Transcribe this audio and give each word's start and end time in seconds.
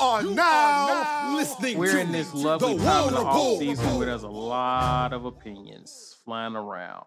are 0.00 0.22
now 0.22 1.34
listening 1.36 1.78
We're 1.78 1.92
to 1.92 2.00
in 2.00 2.12
this 2.12 2.32
lovely 2.34 2.76
the 2.76 2.84
time 2.84 3.08
in 3.08 3.14
the 3.14 3.20
off 3.20 3.58
season 3.58 3.96
where 3.96 4.06
there's 4.06 4.22
a 4.22 4.28
lot 4.28 5.12
of 5.12 5.24
opinions 5.24 6.16
flying 6.24 6.56
around. 6.56 7.04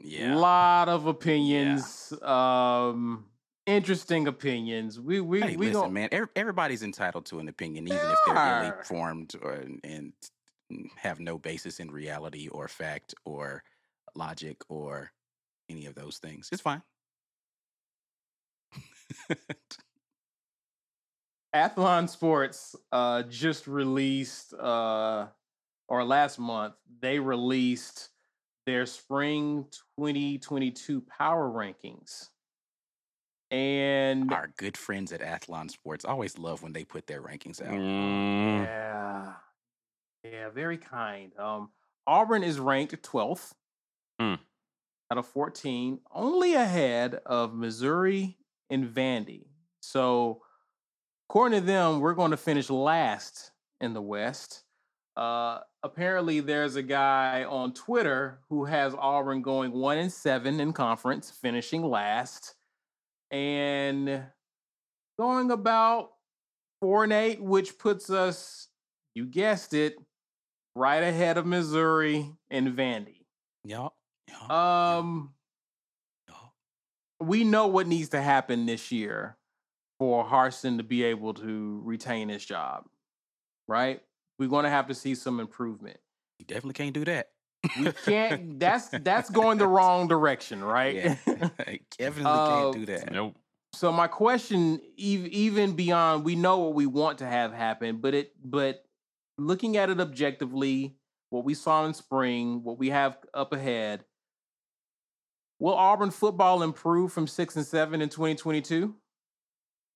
Yeah. 0.00 0.34
A 0.34 0.36
lot 0.36 0.88
of 0.88 1.06
opinions. 1.06 2.12
Um, 2.22 3.26
interesting 3.66 4.26
opinions. 4.28 5.00
We 5.00 5.20
we 5.20 5.40
Hey, 5.40 5.56
we 5.56 5.66
listen, 5.68 5.82
gon- 5.82 5.92
man. 5.92 6.08
ev- 6.12 6.28
Everybody's 6.36 6.82
entitled 6.82 7.26
to 7.26 7.38
an 7.38 7.48
opinion, 7.48 7.86
even 7.86 7.98
if 7.98 8.18
they're 8.26 8.34
illy 8.36 8.68
are. 8.68 8.84
formed 8.84 9.34
or 9.42 9.64
and 9.84 10.12
have 10.96 11.20
no 11.20 11.38
basis 11.38 11.78
in 11.80 11.90
reality 11.90 12.48
or 12.48 12.68
fact 12.68 13.14
or 13.24 13.62
logic 14.14 14.58
or 14.68 15.12
any 15.68 15.86
of 15.86 15.94
those 15.94 16.18
things. 16.18 16.48
It's 16.52 16.60
fine. 16.62 16.82
Athlon 21.56 22.08
Sports 22.08 22.76
uh, 22.92 23.22
just 23.22 23.66
released, 23.66 24.52
uh, 24.52 25.28
or 25.88 26.04
last 26.04 26.38
month, 26.38 26.74
they 27.00 27.18
released 27.18 28.10
their 28.66 28.84
spring 28.84 29.66
2022 29.98 31.00
power 31.00 31.48
rankings. 31.48 32.28
And 33.50 34.30
Our 34.32 34.48
good 34.58 34.76
friends 34.76 35.12
at 35.12 35.20
Athlon 35.20 35.70
Sports 35.70 36.04
always 36.04 36.36
love 36.36 36.62
when 36.62 36.72
they 36.72 36.84
put 36.84 37.06
their 37.06 37.22
rankings 37.22 37.62
out. 37.62 37.72
Mm, 37.72 38.64
yeah, 38.64 39.34
yeah, 40.24 40.50
very 40.50 40.78
kind. 40.78 41.32
Um, 41.38 41.70
Auburn 42.06 42.42
is 42.42 42.58
ranked 42.60 43.02
12th 43.02 43.54
Hmm. 44.20 44.34
out 45.10 45.18
of 45.18 45.26
14, 45.26 46.00
only 46.10 46.54
ahead 46.54 47.14
of 47.26 47.54
Missouri 47.54 48.36
and 48.68 48.84
Vandy. 48.86 49.46
So, 49.80 50.42
according 51.28 51.60
to 51.60 51.66
them, 51.66 52.00
we're 52.00 52.14
going 52.14 52.30
to 52.30 52.36
finish 52.36 52.70
last 52.70 53.50
in 53.80 53.94
the 53.94 54.02
West. 54.02 54.62
Uh, 55.16 55.60
apparently, 55.82 56.40
there's 56.40 56.76
a 56.76 56.82
guy 56.82 57.44
on 57.44 57.72
Twitter 57.72 58.40
who 58.50 58.66
has 58.66 58.94
Auburn 58.98 59.42
going 59.42 59.72
one 59.72 59.98
and 59.98 60.12
seven 60.12 60.60
in 60.60 60.72
conference, 60.72 61.30
finishing 61.30 61.82
last, 61.82 62.54
and 63.30 64.24
going 65.18 65.50
about 65.50 66.10
four 66.80 67.04
and 67.04 67.12
eight, 67.12 67.42
which 67.42 67.78
puts 67.78 68.10
us, 68.10 68.68
you 69.14 69.24
guessed 69.24 69.72
it, 69.72 69.96
right 70.74 71.02
ahead 71.02 71.38
of 71.38 71.46
Missouri 71.46 72.30
and 72.50 72.76
Vandy. 72.76 73.24
Y'all, 73.64 73.94
y'all, 74.28 74.52
Um, 74.52 75.34
y'all. 76.28 76.52
we 77.20 77.42
know 77.42 77.68
what 77.68 77.86
needs 77.86 78.10
to 78.10 78.20
happen 78.20 78.66
this 78.66 78.92
year 78.92 79.38
for 79.98 80.24
Harsin 80.24 80.76
to 80.78 80.82
be 80.82 81.04
able 81.04 81.34
to 81.34 81.80
retain 81.84 82.28
his 82.28 82.44
job, 82.44 82.84
right? 83.68 84.02
We're 84.38 84.48
going 84.48 84.64
to 84.64 84.70
have 84.70 84.88
to 84.88 84.94
see 84.94 85.14
some 85.14 85.40
improvement. 85.40 85.98
You 86.38 86.44
definitely 86.46 86.74
can't 86.74 86.92
do 86.94 87.04
that. 87.06 87.30
We 87.80 87.92
can't. 88.04 88.60
that's 88.60 88.88
that's 88.88 89.30
going 89.30 89.58
the 89.58 89.66
wrong 89.66 90.06
direction, 90.08 90.62
right? 90.62 90.94
Yeah. 90.94 91.16
definitely 91.98 92.24
Uh, 92.24 92.46
can't 92.48 92.74
do 92.74 92.86
that. 92.86 93.10
nope. 93.10 93.36
so 93.72 93.90
my 93.90 94.06
question, 94.06 94.80
even 94.96 95.72
beyond, 95.74 96.24
we 96.24 96.36
know 96.36 96.58
what 96.58 96.74
we 96.74 96.86
want 96.86 97.18
to 97.18 97.26
have 97.26 97.52
happen, 97.52 97.96
but 97.96 98.14
it, 98.14 98.32
but 98.44 98.84
looking 99.38 99.76
at 99.78 99.88
it 99.90 99.98
objectively, 100.00 100.96
what 101.30 101.44
we 101.44 101.54
saw 101.54 101.86
in 101.86 101.94
spring, 101.94 102.62
what 102.62 102.78
we 102.78 102.90
have 102.90 103.16
up 103.34 103.52
ahead, 103.54 104.04
will 105.58 105.74
Auburn 105.74 106.10
football 106.10 106.62
improve 106.62 107.12
from 107.12 107.26
six 107.26 107.56
and 107.56 107.64
seven 107.66 108.02
in 108.02 108.08
2022? 108.10 108.94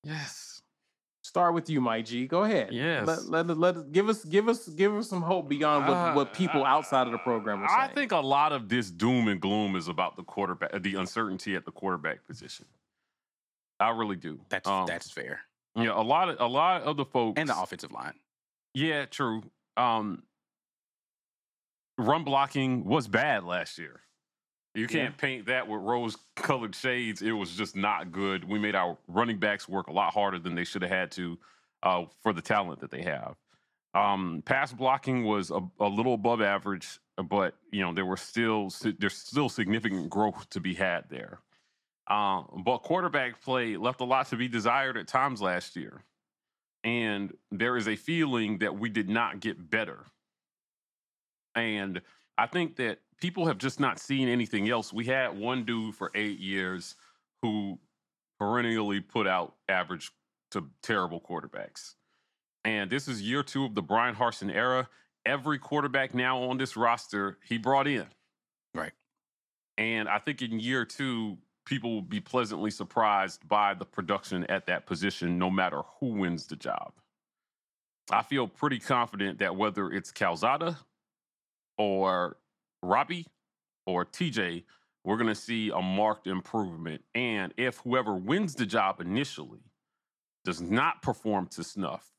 Yes. 0.05 0.63
Start 1.23 1.55
with 1.55 1.71
you, 1.71 1.81
Mike 1.81 2.07
G. 2.07 2.27
Go 2.27 2.43
ahead. 2.43 2.71
Yes. 2.73 3.07
Let, 3.07 3.47
let, 3.47 3.59
let, 3.59 3.77
us- 3.77 3.85
give 3.93 4.09
us 4.09 4.25
give 4.25 4.49
us 4.49 4.67
give 4.69 4.95
us 4.97 5.09
some 5.09 5.23
hope 5.23 5.49
beyond 5.49 5.87
what, 5.87 6.15
what 6.17 6.35
people 6.35 6.65
outside 6.65 7.07
of 7.07 7.13
the 7.13 7.19
program 7.19 7.63
are 7.63 7.69
saying. 7.69 7.81
Uh, 7.81 7.85
I 7.85 7.89
think 7.95 8.11
a 8.13 8.17
lot 8.19 8.53
of 8.53 8.69
this 8.69 8.91
doom 8.91 9.29
and 9.29 9.41
gloom 9.41 9.77
is 9.77 9.87
about 9.89 10.17
the 10.17 10.25
quarterback, 10.25 10.83
the 10.83 10.97
uncertainty 10.97 11.55
at 11.55 11.65
the 11.65 11.71
quarterback 11.71 12.27
position. 12.27 12.67
I 13.79 13.91
really 13.91 14.17
do. 14.17 14.41
That's 14.49 14.69
Um, 14.69 14.87
that's 14.87 15.11
fair. 15.11 15.41
yeah. 15.77 15.93
A 15.95 16.03
lot 16.03 16.29
of 16.31 16.41
a 16.41 16.47
lot 16.47 16.83
of 16.83 16.97
the 16.97 17.05
folks 17.05 17.39
And 17.39 17.49
the 17.49 17.59
offensive 17.61 17.93
line. 17.93 18.15
Yeah, 18.75 19.05
true. 19.07 19.43
Um, 19.77 20.23
run 21.99 22.25
blocking 22.25 22.85
was 22.85 23.07
bad 23.09 23.45
last 23.45 23.79
year. 23.79 24.01
You 24.75 24.87
can't 24.87 25.17
paint 25.17 25.47
that 25.47 25.67
with 25.67 25.81
rose-colored 25.81 26.75
shades. 26.77 27.23
It 27.23 27.33
was 27.33 27.51
just 27.51 27.75
not 27.75 28.13
good. 28.13 28.45
We 28.45 28.59
made 28.59 28.77
our 28.77 28.97
running 29.09 29.39
backs 29.39 29.69
work 29.69 29.89
a 29.89 29.93
lot 29.93 30.13
harder 30.13 30.39
than 30.39 30.55
they 30.55 30.65
should 30.65 30.83
have 30.83 30.91
had 30.91 31.11
to 31.13 31.39
uh, 31.83 32.05
for 32.23 32.33
the 32.33 32.43
talent 32.43 32.81
that 32.81 32.91
they 32.91 33.03
have. 33.03 33.35
Um, 33.95 34.43
pass 34.47 34.73
blocking 34.73 35.25
was 35.25 35.51
a, 35.51 35.61
a 35.81 35.89
little 35.89 36.15
above 36.15 36.41
average, 36.41 37.01
but 37.29 37.55
you 37.73 37.83
know 37.83 37.93
there 37.93 38.07
were 38.07 38.17
still 38.17 38.73
there's 38.99 39.17
still 39.17 39.49
significant 39.49 40.09
growth 40.09 40.49
to 40.51 40.61
be 40.61 40.75
had 40.75 41.05
there. 41.11 41.41
Um, 42.07 42.63
but 42.65 42.79
quarterback 42.79 43.41
play 43.41 43.77
left 43.77 44.01
a 44.01 44.05
lot 44.05 44.29
to 44.29 44.37
be 44.37 44.47
desired 44.47 44.97
at 44.97 45.09
times 45.09 45.43
last 45.43 45.75
year 45.75 46.05
and 46.85 47.33
there 47.51 47.77
is 47.77 47.89
a 47.89 47.97
feeling 47.97 48.59
that 48.59 48.79
we 48.79 48.89
did 48.89 49.09
not 49.09 49.41
get 49.41 49.71
better. 49.71 50.07
And 51.55 52.01
I 52.41 52.47
think 52.47 52.77
that 52.77 53.01
people 53.21 53.47
have 53.49 53.59
just 53.59 53.79
not 53.79 53.99
seen 53.99 54.27
anything 54.27 54.71
else. 54.71 54.95
We 54.95 55.05
had 55.05 55.39
one 55.39 55.67
dude 55.67 55.95
for 55.95 56.11
eight 56.15 56.39
years 56.39 56.95
who 57.43 57.79
perennially 58.39 59.01
put 59.01 59.27
out 59.27 59.57
average 59.69 60.11
to 60.53 60.65
terrible 60.83 61.21
quarterbacks. 61.21 61.97
And 62.65 62.89
this 62.89 63.09
is 63.09 63.21
year 63.21 63.43
two 63.43 63.67
of 63.67 63.75
the 63.75 63.83
Bryan 63.83 64.15
Harsin 64.15 64.51
era. 64.51 64.89
Every 65.27 65.59
quarterback 65.59 66.15
now 66.15 66.43
on 66.45 66.57
this 66.57 66.79
roster, 66.79 67.37
he 67.47 67.59
brought 67.59 67.87
in. 67.87 68.07
Right. 68.75 68.93
And 69.77 70.09
I 70.09 70.17
think 70.17 70.41
in 70.41 70.59
year 70.59 70.87
two, 70.87 71.37
people 71.67 71.93
will 71.93 72.01
be 72.01 72.21
pleasantly 72.21 72.71
surprised 72.71 73.47
by 73.47 73.75
the 73.75 73.85
production 73.85 74.45
at 74.45 74.65
that 74.65 74.87
position, 74.87 75.37
no 75.37 75.51
matter 75.51 75.83
who 76.01 76.15
wins 76.15 76.47
the 76.47 76.57
job. 76.57 76.95
I 78.11 78.23
feel 78.23 78.49
pretty 78.49 78.79
confident 78.79 79.41
that 79.41 79.55
whether 79.55 79.93
it's 79.93 80.11
Calzada 80.11 80.79
or 81.81 82.37
Robbie 82.83 83.27
or 83.87 84.05
TJ, 84.05 84.65
we're 85.05 85.17
going 85.17 85.29
to 85.29 85.35
see 85.35 85.71
a 85.71 85.81
marked 85.81 86.27
improvement. 86.27 87.03
And 87.15 87.55
if 87.57 87.79
whoever 87.79 88.15
wins 88.15 88.55
the 88.55 88.67
job 88.67 89.01
initially 89.01 89.61
does 90.45 90.61
not 90.61 91.01
perform 91.01 91.47
to 91.49 91.65
snuff, 91.65 92.13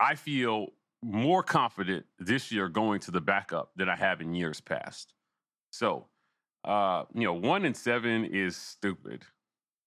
I 0.00 0.16
feel 0.16 0.70
more 1.02 1.44
confident 1.44 2.06
this 2.18 2.50
year 2.50 2.68
going 2.68 2.98
to 3.00 3.12
the 3.12 3.20
backup 3.20 3.70
than 3.76 3.88
I 3.88 3.94
have 3.94 4.20
in 4.20 4.34
years 4.34 4.60
past. 4.60 5.14
So, 5.70 6.06
uh, 6.64 7.04
you 7.14 7.22
know, 7.22 7.34
one 7.34 7.64
in 7.64 7.74
seven 7.74 8.24
is 8.24 8.56
stupid. 8.56 9.22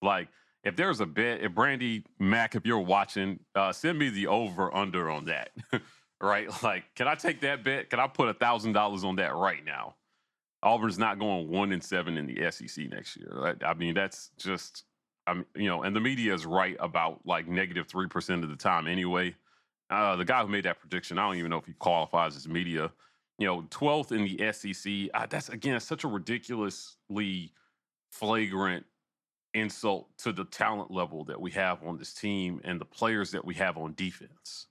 Like, 0.01 0.29
if 0.63 0.78
there's 0.78 1.01
a 1.01 1.05
bet, 1.05 1.41
if 1.41 1.53
Brandy 1.53 2.05
Mac, 2.17 2.55
if 2.55 2.66
you're 2.66 2.79
watching, 2.79 3.39
uh, 3.55 3.73
send 3.73 3.99
me 3.99 4.09
the 4.09 4.28
over 4.28 4.73
under 4.73 5.09
on 5.09 5.25
that. 5.25 5.49
right? 6.22 6.48
Like, 6.64 6.84
can 6.96 7.08
I 7.08 7.16
take 7.16 7.42
that 7.42 7.64
bet? 7.64 7.90
Can 7.90 8.00
I 8.00 8.08
put 8.08 8.30
a 8.30 8.34
thousand 8.34 8.74
dollars 8.74 9.04
on 9.04 9.16
that 9.18 9.36
right 9.36 9.64
now? 9.66 9.96
Auburn's 10.64 11.00
not 11.00 11.20
going 11.20 11.50
one 11.50 11.72
and 11.72 11.84
seven 11.84 12.18
in 12.18 12.28
the 12.28 12.52
SEC 12.52 12.90
next 12.90 13.18
year. 13.18 13.58
I 13.66 13.74
mean, 13.74 13.96
that's 13.96 14.30
just, 14.38 14.84
I 15.26 15.34
mean, 15.34 15.46
you 15.56 15.68
know, 15.68 15.82
and 15.84 15.96
the 15.96 16.00
media 16.00 16.34
is 16.34 16.46
right 16.46 16.78
about 16.80 17.26
like 17.26 17.48
negative 17.48 17.88
three 17.88 18.08
percent 18.08 18.44
of 18.44 18.50
the 18.50 18.56
time 18.56 18.88
anyway. 18.88 19.36
Uh, 19.90 20.16
the 20.16 20.26
guy 20.26 20.42
who 20.42 20.48
made 20.48 20.66
that 20.66 20.80
prediction, 20.80 21.18
I 21.18 21.28
don't 21.28 21.38
even 21.38 21.50
know 21.50 21.58
if 21.58 21.66
he 21.66 21.74
qualifies 21.74 22.36
as 22.36 22.48
media. 22.48 22.92
You 23.40 23.48
know, 23.48 23.62
12th 23.64 24.12
in 24.12 24.24
the 24.24 24.52
SEC. 24.52 25.09
Uh, 25.14 25.26
that's 25.28 25.50
again 25.50 25.80
such 25.80 26.03
a 26.03 26.08
ridiculously 26.08 27.52
flagrant 28.12 28.86
insult 29.53 30.16
to 30.20 30.32
the 30.32 30.46
talent 30.46 30.92
level 30.92 31.26
that 31.26 31.42
we 31.42 31.52
have 31.52 31.84
on 31.84 31.98
this 31.98 32.14
team 32.14 32.62
and 32.64 32.80
the 32.80 32.86
players 32.86 33.32
that 33.32 33.44
we 33.44 33.56
have 33.56 33.78
on 33.78 33.94
defense. 33.96 34.67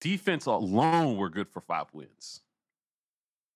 Defense 0.00 0.46
alone, 0.46 1.16
we're 1.16 1.28
good 1.28 1.48
for 1.48 1.60
five 1.60 1.86
wins. 1.92 2.40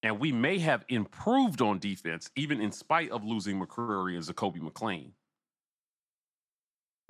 And 0.02 0.18
we 0.18 0.32
may 0.32 0.58
have 0.58 0.84
improved 0.88 1.62
on 1.62 1.78
defense, 1.78 2.30
even 2.34 2.60
in 2.60 2.72
spite 2.72 3.10
of 3.12 3.24
losing 3.24 3.60
McCreary 3.60 4.16
and 4.16 4.24
Zakoby 4.24 4.58
McClain. 4.58 5.12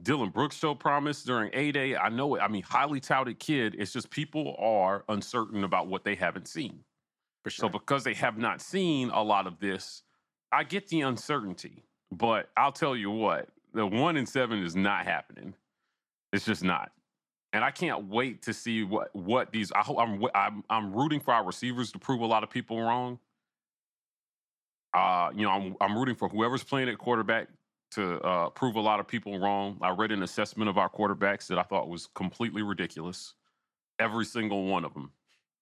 Dylan 0.02 0.32
Brooks 0.32 0.56
showed 0.56 0.80
promise 0.80 1.22
during 1.22 1.50
A 1.54 1.72
Day. 1.72 1.96
I 1.96 2.08
know 2.08 2.34
it. 2.34 2.40
I 2.40 2.48
mean, 2.48 2.62
highly 2.62 3.00
touted 3.00 3.38
kid. 3.38 3.76
It's 3.78 3.92
just 3.92 4.10
people 4.10 4.56
are 4.58 5.04
uncertain 5.08 5.64
about 5.64 5.86
what 5.86 6.04
they 6.04 6.14
haven't 6.14 6.48
seen. 6.48 6.80
For 7.44 7.50
So 7.50 7.68
because 7.68 8.04
they 8.04 8.14
have 8.14 8.36
not 8.36 8.60
seen 8.60 9.10
a 9.10 9.22
lot 9.22 9.46
of 9.46 9.58
this, 9.58 10.02
I 10.50 10.64
get 10.64 10.88
the 10.88 11.02
uncertainty. 11.02 11.84
But 12.10 12.50
I'll 12.56 12.72
tell 12.72 12.94
you 12.94 13.10
what, 13.10 13.48
the 13.72 13.86
one 13.86 14.16
in 14.16 14.26
seven 14.26 14.62
is 14.62 14.76
not 14.76 15.06
happening. 15.06 15.54
It's 16.32 16.44
just 16.44 16.62
not. 16.62 16.92
And 17.52 17.62
I 17.62 17.70
can't 17.70 18.08
wait 18.08 18.42
to 18.42 18.54
see 18.54 18.82
what 18.82 19.14
what 19.14 19.52
these. 19.52 19.72
I 19.72 19.80
hope 19.80 19.98
I'm 19.98 20.24
I'm 20.34 20.64
I'm 20.70 20.92
rooting 20.94 21.20
for 21.20 21.34
our 21.34 21.44
receivers 21.44 21.92
to 21.92 21.98
prove 21.98 22.20
a 22.20 22.26
lot 22.26 22.42
of 22.42 22.50
people 22.50 22.80
wrong. 22.80 23.18
Uh, 24.94 25.30
you 25.34 25.42
know, 25.42 25.50
I'm 25.50 25.76
I'm 25.80 25.98
rooting 25.98 26.14
for 26.14 26.28
whoever's 26.28 26.64
playing 26.64 26.88
at 26.88 26.98
quarterback 26.98 27.48
to 27.92 28.20
uh, 28.22 28.48
prove 28.50 28.76
a 28.76 28.80
lot 28.80 29.00
of 29.00 29.06
people 29.06 29.38
wrong. 29.38 29.78
I 29.82 29.90
read 29.90 30.12
an 30.12 30.22
assessment 30.22 30.70
of 30.70 30.78
our 30.78 30.88
quarterbacks 30.88 31.46
that 31.48 31.58
I 31.58 31.62
thought 31.62 31.88
was 31.88 32.08
completely 32.14 32.62
ridiculous. 32.62 33.34
Every 33.98 34.24
single 34.24 34.66
one 34.66 34.84
of 34.84 34.94
them. 34.94 35.12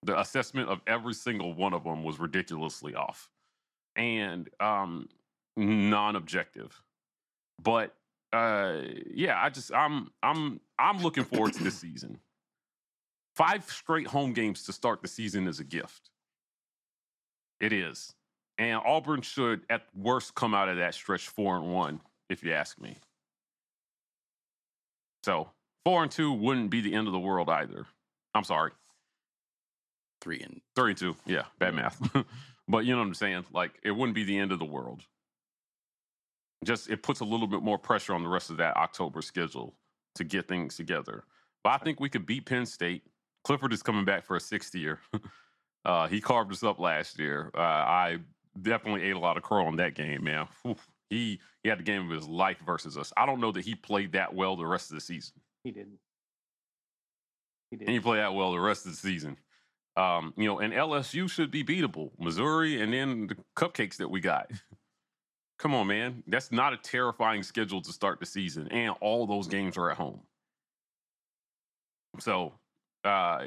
The 0.05 0.19
assessment 0.19 0.69
of 0.69 0.81
every 0.87 1.13
single 1.13 1.53
one 1.53 1.75
of 1.75 1.85
them 1.85 2.05
was 2.05 2.19
ridiculously 2.19 2.95
off 2.95 3.29
and 3.97 4.49
um, 4.61 5.09
non-objective. 5.57 6.81
But 7.63 7.95
uh, 8.33 8.83
yeah, 9.13 9.41
I 9.43 9.51
just 9.51 9.73
I'm 9.73 10.11
I'm 10.23 10.61
I'm 10.79 10.99
looking 10.99 11.25
forward 11.25 11.55
to 11.55 11.65
this 11.65 11.79
season. 11.79 12.19
Five 13.37 13.65
straight 13.71 14.07
home 14.07 14.33
games 14.33 14.65
to 14.65 14.73
start 14.73 15.03
the 15.03 15.09
season 15.09 15.47
is 15.49 15.61
a 15.61 15.65
gift. 15.65 16.11
It 17.61 17.73
is. 17.73 18.13
And 18.59 18.81
Auburn 18.85 19.23
should, 19.23 19.63
at 19.71 19.87
worst, 19.95 20.35
come 20.35 20.55
out 20.55 20.69
of 20.69 20.77
that 20.77 20.95
stretch 20.95 21.29
four 21.29 21.57
and 21.57 21.73
one, 21.73 22.01
if 22.29 22.43
you 22.43 22.53
ask 22.53 22.79
me. 22.81 22.99
So 25.25 25.49
four 25.85 26.03
and 26.03 26.13
two 26.13 26.33
wouldn't 26.33 26.71
be 26.71 26.81
the 26.81 26.95
end 26.95 27.07
of 27.07 27.13
the 27.13 27.19
world 27.19 27.49
either. 27.49 27.87
I'm 28.35 28.45
sorry. 28.45 28.73
Three 30.21 30.41
and 30.41 30.61
Three 30.77 30.91
and 30.91 30.99
two. 30.99 31.17
Yeah, 31.27 31.45
bad 31.59 31.75
math. 31.75 31.99
but 32.69 32.85
you 32.85 32.93
know 32.93 32.99
what 32.99 33.07
I'm 33.07 33.15
saying? 33.15 33.47
Like 33.53 33.73
it 33.83 33.93
wouldn't 33.93 34.15
be 34.15 34.25
the 34.25 34.39
end 34.39 34.53
of 34.53 34.59
the 34.59 34.65
world. 34.65 35.03
Just 36.65 36.91
it 36.91 37.03
puts 37.03 37.21
a 37.21 37.25
little 37.25 37.47
bit 37.47 37.63
more 37.63 37.79
pressure 37.79 38.15
on 38.15 38.23
the 38.23 38.29
rest 38.29 38.51
of 38.51 38.59
that 38.59 38.77
October 38.77 39.23
schedule 39.23 39.75
to 40.17 40.25
get 40.25 40.47
things 40.49 40.77
together. 40.77 41.25
But 41.65 41.71
I 41.71 41.79
think 41.79 42.01
we 42.01 42.09
could 42.09 42.27
beat 42.27 42.47
Penn 42.47 42.67
State. 42.67 43.03
Clifford 43.45 43.73
is 43.73 43.83
coming 43.83 44.05
back 44.05 44.25
for 44.25 44.37
a 44.37 44.41
sixth 44.41 44.75
year. 44.75 45.01
uh, 45.85 46.07
he 46.09 46.21
carved 46.21 46.53
us 46.53 46.63
up 46.63 46.79
last 46.79 47.19
year. 47.19 47.51
Uh, 47.55 47.61
I 47.61 48.19
definitely 48.61 49.03
ate 49.03 49.17
a 49.17 49.19
lot 49.19 49.37
of 49.37 49.43
crow 49.43 49.65
on 49.67 49.77
that 49.77 49.95
game, 49.95 50.25
man. 50.25 50.49
Whew. 50.63 50.77
He 51.09 51.41
he 51.63 51.69
had 51.69 51.79
the 51.79 51.83
game 51.83 52.05
of 52.05 52.11
his 52.11 52.29
life 52.29 52.59
versus 52.65 52.97
us. 52.99 53.13
I 53.17 53.27
don't 53.27 53.41
know 53.41 53.53
that 53.53 53.65
he 53.65 53.75
played 53.75 54.13
that 54.13 54.35
well 54.35 54.57
the 54.57 54.67
rest 54.67 54.91
of 54.91 54.95
the 54.97 55.01
season. 55.01 55.35
He 55.65 55.71
didn't. 55.73 55.99
He 57.71 57.77
And 57.79 57.89
he 57.89 57.95
didn't. 57.95 58.03
played 58.05 58.21
that 58.21 58.35
well 58.35 58.53
the 58.53 58.61
rest 58.61 58.87
of 58.87 58.93
the 58.93 58.99
season. 58.99 59.37
Um, 59.97 60.35
you 60.37 60.47
know, 60.47 60.61
and 60.61 60.73
LSU 60.73 61.29
should 61.29 61.51
be 61.51 61.65
beatable. 61.65 62.11
Missouri, 62.19 62.81
and 62.81 62.93
then 62.93 63.27
the 63.27 63.37
cupcakes 63.57 63.97
that 63.97 64.09
we 64.11 64.21
got. 64.21 64.51
Come 65.61 65.75
on, 65.75 65.89
man. 65.89 66.23
That's 66.27 66.51
not 66.51 66.73
a 66.73 66.79
terrifying 66.79 67.43
schedule 67.43 67.83
to 67.83 67.93
start 67.93 68.19
the 68.19 68.25
season, 68.25 68.69
and 68.69 68.95
all 69.03 69.27
those 69.27 69.47
games 69.47 69.77
are 69.77 69.91
at 69.91 69.99
home. 69.99 70.21
So, 72.19 72.55
uh, 73.05 73.45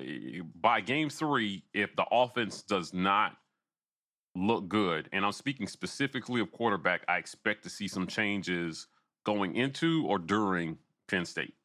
by 0.62 0.82
game 0.82 1.10
three, 1.10 1.64
if 1.74 1.96
the 1.96 2.06
offense 2.12 2.62
does 2.62 2.94
not 2.94 3.36
look 4.36 4.70
good, 4.70 5.10
and 5.12 5.26
I'm 5.26 5.32
speaking 5.32 5.68
specifically 5.68 6.40
of 6.40 6.52
quarterback, 6.52 7.02
I 7.08 7.18
expect 7.18 7.64
to 7.64 7.70
see 7.72 7.88
some 7.88 8.06
changes 8.06 8.86
going 9.26 9.56
into 9.56 10.06
or 10.06 10.20
during 10.20 10.78
Penn 11.08 11.26
State. 11.26 11.56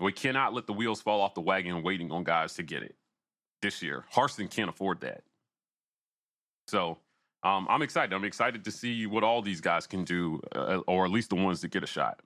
We 0.00 0.12
cannot 0.12 0.54
let 0.54 0.66
the 0.66 0.72
wheels 0.72 1.02
fall 1.02 1.20
off 1.20 1.34
the 1.34 1.42
wagon 1.42 1.82
waiting 1.82 2.10
on 2.10 2.24
guys 2.24 2.54
to 2.54 2.62
get 2.62 2.82
it 2.82 2.94
this 3.60 3.82
year. 3.82 4.06
Harsin 4.14 4.48
can't 4.50 4.70
afford 4.70 5.02
that. 5.02 5.24
So 6.68 6.98
um, 7.46 7.66
I'm 7.70 7.82
excited. 7.82 8.12
I'm 8.12 8.24
excited 8.24 8.64
to 8.64 8.70
see 8.70 9.06
what 9.06 9.22
all 9.22 9.40
these 9.40 9.60
guys 9.60 9.86
can 9.86 10.02
do, 10.04 10.40
uh, 10.54 10.80
or 10.88 11.04
at 11.04 11.12
least 11.12 11.30
the 11.30 11.36
ones 11.36 11.60
that 11.60 11.68
get 11.68 11.84
a 11.84 11.86
shot. 11.86 12.20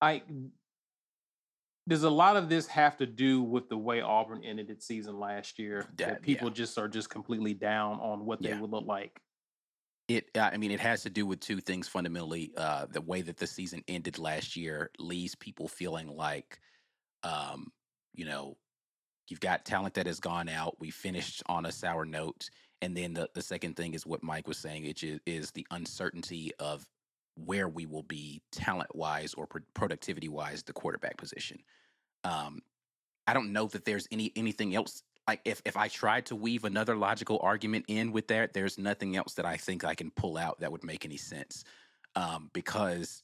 I 0.00 0.22
does 1.88 2.04
a 2.04 2.10
lot 2.10 2.36
of 2.36 2.48
this 2.48 2.66
have 2.66 2.98
to 2.98 3.06
do 3.06 3.42
with 3.42 3.68
the 3.70 3.76
way 3.78 4.02
Auburn 4.02 4.44
ended 4.44 4.68
its 4.70 4.86
season 4.86 5.18
last 5.18 5.58
year? 5.58 5.86
That- 5.96 5.96
That 5.96 6.22
people 6.22 6.50
just 6.50 6.78
are 6.78 6.86
just 6.86 7.08
completely 7.08 7.54
down 7.54 7.98
on 8.00 8.26
what 8.26 8.42
they 8.42 8.50
Yeah. 8.50 8.60
would 8.60 8.70
look 8.70 8.86
like. 8.86 9.18
It, 10.06 10.30
I 10.36 10.56
mean, 10.58 10.70
it 10.70 10.80
has 10.80 11.02
to 11.02 11.10
do 11.10 11.26
with 11.26 11.40
two 11.40 11.60
things 11.60 11.88
fundamentally. 11.88 12.52
Uh, 12.56 12.86
the 12.86 13.00
way 13.00 13.22
that 13.22 13.38
the 13.38 13.46
season 13.46 13.82
ended 13.88 14.18
last 14.18 14.54
year 14.54 14.90
leaves 14.98 15.34
people 15.34 15.66
feeling 15.66 16.08
like, 16.08 16.60
um, 17.22 17.72
you 18.14 18.24
know, 18.26 18.58
you've 19.28 19.40
got 19.40 19.64
talent 19.64 19.94
that 19.94 20.06
has 20.06 20.20
gone 20.20 20.48
out. 20.48 20.78
We 20.78 20.90
finished 20.90 21.42
on 21.46 21.66
a 21.66 21.72
sour 21.72 22.04
note, 22.04 22.48
and 22.82 22.96
then 22.96 23.14
the 23.14 23.28
the 23.34 23.42
second 23.42 23.76
thing 23.76 23.94
is 23.94 24.06
what 24.06 24.22
Mike 24.22 24.48
was 24.48 24.58
saying, 24.58 24.84
which 24.84 25.02
is, 25.02 25.20
is 25.26 25.50
the 25.50 25.66
uncertainty 25.70 26.52
of 26.58 26.86
where 27.44 27.68
we 27.68 27.86
will 27.86 28.02
be 28.02 28.42
talent 28.50 28.94
wise 28.94 29.34
or 29.34 29.46
pro- 29.46 29.62
productivity 29.74 30.28
wise, 30.28 30.62
the 30.62 30.72
quarterback 30.72 31.16
position. 31.16 31.58
Um, 32.24 32.60
I 33.26 33.32
don't 33.32 33.52
know 33.52 33.66
that 33.68 33.84
there's 33.84 34.08
any 34.10 34.32
anything 34.36 34.74
else. 34.74 35.02
Like 35.26 35.40
if 35.44 35.60
if 35.64 35.76
I 35.76 35.88
tried 35.88 36.26
to 36.26 36.36
weave 36.36 36.64
another 36.64 36.96
logical 36.96 37.38
argument 37.42 37.84
in 37.88 38.12
with 38.12 38.28
that, 38.28 38.52
there's 38.54 38.78
nothing 38.78 39.16
else 39.16 39.34
that 39.34 39.46
I 39.46 39.56
think 39.56 39.84
I 39.84 39.94
can 39.94 40.10
pull 40.10 40.36
out 40.36 40.60
that 40.60 40.72
would 40.72 40.84
make 40.84 41.04
any 41.04 41.18
sense. 41.18 41.64
Um, 42.16 42.50
because 42.52 43.22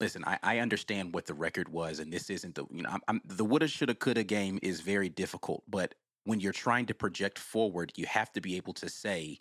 listen, 0.00 0.24
I, 0.26 0.38
I 0.42 0.58
understand 0.58 1.14
what 1.14 1.26
the 1.26 1.34
record 1.34 1.68
was, 1.68 1.98
and 1.98 2.12
this 2.12 2.28
isn't 2.28 2.54
the 2.54 2.66
you 2.70 2.82
know 2.82 2.90
I'm, 2.90 3.00
I'm, 3.08 3.20
the 3.24 3.44
woulda, 3.44 3.68
shoulda, 3.68 3.94
coulda 3.94 4.24
game 4.24 4.58
is 4.62 4.80
very 4.80 5.08
difficult. 5.08 5.62
But 5.68 5.94
when 6.24 6.40
you're 6.40 6.52
trying 6.52 6.86
to 6.86 6.94
project 6.94 7.38
forward, 7.38 7.92
you 7.96 8.06
have 8.06 8.32
to 8.32 8.40
be 8.40 8.56
able 8.56 8.72
to 8.74 8.88
say, 8.88 9.38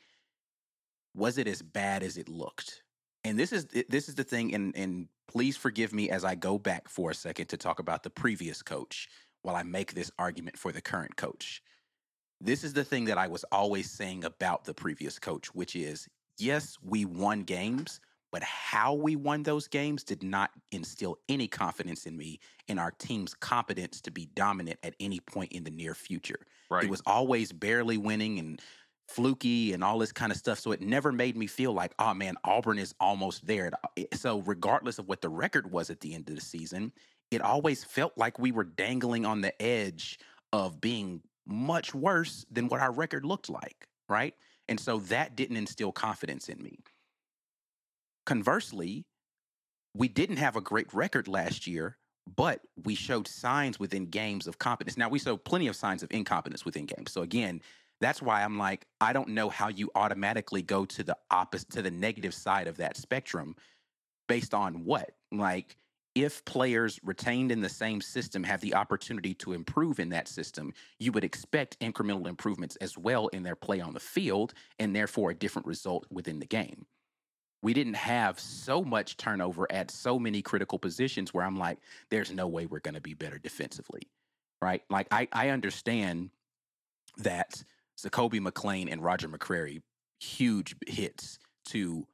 was 1.15 1.38
it 1.38 1.47
as 1.47 1.62
bad 1.62 2.03
as 2.03 2.18
it 2.18 2.30
looked? 2.30 2.83
And 3.24 3.39
this 3.39 3.53
is 3.53 3.68
this 3.89 4.09
is 4.09 4.15
the 4.15 4.24
thing, 4.24 4.53
and 4.53 4.75
and 4.75 5.07
please 5.27 5.56
forgive 5.56 5.94
me 5.94 6.09
as 6.09 6.25
I 6.25 6.35
go 6.35 6.57
back 6.57 6.89
for 6.89 7.12
a 7.12 7.15
second 7.15 7.47
to 7.47 7.57
talk 7.57 7.80
about 7.80 8.03
the 8.03 8.09
previous 8.09 8.62
coach 8.62 9.07
while 9.44 9.56
I 9.56 9.63
make 9.63 9.94
this 9.94 10.12
argument 10.19 10.57
for 10.57 10.71
the 10.71 10.81
current 10.81 11.15
coach. 11.15 11.62
This 12.41 12.63
is 12.63 12.74
the 12.74 12.83
thing 12.83 13.06
that 13.06 13.18
I 13.18 13.27
was 13.27 13.45
always 13.45 13.89
saying 13.89 14.25
about 14.25 14.65
the 14.65 14.74
previous 14.74 15.19
coach, 15.19 15.53
which 15.56 15.75
is 15.75 16.07
yes, 16.38 16.77
we 16.83 17.06
won 17.06 17.44
games, 17.44 18.01
but 18.33 18.41
how 18.41 18.95
we 18.95 19.15
won 19.15 19.44
those 19.44 19.68
games 19.68 20.03
did 20.03 20.24
not 20.24 20.50
instill 20.71 21.19
any 21.30 21.47
confidence 21.47 22.07
in 22.07 22.18
me 22.18 22.39
in 22.68 22.80
our 22.80 22.89
team's 22.89 23.35
competence 23.35 24.01
to 24.01 24.09
be 24.09 24.25
dominant 24.33 24.80
at 24.81 24.95
any 25.00 25.19
point 25.19 25.51
in 25.51 25.63
the 25.63 25.69
near 25.69 25.94
future. 25.94 26.39
Right. 26.71 26.83
It 26.83 26.89
was 26.89 27.03
always 27.06 27.51
barely 27.51 27.97
winning 27.97 28.39
and 28.39 28.59
fluky 29.07 29.74
and 29.74 29.83
all 29.83 30.00
this 30.00 30.12
kind 30.12 30.31
of 30.31 30.38
stuff. 30.39 30.57
So 30.57 30.71
it 30.71 30.81
never 30.81 31.12
made 31.12 31.38
me 31.38 31.45
feel 31.45 31.74
like, 31.74 31.94
oh 32.00 32.15
man, 32.15 32.33
Auburn 32.44 32.80
is 32.80 32.95
almost 33.00 33.45
there. 33.45 33.69
So 34.13 34.41
regardless 34.41 34.97
of 34.97 35.07
what 35.07 35.21
the 35.21 35.30
record 35.30 35.71
was 35.71 35.91
at 35.91 36.00
the 36.00 36.15
end 36.15 36.27
of 36.27 36.33
the 36.33 36.41
season, 36.41 36.91
it 37.30 37.41
always 37.41 37.83
felt 37.83 38.13
like 38.18 38.39
we 38.39 38.51
were 38.51 38.63
dangling 38.63 39.27
on 39.27 39.41
the 39.41 39.62
edge 39.62 40.19
of 40.51 40.81
being 40.81 41.21
much 41.45 41.94
worse 41.94 42.47
than 42.50 42.68
what 42.68 42.81
our 42.81 42.91
record 42.91 43.25
looked 43.25 43.51
like, 43.51 43.88
right? 44.09 44.33
And 44.68 44.80
so 44.80 44.97
that 45.00 45.35
didn't 45.35 45.57
instill 45.57 45.91
confidence 45.91 46.50
in 46.50 46.63
me. 46.63 46.80
Conversely, 48.25 49.05
we 49.93 50.07
didn't 50.07 50.37
have 50.37 50.55
a 50.55 50.61
great 50.61 50.93
record 50.93 51.27
last 51.27 51.68
year, 51.68 51.97
but 52.35 52.61
we 52.83 52.95
showed 52.95 53.27
signs 53.27 53.80
within 53.80 54.06
games 54.06 54.47
of 54.47 54.57
competence. 54.57 54.97
Now 54.97 55.09
we 55.09 55.19
showed 55.19 55.44
plenty 55.44 55.68
of 55.68 55.75
signs 55.75 56.03
of 56.03 56.11
incompetence 56.11 56.65
within 56.65 56.85
games. 56.85 57.11
So 57.11 57.21
again, 57.21 57.61
that's 57.99 58.21
why 58.21 58.44
I'm 58.44 58.57
like, 58.57 58.85
I 59.01 59.13
don't 59.13 59.30
know 59.30 59.49
how 59.49 59.68
you 59.68 59.92
automatically 59.95 60.61
go 60.61 60.85
to 60.85 61.03
the 61.03 61.18
opposite 61.31 61.69
to 61.71 61.81
the 61.81 61.92
negative 61.92 62.33
side 62.33 62.68
of 62.68 62.77
that 62.77 62.97
spectrum 62.97 63.56
based 64.27 64.53
on 64.53 64.85
what? 64.85 65.11
Like 65.31 65.75
if 66.15 66.45
players 66.45 66.99
retained 67.03 67.51
in 67.51 67.61
the 67.61 67.69
same 67.69 67.99
system 67.99 68.44
have 68.44 68.61
the 68.61 68.75
opportunity 68.75 69.33
to 69.35 69.53
improve 69.53 69.99
in 69.99 70.09
that 70.09 70.27
system, 70.27 70.73
you 70.99 71.11
would 71.11 71.23
expect 71.23 71.80
incremental 71.80 72.27
improvements 72.27 72.75
as 72.77 72.97
well 72.97 73.27
in 73.27 73.44
their 73.44 73.56
play 73.56 73.81
on 73.81 73.94
the 73.94 73.99
field 73.99 74.53
and 74.80 74.95
therefore 74.95 75.31
a 75.31 75.35
different 75.35 75.68
result 75.68 76.06
within 76.09 76.39
the 76.39 76.45
game 76.45 76.85
we 77.63 77.73
didn't 77.73 77.95
have 77.95 78.39
so 78.39 78.83
much 78.83 79.15
turnover 79.15 79.65
at 79.71 79.89
so 79.89 80.19
many 80.19 80.41
critical 80.41 80.77
positions 80.77 81.33
where 81.33 81.45
I'm 81.45 81.57
like, 81.57 81.79
there's 82.09 82.29
no 82.29 82.45
way 82.45 82.65
we're 82.65 82.81
going 82.81 82.93
to 82.93 83.01
be 83.01 83.13
better 83.13 83.39
defensively, 83.39 84.01
right? 84.61 84.83
Like 84.89 85.07
I, 85.11 85.29
I 85.31 85.49
understand 85.49 86.29
that 87.17 87.63
Zakoby 87.97 88.41
McClain 88.41 88.91
and 88.91 89.01
Roger 89.01 89.29
McCreary, 89.29 89.81
huge 90.19 90.75
hits 90.85 91.39
to 91.69 92.05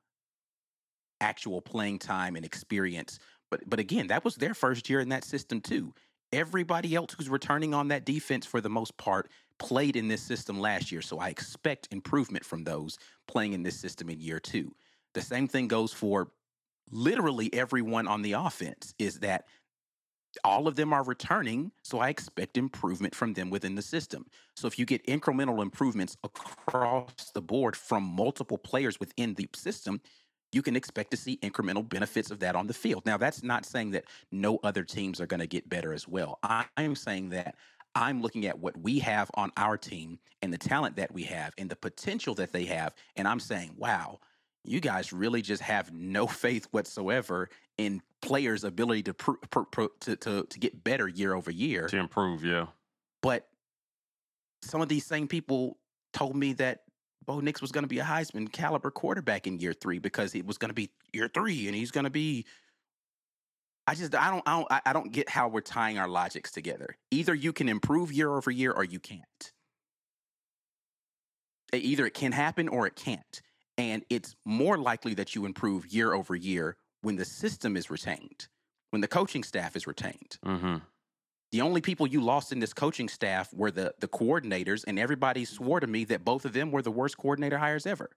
actual 1.19 1.61
playing 1.61 1.97
time 1.97 2.35
and 2.35 2.45
experience. 2.45 3.17
But 3.49 3.67
but 3.67 3.79
again, 3.79 4.07
that 4.07 4.23
was 4.23 4.35
their 4.35 4.53
first 4.53 4.87
year 4.87 4.99
in 4.99 5.09
that 5.09 5.23
system 5.23 5.61
too. 5.61 5.95
Everybody 6.31 6.93
else 6.93 7.15
who's 7.17 7.27
returning 7.27 7.73
on 7.73 7.87
that 7.87 8.05
defense 8.05 8.45
for 8.45 8.61
the 8.61 8.69
most 8.69 8.95
part 8.97 9.31
played 9.57 9.95
in 9.95 10.07
this 10.09 10.21
system 10.21 10.59
last 10.59 10.91
year. 10.91 11.01
So 11.01 11.17
I 11.17 11.29
expect 11.29 11.87
improvement 11.89 12.45
from 12.45 12.63
those 12.63 12.99
playing 13.27 13.53
in 13.53 13.63
this 13.63 13.79
system 13.79 14.09
in 14.11 14.19
year 14.19 14.39
two. 14.39 14.75
The 15.13 15.21
same 15.21 15.47
thing 15.47 15.67
goes 15.67 15.93
for 15.93 16.31
literally 16.91 17.53
everyone 17.53 18.07
on 18.07 18.21
the 18.21 18.33
offense 18.33 18.93
is 18.99 19.19
that 19.19 19.45
all 20.43 20.67
of 20.67 20.75
them 20.75 20.93
are 20.93 21.03
returning, 21.03 21.71
so 21.83 21.99
I 21.99 22.09
expect 22.09 22.57
improvement 22.57 23.15
from 23.15 23.33
them 23.33 23.49
within 23.49 23.75
the 23.75 23.81
system. 23.81 24.27
So 24.55 24.67
if 24.67 24.77
you 24.77 24.85
get 24.85 25.05
incremental 25.07 25.61
improvements 25.61 26.17
across 26.23 27.31
the 27.33 27.41
board 27.41 27.75
from 27.75 28.03
multiple 28.03 28.57
players 28.57 28.99
within 28.99 29.33
the 29.33 29.49
system, 29.55 30.01
you 30.51 30.61
can 30.61 30.75
expect 30.75 31.11
to 31.11 31.17
see 31.17 31.37
incremental 31.37 31.87
benefits 31.87 32.31
of 32.31 32.39
that 32.39 32.55
on 32.55 32.67
the 32.67 32.73
field. 32.73 33.05
Now, 33.05 33.17
that's 33.17 33.43
not 33.43 33.65
saying 33.65 33.91
that 33.91 34.05
no 34.31 34.59
other 34.63 34.83
teams 34.83 35.19
are 35.19 35.27
going 35.27 35.39
to 35.39 35.47
get 35.47 35.69
better 35.69 35.93
as 35.93 36.07
well. 36.07 36.39
I 36.43 36.65
am 36.77 36.95
saying 36.95 37.29
that 37.29 37.55
I'm 37.95 38.21
looking 38.21 38.45
at 38.45 38.59
what 38.59 38.77
we 38.77 38.99
have 38.99 39.29
on 39.33 39.51
our 39.57 39.77
team 39.77 40.19
and 40.41 40.53
the 40.53 40.57
talent 40.57 40.95
that 40.97 41.11
we 41.11 41.23
have 41.23 41.53
and 41.57 41.69
the 41.69 41.75
potential 41.75 42.35
that 42.35 42.51
they 42.51 42.65
have, 42.65 42.93
and 43.15 43.27
I'm 43.27 43.39
saying, 43.39 43.73
wow, 43.77 44.19
you 44.65 44.79
guys 44.79 45.13
really 45.13 45.41
just 45.41 45.61
have 45.61 45.93
no 45.93 46.27
faith 46.27 46.67
whatsoever 46.71 47.49
in 47.77 48.01
players' 48.21 48.63
ability 48.63 49.03
to 49.03 49.13
pr- 49.13 49.31
pr- 49.49 49.61
pr- 49.61 49.83
to, 50.01 50.15
to 50.17 50.43
to 50.43 50.59
get 50.59 50.83
better 50.83 51.07
year 51.07 51.33
over 51.33 51.51
year. 51.51 51.87
To 51.87 51.97
improve, 51.97 52.43
yeah. 52.43 52.67
But 53.21 53.47
some 54.61 54.81
of 54.81 54.89
these 54.89 55.05
same 55.05 55.27
people 55.27 55.77
told 56.13 56.35
me 56.35 56.53
that 56.53 56.83
Bo 57.25 57.39
Nix 57.39 57.61
was 57.61 57.71
going 57.71 57.83
to 57.83 57.87
be 57.87 57.99
a 57.99 58.03
Heisman 58.03 58.51
caliber 58.51 58.91
quarterback 58.91 59.47
in 59.47 59.59
year 59.59 59.73
three 59.73 59.99
because 59.99 60.35
it 60.35 60.45
was 60.45 60.57
going 60.57 60.69
to 60.69 60.75
be 60.75 60.89
year 61.13 61.29
three 61.33 61.67
and 61.67 61.75
he's 61.75 61.91
going 61.91 62.03
to 62.05 62.09
be. 62.09 62.45
I 63.87 63.95
just 63.95 64.13
I 64.13 64.29
don't 64.29 64.43
I 64.45 64.51
don't 64.57 64.67
I- 64.85 64.93
don't 64.93 65.11
get 65.11 65.29
how 65.29 65.47
we're 65.47 65.61
tying 65.61 65.97
our 65.97 66.07
logics 66.07 66.51
together. 66.51 66.97
Either 67.11 67.33
you 67.33 67.53
can 67.53 67.69
improve 67.69 68.11
year 68.11 68.31
over 68.35 68.51
year 68.51 68.71
or 68.71 68.83
you 68.83 68.99
can't. 68.99 69.53
Either 71.73 72.05
it 72.05 72.13
can 72.13 72.31
happen 72.31 72.67
or 72.67 72.87
it 72.87 72.95
can't. 72.95 73.41
And 73.79 74.03
it's 74.09 74.35
more 74.43 74.77
likely 74.77 75.13
that 75.13 75.35
you 75.35 75.45
improve 75.45 75.87
year 75.87 76.13
over 76.13 76.35
year 76.35 76.75
when 77.01 77.15
the 77.15 77.23
system 77.23 77.77
is 77.77 77.89
retained, 77.89 78.49
when 78.89 78.99
the 78.99 79.07
coaching 79.07 79.41
staff 79.41 79.77
is 79.77 79.87
retained. 79.87 80.37
Mm-hmm. 80.45 80.75
The 81.53 81.61
only 81.61 81.79
people 81.79 82.05
you 82.05 82.19
lost 82.19 82.51
in 82.51 82.59
this 82.59 82.73
coaching 82.73 83.07
staff 83.07 83.53
were 83.53 83.71
the 83.71 83.95
the 83.99 84.09
coordinators, 84.09 84.83
and 84.85 84.99
everybody 84.99 85.45
swore 85.45 85.79
to 85.79 85.87
me 85.87 86.03
that 86.05 86.25
both 86.25 86.43
of 86.43 86.51
them 86.51 86.71
were 86.71 86.81
the 86.81 86.91
worst 86.91 87.17
coordinator 87.17 87.57
hires 87.57 87.85
ever. 87.85 88.09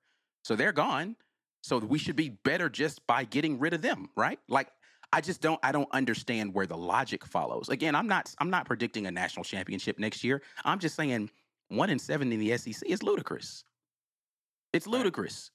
So 0.42 0.56
they're 0.56 0.72
gone. 0.72 1.14
So 1.62 1.78
we 1.78 2.00
should 2.00 2.16
be 2.16 2.30
better 2.30 2.68
just 2.68 3.06
by 3.06 3.22
getting 3.22 3.60
rid 3.60 3.72
of 3.72 3.82
them, 3.82 4.10
right? 4.16 4.40
Like 4.48 4.66
I 5.12 5.20
just 5.20 5.40
don't 5.40 5.60
I 5.62 5.70
don't 5.70 5.88
understand 5.92 6.54
where 6.54 6.66
the 6.66 6.76
logic 6.76 7.24
follows. 7.24 7.68
Again, 7.68 7.94
I'm 7.94 8.08
not 8.08 8.34
I'm 8.38 8.50
not 8.50 8.66
predicting 8.66 9.06
a 9.06 9.12
national 9.12 9.44
championship 9.44 10.00
next 10.00 10.24
year. 10.24 10.42
I'm 10.64 10.80
just 10.80 10.96
saying 10.96 11.30
one 11.68 11.88
and 11.88 12.00
seven 12.00 12.32
in 12.32 12.40
the 12.40 12.58
SEC 12.58 12.82
is 12.84 13.04
ludicrous. 13.04 13.62
It's 14.72 14.86
ludicrous. 14.86 15.50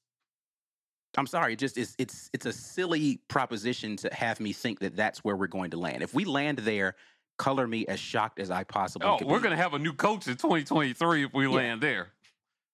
I'm 1.17 1.27
sorry, 1.27 1.53
it 1.53 1.59
just 1.59 1.77
it's 1.77 1.95
it's 1.97 2.29
it's 2.33 2.45
a 2.45 2.53
silly 2.53 3.21
proposition 3.27 3.95
to 3.97 4.13
have 4.13 4.39
me 4.39 4.53
think 4.53 4.79
that 4.79 4.95
that's 4.95 5.23
where 5.23 5.35
we're 5.35 5.47
going 5.47 5.71
to 5.71 5.77
land. 5.77 6.03
If 6.03 6.13
we 6.13 6.25
land 6.25 6.59
there, 6.59 6.95
color 7.39 7.65
me 7.67 7.87
as 7.87 7.99
shocked 7.99 8.39
as 8.39 8.51
I 8.51 8.63
possibly 8.63 9.07
can. 9.17 9.25
Oh, 9.27 9.31
we're 9.31 9.39
going 9.39 9.55
to 9.55 9.61
have 9.61 9.73
a 9.73 9.79
new 9.79 9.93
coach 9.93 10.27
in 10.27 10.33
2023 10.35 11.23
if 11.25 11.33
we 11.33 11.45
Yeah. 11.45 11.49
land 11.49 11.81
there. 11.81 12.09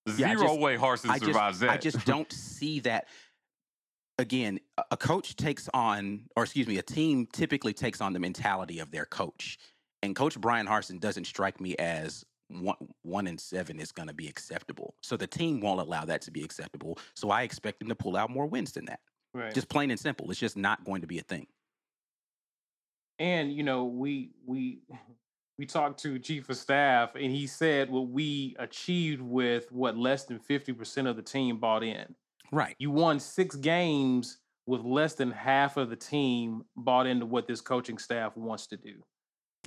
Yeah, 0.06 0.36
Zero 0.36 0.42
just- 0.48 0.60
way 0.60 0.76
Harsin 0.78 1.10
I 1.10 1.14
just, 1.20 1.26
survives 1.32 1.60
that. 1.60 1.70
I 1.70 1.78
just 1.78 2.06
don't 2.06 2.32
see 2.32 2.82
that. 2.82 3.08
Again, 4.20 4.60
a 4.92 4.98
coach 4.98 5.36
takes 5.36 5.70
on, 5.74 6.26
or 6.36 6.44
excuse 6.44 6.68
me, 6.68 6.78
a 6.78 6.84
team 6.84 7.26
typically 7.32 7.74
takes 7.74 8.00
on 8.00 8.14
the 8.14 8.20
mentality 8.20 8.80
of 8.80 8.92
their 8.92 9.06
coach. 9.06 9.58
And 10.04 10.16
Coach 10.16 10.40
Bryan 10.40 10.68
Harsin 10.68 11.00
doesn't 11.00 11.26
strike 11.26 11.60
me 11.60 11.76
as 11.78 12.24
one, 12.62 12.76
one 13.02 13.28
and 13.28 13.40
seven 13.40 13.80
is 13.80 13.92
going 13.92 14.08
to 14.08 14.14
be 14.14 14.28
acceptable. 14.28 14.96
So 15.02 15.18
the 15.18 15.28
team 15.28 15.60
won't 15.62 15.80
allow 15.80 16.06
that 16.06 16.22
to 16.24 16.32
be 16.32 16.44
acceptable. 16.44 16.98
So 17.16 17.30
I 17.32 17.44
expect 17.44 17.80
them 17.80 17.90
to 17.90 17.96
pull 17.96 18.16
out 18.16 18.30
more 18.30 18.46
wins 18.46 18.72
than 18.74 18.86
that. 18.86 19.00
Right. 19.34 19.54
Just 19.54 19.70
plain 19.70 19.90
and 19.92 20.00
simple. 20.00 20.30
It's 20.30 20.40
just 20.40 20.58
not 20.58 20.84
going 20.86 21.02
to 21.02 21.08
be 21.08 21.20
a 21.20 21.24
thing. 21.24 21.48
and 23.20 23.54
you 23.54 23.64
know 23.64 23.86
we 23.86 24.32
we 24.46 24.80
we 25.60 25.66
talked 25.68 26.00
to 26.02 26.18
chief 26.18 26.50
of 26.50 26.58
staff 26.58 27.14
and 27.16 27.32
he 27.32 27.46
said 27.46 27.90
what 27.90 28.08
we 28.10 28.56
achieved 28.58 29.22
with 29.22 29.72
what 29.72 29.96
less 29.96 30.26
than 30.26 30.40
50% 30.40 31.08
of 31.08 31.16
the 31.16 31.22
team 31.22 31.58
bought 31.60 31.84
in 31.84 32.16
Right. 32.52 32.76
you 32.80 32.90
won 32.92 33.20
six 33.20 33.56
games 33.56 34.38
with 34.66 34.82
less 34.82 35.14
than 35.14 35.30
half 35.32 35.78
of 35.78 35.90
the 35.92 35.96
team 35.96 36.64
bought 36.76 37.06
into 37.06 37.26
what 37.28 37.48
this 37.48 37.62
coaching 37.62 37.98
staff 38.00 38.36
wants 38.36 38.66
to 38.68 38.78
do 38.78 39.04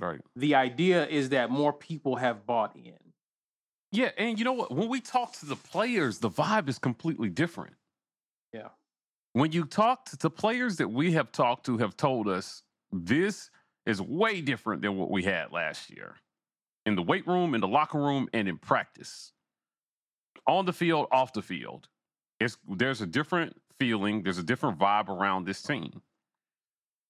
right. 0.01 0.21
the 0.35 0.55
idea 0.55 1.07
is 1.07 1.31
that 1.31 1.51
more 1.51 1.73
people 1.73 2.17
have 2.17 2.47
bought 2.47 2.77
in 2.77 2.95
Yeah, 3.93 4.11
and 4.19 4.39
you 4.39 4.45
know 4.45 4.53
what? 4.53 4.75
When 4.75 4.89
we 4.89 5.01
talk 5.01 5.33
to 5.41 5.47
the 5.47 5.57
players, 5.57 6.19
the 6.19 6.31
vibe 6.31 6.69
is 6.69 6.79
completely 6.79 7.29
different. 7.31 7.75
Yeah. 8.53 8.69
When 9.33 9.53
you 9.53 9.65
talk 9.65 10.07
to 10.07 10.17
the 10.17 10.31
players 10.31 10.77
that 10.77 10.89
we 10.89 11.13
have 11.13 11.31
talked 11.33 11.67
to 11.67 11.79
have 11.79 11.97
told 11.97 12.29
us 12.29 12.63
this 12.93 13.51
is 13.85 14.03
way 14.03 14.41
different 14.41 14.83
than 14.83 14.97
what 14.97 15.11
we 15.11 15.23
had 15.23 15.53
last 15.53 15.91
year. 15.91 16.17
In 16.85 16.97
the 16.97 17.03
weight 17.03 17.27
room, 17.27 17.55
in 17.55 17.61
the 17.61 17.69
locker 17.69 17.99
room, 17.99 18.29
and 18.33 18.49
in 18.49 18.59
practice. 18.59 19.33
On 20.47 20.65
the 20.65 20.73
field, 20.73 21.07
off 21.11 21.33
the 21.33 21.43
field. 21.43 21.89
It's 22.41 22.59
there's 22.69 23.01
a 23.01 23.07
different 23.07 23.57
feeling, 23.79 24.23
there's 24.23 24.39
a 24.39 24.43
different 24.43 24.79
vibe 24.79 25.09
around 25.09 25.47
this 25.47 25.63
team. 25.63 26.03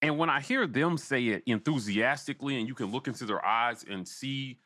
And 0.02 0.18
when 0.18 0.28
I 0.30 0.40
hear 0.40 0.66
them 0.66 0.98
say 0.98 1.26
it 1.28 1.42
enthusiastically, 1.46 2.58
and 2.58 2.68
you 2.68 2.74
can 2.74 2.86
look 2.92 3.08
into 3.08 3.24
their 3.24 3.44
eyes 3.44 3.84
and 3.88 4.06
see 4.06 4.58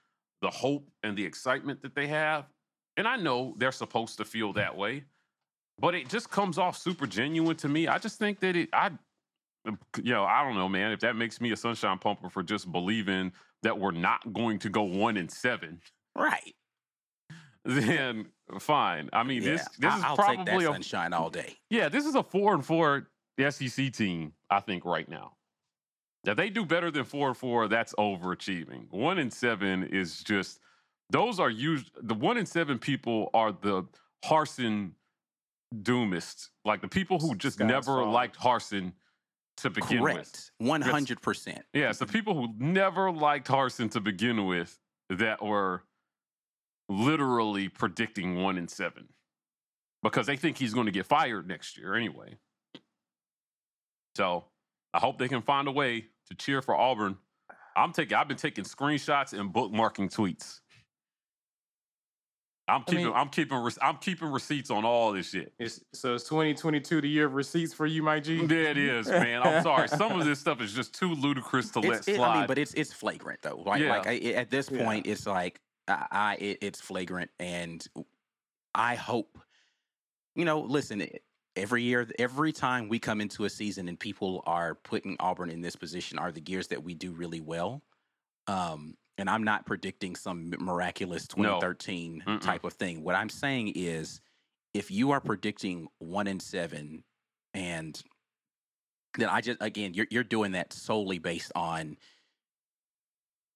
the 0.42 0.50
hope 0.50 0.90
and 1.02 1.16
the 1.16 1.24
excitement 1.24 1.82
that 1.82 1.94
they 1.94 2.06
have. 2.08 2.46
And 2.96 3.06
I 3.06 3.16
know 3.16 3.54
they're 3.58 3.72
supposed 3.72 4.16
to 4.18 4.24
feel 4.24 4.52
that 4.54 4.76
way, 4.76 5.04
but 5.78 5.94
it 5.94 6.08
just 6.08 6.30
comes 6.30 6.58
off 6.58 6.76
super 6.76 7.06
genuine 7.06 7.56
to 7.58 7.68
me. 7.68 7.86
I 7.88 7.98
just 7.98 8.18
think 8.18 8.40
that 8.40 8.56
it, 8.56 8.68
I, 8.72 8.90
um, 9.66 9.78
you 10.02 10.12
know, 10.12 10.24
I 10.24 10.42
don't 10.44 10.56
know, 10.56 10.68
man, 10.68 10.90
if 10.92 11.00
that 11.00 11.14
makes 11.16 11.40
me 11.40 11.52
a 11.52 11.56
sunshine 11.56 11.98
pumper 11.98 12.28
for 12.28 12.42
just 12.42 12.70
believing 12.72 13.32
that 13.62 13.78
we're 13.78 13.90
not 13.92 14.32
going 14.32 14.58
to 14.60 14.68
go 14.68 14.82
one 14.82 15.16
and 15.16 15.30
seven, 15.30 15.80
Right. 16.16 16.54
then 17.64 18.26
fine. 18.58 19.10
I 19.12 19.22
mean, 19.22 19.42
this 19.42 19.60
Yeah, 19.60 19.90
this 19.90 19.92
I- 19.94 19.98
is 19.98 20.04
I'll 20.04 20.16
take 20.16 20.26
that 20.38 20.46
probably 20.46 20.64
a 20.64 20.68
sunshine 20.72 21.12
all 21.12 21.30
day. 21.30 21.56
yeah, 21.68 21.88
this 21.88 22.06
is 22.06 22.14
a 22.14 22.22
four 22.22 22.54
and 22.54 22.64
four 22.64 23.08
SEC 23.48 23.92
team, 23.92 24.32
I 24.50 24.60
think, 24.60 24.84
right 24.84 25.08
now. 25.08 25.36
If 26.26 26.36
they 26.36 26.50
do 26.50 26.66
better 26.66 26.90
than 26.90 27.04
four 27.04 27.28
and 27.28 27.36
four, 27.36 27.68
that's 27.68 27.94
overachieving. 27.94 28.90
One 28.90 29.18
and 29.18 29.32
seven 29.32 29.84
is 29.84 30.22
just 30.22 30.60
those 31.08 31.40
are 31.40 31.50
used. 31.50 31.90
The 32.02 32.14
one 32.14 32.36
in 32.36 32.46
seven 32.46 32.78
people 32.78 33.30
are 33.32 33.52
the 33.52 33.84
Harsin 34.24 34.92
doomists, 35.74 36.48
like 36.64 36.82
the 36.82 36.88
people 36.88 37.18
who 37.18 37.34
just 37.34 37.56
Sky's 37.56 37.68
never 37.68 37.84
falling. 37.84 38.12
liked 38.12 38.38
Harsin 38.38 38.92
to 39.58 39.70
begin 39.70 40.02
with. 40.02 40.14
Correct. 40.14 40.50
One 40.58 40.82
hundred 40.82 41.22
percent. 41.22 41.62
Yes, 41.72 41.98
the 41.98 42.06
people 42.06 42.34
who 42.34 42.54
never 42.58 43.10
liked 43.10 43.48
Harsin 43.48 43.90
to 43.92 44.00
begin 44.00 44.46
with 44.46 44.78
that 45.08 45.42
were 45.42 45.82
literally 46.88 47.68
predicting 47.68 48.42
one 48.42 48.58
and 48.58 48.68
seven 48.68 49.08
because 50.02 50.26
they 50.26 50.36
think 50.36 50.58
he's 50.58 50.74
going 50.74 50.86
to 50.86 50.92
get 50.92 51.06
fired 51.06 51.46
next 51.46 51.78
year 51.78 51.94
anyway. 51.94 52.36
So 54.20 54.44
I 54.92 54.98
hope 54.98 55.18
they 55.18 55.28
can 55.28 55.40
find 55.40 55.66
a 55.66 55.70
way 55.70 56.04
to 56.28 56.34
cheer 56.34 56.60
for 56.60 56.76
Auburn. 56.76 57.16
I'm 57.74 57.92
taking. 57.92 58.14
I've 58.18 58.28
been 58.28 58.36
taking 58.36 58.64
screenshots 58.64 59.32
and 59.38 59.50
bookmarking 59.50 60.14
tweets. 60.14 60.60
I'm 62.68 62.82
I 62.82 62.84
keeping. 62.84 63.04
mean- 63.06 63.14
I'm 63.14 63.28
keeping. 63.30 63.68
I'm 63.80 63.96
keeping 63.96 64.28
receipts 64.30 64.70
on 64.70 64.84
all 64.84 65.12
this 65.12 65.30
shit. 65.30 65.54
it's, 65.58 65.80
so 65.94 66.14
it's 66.14 66.24
2022 66.24 67.00
the 67.00 67.08
year 67.08 67.24
of 67.26 67.32
receipts 67.34 67.72
for 67.72 67.86
you 67.86 68.02
my 68.02 68.20
g 68.20 68.44
There 68.44 68.64
it 68.70 68.76
is, 68.76 69.08
man. 69.08 69.42
I'm 69.42 69.62
sorry. 69.62 69.88
Some 69.88 70.20
of 70.20 70.26
this 70.26 70.38
stuff 70.38 70.60
is 70.60 70.74
just 70.74 70.94
too 70.94 71.14
ludicrous 71.14 71.70
to 71.70 71.80
let 71.80 72.00
It's, 72.00 72.08
it, 72.08 72.16
slide. 72.16 72.28
I 72.34 72.38
mean, 72.40 72.46
but 72.46 72.58
it's 72.58 72.74
it's 72.74 72.92
flagrant 72.92 73.40
though. 73.40 73.62
Like, 73.64 73.80
Yeah. 73.80 73.96
like 73.96 74.06
I, 74.06 74.16
at 74.34 74.50
this 74.50 74.70
Yeah. 74.70 74.84
point, 74.84 75.06
it's 75.06 75.26
like 75.26 75.60
I, 75.88 76.06
I 76.10 76.34
it, 76.36 76.58
it's 76.60 76.80
flagrant, 76.80 77.30
and 77.40 77.84
I 78.74 78.96
hope, 78.96 79.38
you 80.36 80.44
know, 80.44 80.60
listen. 80.60 81.00
it- 81.00 81.22
Every 81.56 81.82
year, 81.82 82.08
every 82.18 82.52
time 82.52 82.88
we 82.88 82.98
come 82.98 83.20
into 83.20 83.44
a 83.44 83.50
season 83.50 83.88
and 83.88 83.98
people 83.98 84.42
are 84.46 84.74
putting 84.76 85.16
Auburn 85.18 85.50
in 85.50 85.60
this 85.60 85.76
position, 85.76 86.18
are 86.18 86.30
the 86.30 86.42
years 86.46 86.68
that 86.68 86.82
we 86.82 86.94
do 86.94 87.12
really 87.12 87.40
well. 87.40 87.82
Um, 88.46 88.96
and 89.18 89.28
I'm 89.28 89.44
not 89.44 89.66
predicting 89.66 90.16
some 90.16 90.54
miraculous 90.58 91.26
2013 91.26 92.24
Mm-mm. 92.26 92.40
type 92.40 92.64
of 92.64 92.72
thing. 92.74 93.02
What 93.02 93.14
I'm 93.16 93.28
saying 93.28 93.72
is, 93.74 94.20
if 94.72 94.90
you 94.90 95.10
are 95.10 95.20
predicting 95.20 95.88
one 95.98 96.26
in 96.26 96.40
seven, 96.40 97.04
and 97.52 98.00
then 99.18 99.28
I 99.28 99.40
just 99.40 99.58
again, 99.60 99.92
you're 99.94 100.06
you're 100.10 100.24
doing 100.24 100.52
that 100.52 100.72
solely 100.72 101.18
based 101.18 101.52
on 101.54 101.96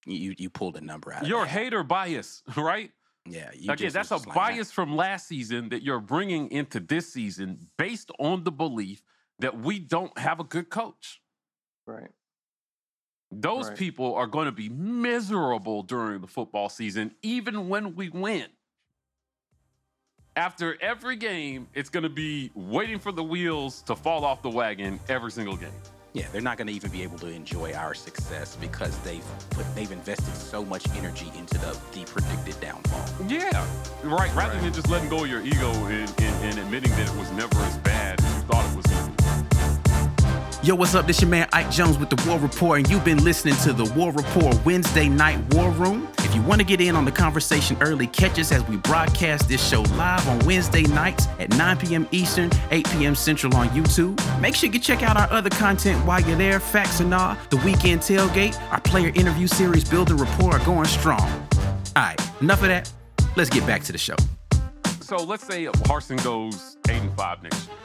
you 0.04 0.34
you 0.36 0.50
pulled 0.50 0.76
a 0.76 0.80
number 0.80 1.12
out. 1.12 1.22
of 1.22 1.28
Your 1.28 1.44
that. 1.44 1.50
hater 1.50 1.82
bias, 1.82 2.42
right? 2.56 2.90
Yeah. 3.26 3.50
You 3.54 3.72
Again, 3.72 3.76
just 3.76 3.94
that's 3.94 4.10
a 4.10 4.14
just 4.14 4.26
like, 4.26 4.34
bias 4.34 4.70
from 4.70 4.96
last 4.96 5.28
season 5.28 5.70
that 5.70 5.82
you're 5.82 6.00
bringing 6.00 6.50
into 6.50 6.80
this 6.80 7.12
season 7.12 7.68
based 7.78 8.10
on 8.18 8.44
the 8.44 8.52
belief 8.52 9.02
that 9.38 9.58
we 9.60 9.78
don't 9.78 10.16
have 10.18 10.40
a 10.40 10.44
good 10.44 10.70
coach. 10.70 11.20
right 11.86 12.10
Those 13.32 13.68
Right. 13.68 13.78
people 13.78 14.14
are 14.14 14.26
going 14.26 14.46
to 14.46 14.52
be 14.52 14.68
miserable 14.68 15.82
during 15.82 16.20
the 16.20 16.26
football 16.28 16.68
season, 16.68 17.14
even 17.22 17.68
when 17.68 17.94
we 17.96 18.08
win. 18.10 18.46
After 20.36 20.76
every 20.82 21.16
game, 21.16 21.68
it's 21.74 21.90
going 21.90 22.02
to 22.02 22.08
be 22.08 22.50
waiting 22.54 22.98
for 22.98 23.12
the 23.12 23.22
wheels 23.22 23.82
to 23.82 23.94
fall 23.96 24.24
off 24.24 24.42
the 24.42 24.50
wagon 24.50 25.00
every 25.08 25.30
single 25.30 25.56
game. 25.56 25.70
Yeah, 26.14 26.26
they're 26.30 26.40
not 26.40 26.58
going 26.58 26.68
to 26.68 26.72
even 26.72 26.92
be 26.92 27.02
able 27.02 27.18
to 27.18 27.26
enjoy 27.26 27.72
our 27.72 27.92
success 27.92 28.56
because 28.60 28.96
they've 29.00 29.24
put 29.50 29.66
they've 29.74 29.90
invested 29.90 30.32
so 30.36 30.64
much 30.64 30.88
energy 30.96 31.32
into 31.36 31.58
the 31.58 31.76
the 31.92 32.04
predicted 32.04 32.60
downfall. 32.60 33.04
Yeah, 33.28 33.66
right. 34.04 34.32
Rather 34.32 34.54
Right. 34.54 34.62
than 34.62 34.72
just 34.72 34.88
letting 34.88 35.08
go 35.08 35.24
of 35.24 35.28
your 35.30 35.40
ego 35.42 35.72
and, 35.72 36.08
and, 36.20 36.44
and 36.44 36.58
admitting 36.60 36.92
that 36.92 37.08
it 37.12 37.18
was 37.18 37.32
never 37.32 37.58
as 37.62 37.76
bad 37.78 38.20
as 38.20 38.26
you 38.36 38.42
thought 38.42 38.64
it 38.70 38.76
was 38.76 38.86
going 38.86 39.16
to 39.16 39.42
be. 39.42 39.53
Yo, 40.64 40.74
what's 40.74 40.94
up? 40.94 41.06
This 41.06 41.20
your 41.20 41.28
man 41.28 41.46
Ike 41.52 41.70
Jones 41.70 41.98
with 41.98 42.08
the 42.08 42.26
War 42.26 42.38
Report, 42.38 42.78
and 42.78 42.88
you've 42.88 43.04
been 43.04 43.22
listening 43.22 43.54
to 43.56 43.74
the 43.74 43.84
War 43.92 44.12
Report 44.12 44.58
Wednesday 44.64 45.10
Night 45.10 45.38
War 45.54 45.68
Room. 45.72 46.08
If 46.20 46.34
you 46.34 46.40
want 46.40 46.58
to 46.58 46.66
get 46.66 46.80
in 46.80 46.96
on 46.96 47.04
the 47.04 47.12
conversation 47.12 47.76
early, 47.82 48.06
catch 48.06 48.38
us 48.38 48.50
as 48.50 48.66
we 48.66 48.78
broadcast 48.78 49.46
this 49.46 49.62
show 49.62 49.82
live 49.82 50.26
on 50.26 50.38
Wednesday 50.46 50.84
nights 50.84 51.26
at 51.38 51.50
9 51.50 51.76
p.m. 51.76 52.08
Eastern, 52.12 52.50
8 52.70 52.88
p.m. 52.92 53.14
Central 53.14 53.54
on 53.54 53.68
YouTube. 53.68 54.18
Make 54.40 54.54
sure 54.54 54.70
you 54.70 54.78
check 54.78 55.02
out 55.02 55.18
our 55.18 55.30
other 55.30 55.50
content 55.50 56.02
while 56.06 56.22
you're 56.22 56.38
there. 56.38 56.58
Facts 56.60 57.00
and 57.00 57.12
all, 57.12 57.36
the 57.50 57.58
weekend 57.58 58.00
tailgate, 58.00 58.58
our 58.72 58.80
player 58.80 59.12
interview 59.14 59.46
series, 59.46 59.84
Build 59.86 60.12
a 60.12 60.14
Rapport 60.14 60.54
are 60.54 60.64
going 60.64 60.86
strong. 60.86 61.20
All 61.94 62.04
right, 62.04 62.18
enough 62.40 62.62
of 62.62 62.68
that. 62.68 62.90
Let's 63.36 63.50
get 63.50 63.66
back 63.66 63.82
to 63.82 63.92
the 63.92 63.98
show. 63.98 64.16
So 65.02 65.16
let's 65.16 65.46
say 65.46 65.66
Harsin 65.66 66.24
goes 66.24 66.78
eight 66.88 67.02
and 67.02 67.14
five 67.18 67.42
next 67.42 67.68
year. 67.68 67.76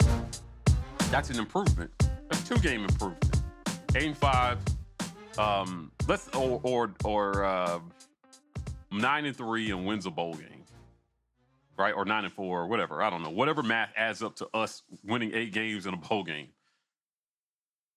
That's 1.12 1.30
an 1.30 1.40
improvement. 1.40 1.92
A 2.32 2.36
two 2.46 2.58
game 2.60 2.84
improvement. 2.84 3.42
Eight 3.96 4.08
and 4.08 4.18
five. 4.18 4.60
Um, 5.38 5.92
let's 6.08 6.28
or 6.30 6.60
or 6.64 6.94
or 7.04 7.44
uh, 7.44 7.80
nine 8.92 9.26
and 9.26 9.36
three 9.36 9.72
and 9.72 9.86
wins 9.86 10.06
a 10.06 10.12
bowl 10.12 10.34
game, 10.34 10.64
right? 11.78 11.94
Or 11.94 12.06
nine 12.06 12.26
and 12.26 12.34
four, 12.34 12.62
or 12.62 12.68
whatever. 12.68 13.02
I 13.02 13.10
don't 13.10 13.24
know. 13.24 13.30
Whatever 13.30 13.64
math 13.64 13.90
adds 13.96 14.22
up 14.22 14.36
to 14.38 14.48
us 14.54 14.84
winning 15.04 15.34
eight 15.34 15.54
games 15.54 15.86
in 15.86 15.94
a 15.94 15.98
bowl 15.98 16.24
game. 16.24 16.50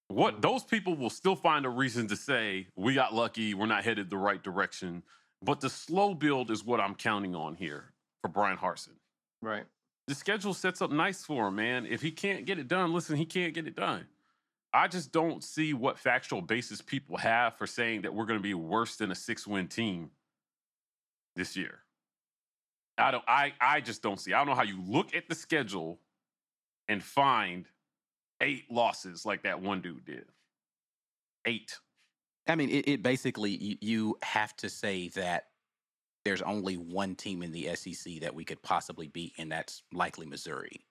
What 0.09 0.43
those 0.43 0.63
people 0.63 0.95
will 0.95 1.11
still 1.11 1.37
find 1.37 1.65
a 1.65 1.71
reason 1.71 2.07
to 2.09 2.17
say 2.17 2.67
we 2.77 2.95
got 2.95 3.15
lucky, 3.15 3.55
we're 3.55 3.67
not 3.67 3.85
headed 3.85 4.11
the 4.11 4.19
right 4.19 4.43
direction. 4.43 5.03
But 5.45 5.61
the 5.61 5.71
slow 5.71 6.15
build 6.15 6.51
is 6.51 6.65
what 6.65 6.81
I'm 6.81 6.95
counting 6.95 7.35
on 7.35 7.55
here 7.55 7.93
for 8.21 8.29
Bryan 8.29 8.57
Harsin. 8.57 8.95
Right. 9.41 9.65
The 10.07 10.15
schedule 10.15 10.55
sets 10.55 10.81
up 10.81 10.91
nice 10.91 11.25
for 11.25 11.49
him, 11.49 11.57
man. 11.57 11.87
If 11.87 12.01
he 12.03 12.13
can't 12.13 12.45
get 12.45 12.59
it 12.59 12.69
done, 12.69 12.93
listen, 12.93 13.17
he 13.17 13.25
can't 13.25 13.53
get 13.55 13.67
it 13.67 13.75
done. 13.75 14.07
I 14.75 14.89
just 14.89 15.13
don't 15.13 15.45
see 15.45 15.75
what 15.75 15.99
factual 15.99 16.41
basis 16.41 16.81
people 16.81 17.17
have 17.19 17.57
for 17.59 17.67
saying 17.67 18.03
that 18.03 18.15
we're 18.15 18.25
going 18.27 18.39
to 18.39 18.43
be 18.43 18.55
worse 18.55 18.97
than 18.97 19.11
a 19.11 19.15
six-win 19.15 19.69
team 19.69 20.11
this 21.37 21.57
year. 21.57 21.81
I 22.99 23.11
don't. 23.11 23.25
I 23.27 23.53
I 23.61 23.81
just 23.81 24.03
don't 24.03 24.21
see. 24.21 24.33
I 24.33 24.39
don't 24.39 24.47
know 24.47 24.55
how 24.55 24.63
you 24.63 24.81
look 24.87 25.15
at 25.15 25.29
the 25.29 25.35
schedule 25.35 25.99
and 26.89 27.03
find 27.03 27.67
eight 28.41 28.71
losses 28.71 29.25
like 29.25 29.43
that 29.45 29.61
one 29.63 29.81
dude 29.81 30.05
did. 30.05 30.27
Eight. 31.47 31.79
I 32.47 32.55
mean, 32.55 32.69
it, 32.71 32.89
it 32.89 33.03
basically 33.03 33.51
you, 33.51 33.77
you 33.81 34.19
have 34.23 34.55
to 34.57 34.69
say 34.69 35.09
that 35.11 35.47
there's 36.25 36.43
only 36.43 36.77
one 36.77 37.15
team 37.15 37.43
in 37.43 37.51
the 37.53 37.75
SEC 37.75 38.21
that 38.21 38.35
we 38.35 38.45
could 38.45 38.61
possibly 38.63 39.09
beat, 39.09 39.33
and 39.39 39.51
that's 39.51 39.83
likely 39.93 40.27
Missouri. 40.27 40.85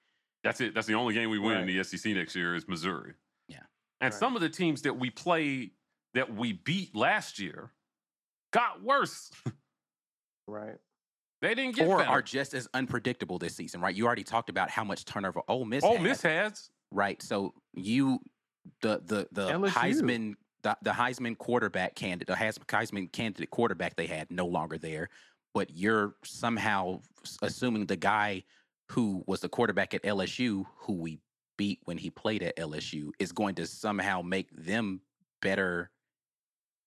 That's 0.44 0.60
it. 0.60 0.74
That's 0.74 0.88
the 0.88 0.96
only 0.96 1.14
game 1.14 1.30
we 1.30 1.40
win 1.40 1.54
Right. 1.58 1.70
in 1.70 1.78
the 1.78 1.84
SEC 1.84 2.14
next 2.14 2.36
year 2.36 2.56
is 2.56 2.68
Missouri. 2.68 3.14
Yeah. 4.02 4.06
And 4.08 4.14
Right. 4.14 4.20
some 4.20 4.36
of 4.36 4.42
the 4.42 4.50
teams 4.50 4.82
that 4.82 4.98
we 4.98 5.10
played 5.10 5.72
that 6.14 6.34
we 6.34 6.54
beat 6.54 6.96
last 6.96 7.40
year 7.40 7.72
got 8.52 8.82
worse. 8.84 9.32
Right. 10.48 10.76
they 11.42 11.56
didn't 11.56 11.76
get 11.76 11.88
or 11.88 12.00
better. 12.00 12.10
are 12.10 12.22
just 12.22 12.54
as 12.54 12.68
unpredictable 12.74 13.38
this 13.40 13.56
season, 13.56 13.80
right? 13.80 13.96
You 13.96 14.06
already 14.06 14.24
talked 14.24 14.50
about 14.50 14.70
how 14.70 14.84
much 14.84 15.06
turnover 15.06 15.42
Ole 15.48 15.64
Miss 15.64 15.84
Ole 15.84 15.94
had, 15.94 16.04
Miss 16.04 16.22
has. 16.24 16.70
right? 16.92 17.22
So 17.22 17.54
you 17.74 18.20
the 18.82 19.02
the 19.06 19.28
the 19.32 19.48
LSU. 19.50 19.70
Heisman 19.70 20.34
the, 20.64 20.76
the 20.82 20.92
Heisman 20.92 21.38
quarterback 21.38 21.96
candidate, 21.96 22.28
the 22.28 22.34
Heisman 22.36 23.10
candidate 23.14 23.50
quarterback 23.50 23.96
they 23.96 24.08
had 24.08 24.30
no 24.30 24.46
longer 24.46 24.78
there, 24.78 25.10
but 25.54 25.70
you're 25.74 26.16
somehow 26.26 27.00
assuming 27.42 27.86
the 27.86 27.96
guy 27.96 28.44
who 28.90 29.24
was 29.26 29.40
the 29.40 29.48
quarterback 29.50 29.94
at 29.94 30.04
LSU, 30.04 30.66
who 30.80 30.94
we 30.94 31.20
beat 31.62 31.80
when 31.86 31.96
he 32.00 32.10
played 32.10 32.42
at 32.42 32.58
LSU, 32.58 33.12
is 33.20 33.32
going 33.32 33.54
to 33.54 33.68
somehow 33.68 34.20
make 34.24 34.50
them 34.66 35.00
better. 35.44 35.92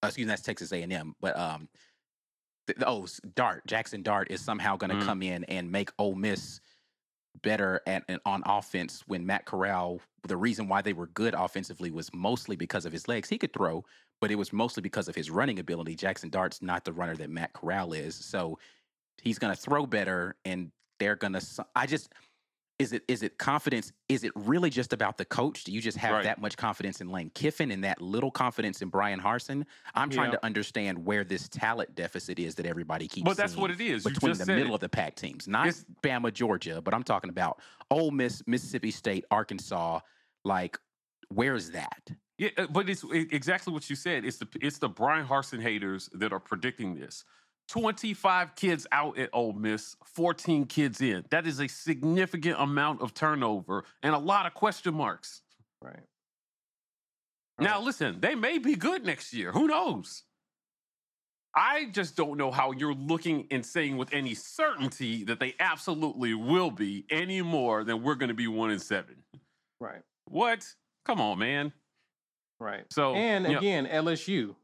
uh, 0.02 0.08
Excuse 0.08 0.26
me, 0.26 0.28
that's 0.30 0.42
Texas 0.42 0.72
A&M, 0.72 1.14
but 1.20 1.38
um, 1.38 1.68
th- 2.66 2.80
oh, 2.84 3.06
Dart 3.36 3.64
Jackson 3.68 4.02
Dart 4.02 4.32
is 4.32 4.40
somehow 4.40 4.76
going 4.76 4.90
to 4.90 4.96
Mhm. 4.96 5.04
come 5.06 5.22
in 5.22 5.44
and 5.44 5.70
make 5.70 5.90
Ole 5.96 6.16
Miss 6.16 6.60
better 7.42 7.82
at 7.86 8.02
and 8.08 8.20
on 8.26 8.42
offense 8.46 9.04
when 9.06 9.24
Matt 9.24 9.44
Corral. 9.46 10.00
The 10.26 10.36
reason 10.36 10.66
why 10.66 10.82
they 10.82 10.92
were 10.92 11.06
good 11.06 11.34
offensively 11.34 11.92
was 11.92 12.12
mostly 12.12 12.56
because 12.56 12.84
of 12.84 12.92
his 12.92 13.06
legs. 13.06 13.28
He 13.28 13.38
could 13.38 13.52
throw, 13.52 13.84
but 14.20 14.32
it 14.32 14.36
was 14.36 14.52
mostly 14.52 14.80
because 14.82 15.06
of 15.06 15.14
his 15.14 15.30
running 15.30 15.60
ability. 15.60 15.94
Jackson 15.94 16.30
Dart's 16.30 16.60
not 16.62 16.84
the 16.84 16.92
runner 16.92 17.14
that 17.16 17.30
Matt 17.30 17.52
Corral 17.52 17.92
is, 17.92 18.16
so 18.16 18.58
he's 19.22 19.38
going 19.38 19.54
to 19.54 19.60
throw 19.60 19.86
better, 19.86 20.34
and 20.44 20.72
they're 20.98 21.16
going 21.16 21.34
to. 21.34 21.66
I 21.76 21.86
just 21.86 22.12
is 22.78 22.92
it 22.92 23.04
is 23.06 23.22
it 23.22 23.38
confidence? 23.38 23.92
Is 24.08 24.24
it 24.24 24.32
really 24.34 24.68
just 24.70 24.92
about 24.92 25.16
the 25.16 25.24
coach? 25.24 25.64
Do 25.64 25.72
you 25.72 25.80
just 25.80 25.96
have 25.98 26.12
Right. 26.12 26.24
that 26.24 26.40
much 26.40 26.56
confidence 26.56 27.00
in 27.00 27.08
Lane 27.08 27.30
Kiffin 27.34 27.70
and 27.70 27.84
that 27.84 28.00
little 28.00 28.30
confidence 28.30 28.82
in 28.82 28.88
Bryan 28.88 29.20
Harsin? 29.20 29.64
I'm 29.94 30.10
trying 30.10 30.32
Yeah. 30.32 30.38
to 30.38 30.44
understand 30.44 31.04
where 31.06 31.22
this 31.22 31.48
talent 31.48 31.94
deficit 31.94 32.38
is 32.38 32.56
that 32.56 32.66
everybody 32.66 33.06
keeps. 33.06 33.24
But 33.24 33.36
that's 33.36 33.56
what 33.56 33.70
it 33.70 33.80
is. 33.80 34.04
You 34.04 34.10
between 34.10 34.30
just 34.34 34.46
the 34.46 34.52
middle 34.52 34.72
it. 34.72 34.76
of 34.76 34.80
the 34.80 34.88
pack 34.88 35.14
teams, 35.14 35.46
not 35.46 35.68
It's- 35.68 35.84
Bama, 36.02 36.32
Georgia, 36.32 36.80
but 36.82 36.94
I'm 36.94 37.04
talking 37.04 37.30
about 37.30 37.60
Ole 37.90 38.10
Miss, 38.10 38.42
Mississippi 38.46 38.90
State, 38.90 39.24
Arkansas. 39.30 40.00
Like, 40.44 40.78
where's 41.28 41.70
that? 41.70 42.10
Yeah, 42.38 42.50
uh, 42.56 42.66
but 42.66 42.90
it's 42.90 43.04
exactly 43.12 43.72
what 43.72 43.88
you 43.88 43.94
said. 43.94 44.24
It's 44.24 44.38
the 44.38 44.48
it's 44.60 44.78
the 44.78 44.88
Bryan 44.88 45.26
Harsin 45.28 45.62
haters 45.62 46.10
that 46.12 46.32
are 46.32 46.40
predicting 46.40 46.96
this. 46.96 47.24
25 47.68 48.54
kids 48.56 48.86
out 48.92 49.18
at 49.18 49.30
Ole 49.32 49.52
Miss, 49.54 49.96
14 50.04 50.66
kids 50.66 51.00
in. 51.00 51.24
That 51.30 51.46
is 51.46 51.60
a 51.60 51.68
significant 51.68 52.56
amount 52.60 53.00
of 53.00 53.14
turnover 53.14 53.84
and 54.02 54.14
a 54.14 54.18
lot 54.18 54.46
of 54.46 54.54
question 54.54 54.94
marks. 54.94 55.42
Right. 55.80 56.02
Now, 57.58 57.76
Right. 57.76 57.84
listen, 57.84 58.20
they 58.20 58.34
may 58.34 58.58
be 58.58 58.74
good 58.74 59.04
next 59.04 59.32
year. 59.32 59.52
Who 59.52 59.66
knows? 59.68 60.24
I 61.56 61.84
just 61.86 62.16
don't 62.16 62.36
know 62.36 62.50
how 62.50 62.72
you're 62.72 62.94
looking 62.94 63.46
and 63.52 63.64
saying 63.64 63.96
with 63.96 64.12
any 64.12 64.34
certainty 64.34 65.22
that 65.24 65.38
they 65.38 65.54
absolutely 65.60 66.34
will 66.34 66.70
be 66.72 67.06
any 67.10 67.42
more 67.42 67.84
than 67.84 68.02
we're 68.02 68.16
going 68.16 68.28
to 68.28 68.34
be 68.34 68.48
one 68.48 68.72
in 68.72 68.80
seven. 68.80 69.22
Right. 69.78 70.02
What? 70.24 70.66
Come 71.04 71.20
on, 71.20 71.38
man. 71.38 71.72
Right. 72.58 72.84
So 72.92 73.14
and 73.14 73.44
you 73.46 73.52
know, 73.52 73.58
again, 73.58 73.86
LSU. 73.86 74.56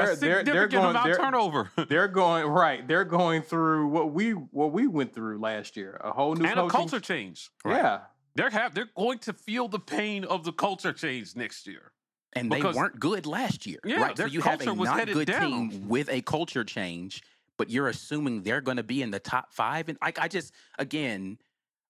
A 0.00 0.16
They're 0.16 0.42
they're 0.42 0.44
they're 0.44 0.68
going 0.68 0.90
amount 0.90 1.06
they're, 1.06 1.16
turnover 1.16 1.70
they're 1.88 2.08
going 2.08 2.46
right. 2.46 2.86
They're 2.86 3.04
going 3.04 3.42
through 3.42 3.88
what 3.88 4.12
we 4.12 4.30
what 4.32 4.72
we 4.72 4.86
went 4.86 5.14
through 5.14 5.38
last 5.38 5.76
year. 5.76 6.00
A 6.02 6.12
whole 6.12 6.34
new 6.34 6.44
and 6.46 6.58
a 6.58 6.68
culture 6.68 7.00
change. 7.00 7.50
Yeah. 7.66 8.00
They're 8.34 8.50
have 8.50 8.74
they're 8.74 8.90
going 8.96 9.18
to 9.20 9.32
feel 9.32 9.68
the 9.68 9.78
pain 9.78 10.24
of 10.24 10.44
the 10.44 10.52
culture 10.52 10.92
change 10.92 11.36
next 11.36 11.66
year. 11.66 11.92
And 12.34 12.48
Because- 12.48 12.74
they 12.74 12.80
weren't 12.80 12.98
good 12.98 13.26
last 13.26 13.66
year, 13.66 13.78
Yeah, 13.84 14.00
right? 14.00 14.16
So 14.16 14.22
their 14.22 14.32
you 14.32 14.40
have 14.40 14.66
a 14.66 14.72
was 14.72 14.88
not 14.88 15.06
good 15.06 15.26
down. 15.26 15.70
team 15.70 15.88
with 15.88 16.08
a 16.08 16.22
culture 16.22 16.64
change, 16.64 17.22
but 17.58 17.68
you're 17.68 17.88
assuming 17.88 18.42
they're 18.42 18.62
going 18.62 18.78
to 18.78 18.82
be 18.82 19.02
in 19.02 19.10
the 19.10 19.20
top 19.20 19.52
five. 19.52 19.90
And 19.90 19.98
like, 20.00 20.18
I 20.18 20.28
just 20.28 20.54
again, 20.78 21.36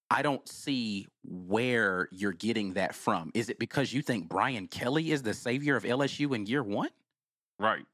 I 0.09 0.21
don't 0.21 0.47
see 0.47 1.07
where 1.23 2.09
you're 2.11 2.33
getting 2.33 2.73
that 2.73 2.93
from. 2.93 3.31
Is 3.33 3.49
it 3.49 3.57
because 3.57 3.93
you 3.93 4.01
think 4.01 4.27
Brian 4.27 4.67
Kelly 4.67 5.11
is 5.11 5.23
the 5.23 5.33
savior 5.33 5.75
of 5.77 5.83
LSU 5.83 6.35
in 6.35 6.45
year 6.45 6.61
one? 6.61 6.89
Right. 7.57 7.85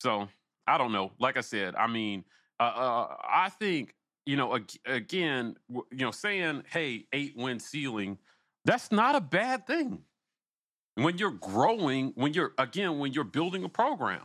So 0.00 0.28
I 0.66 0.78
don't 0.78 0.92
know. 0.92 1.12
Like 1.18 1.36
I 1.36 1.40
said, 1.42 1.74
I 1.74 1.86
mean, 1.86 2.24
uh, 2.58 2.62
uh, 2.64 3.16
I 3.28 3.48
think 3.50 3.94
you 4.26 4.36
know 4.36 4.56
ag- 4.56 4.80
again, 4.86 5.56
w- 5.68 5.86
you 5.90 6.04
know, 6.04 6.10
saying 6.10 6.64
hey, 6.72 7.06
eight 7.12 7.34
win 7.36 7.60
ceiling, 7.60 8.18
that's 8.64 8.90
not 8.92 9.14
a 9.14 9.20
bad 9.20 9.66
thing. 9.66 10.02
When 10.96 11.18
you're 11.18 11.30
growing, 11.30 12.12
when 12.16 12.34
you're 12.34 12.52
again, 12.58 12.98
when 12.98 13.12
you're 13.12 13.24
building 13.24 13.64
a 13.64 13.68
program. 13.68 14.22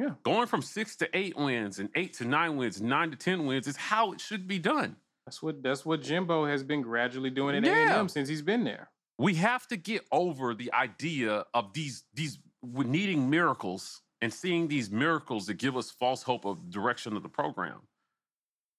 Yeah. 0.00 0.10
Going 0.22 0.46
from 0.46 0.62
six 0.62 0.94
to 0.96 1.08
eight 1.12 1.36
wins 1.36 1.80
and 1.80 1.88
eight 1.96 2.12
to 2.14 2.24
nine 2.24 2.56
wins, 2.56 2.80
nine 2.80 3.10
to 3.10 3.16
ten 3.16 3.46
wins 3.46 3.66
is 3.66 3.76
how 3.76 4.12
it 4.12 4.20
should 4.20 4.46
be 4.46 4.60
done. 4.60 4.94
That's 5.26 5.42
what 5.42 5.60
that's 5.62 5.84
what 5.84 6.02
Jimbo 6.02 6.46
has 6.46 6.62
been 6.62 6.82
gradually 6.82 7.30
doing 7.30 7.56
at 7.56 7.64
Yeah. 7.64 7.96
A&M 7.96 8.08
since 8.08 8.28
he's 8.28 8.42
been 8.42 8.62
there. 8.64 8.90
we 9.18 9.34
have 9.34 9.66
to 9.68 9.76
get 9.76 10.06
over 10.12 10.54
the 10.54 10.72
idea 10.72 11.44
of 11.52 11.72
these 11.72 12.04
these 12.14 12.38
needing 12.62 13.28
miracles 13.28 14.02
and 14.20 14.32
seeing 14.32 14.68
these 14.68 14.90
miracles 14.90 15.46
that 15.46 15.54
give 15.54 15.76
us 15.76 15.90
false 15.90 16.22
hope 16.22 16.44
of 16.44 16.70
direction 16.70 17.16
of 17.16 17.22
the 17.22 17.28
program. 17.28 17.80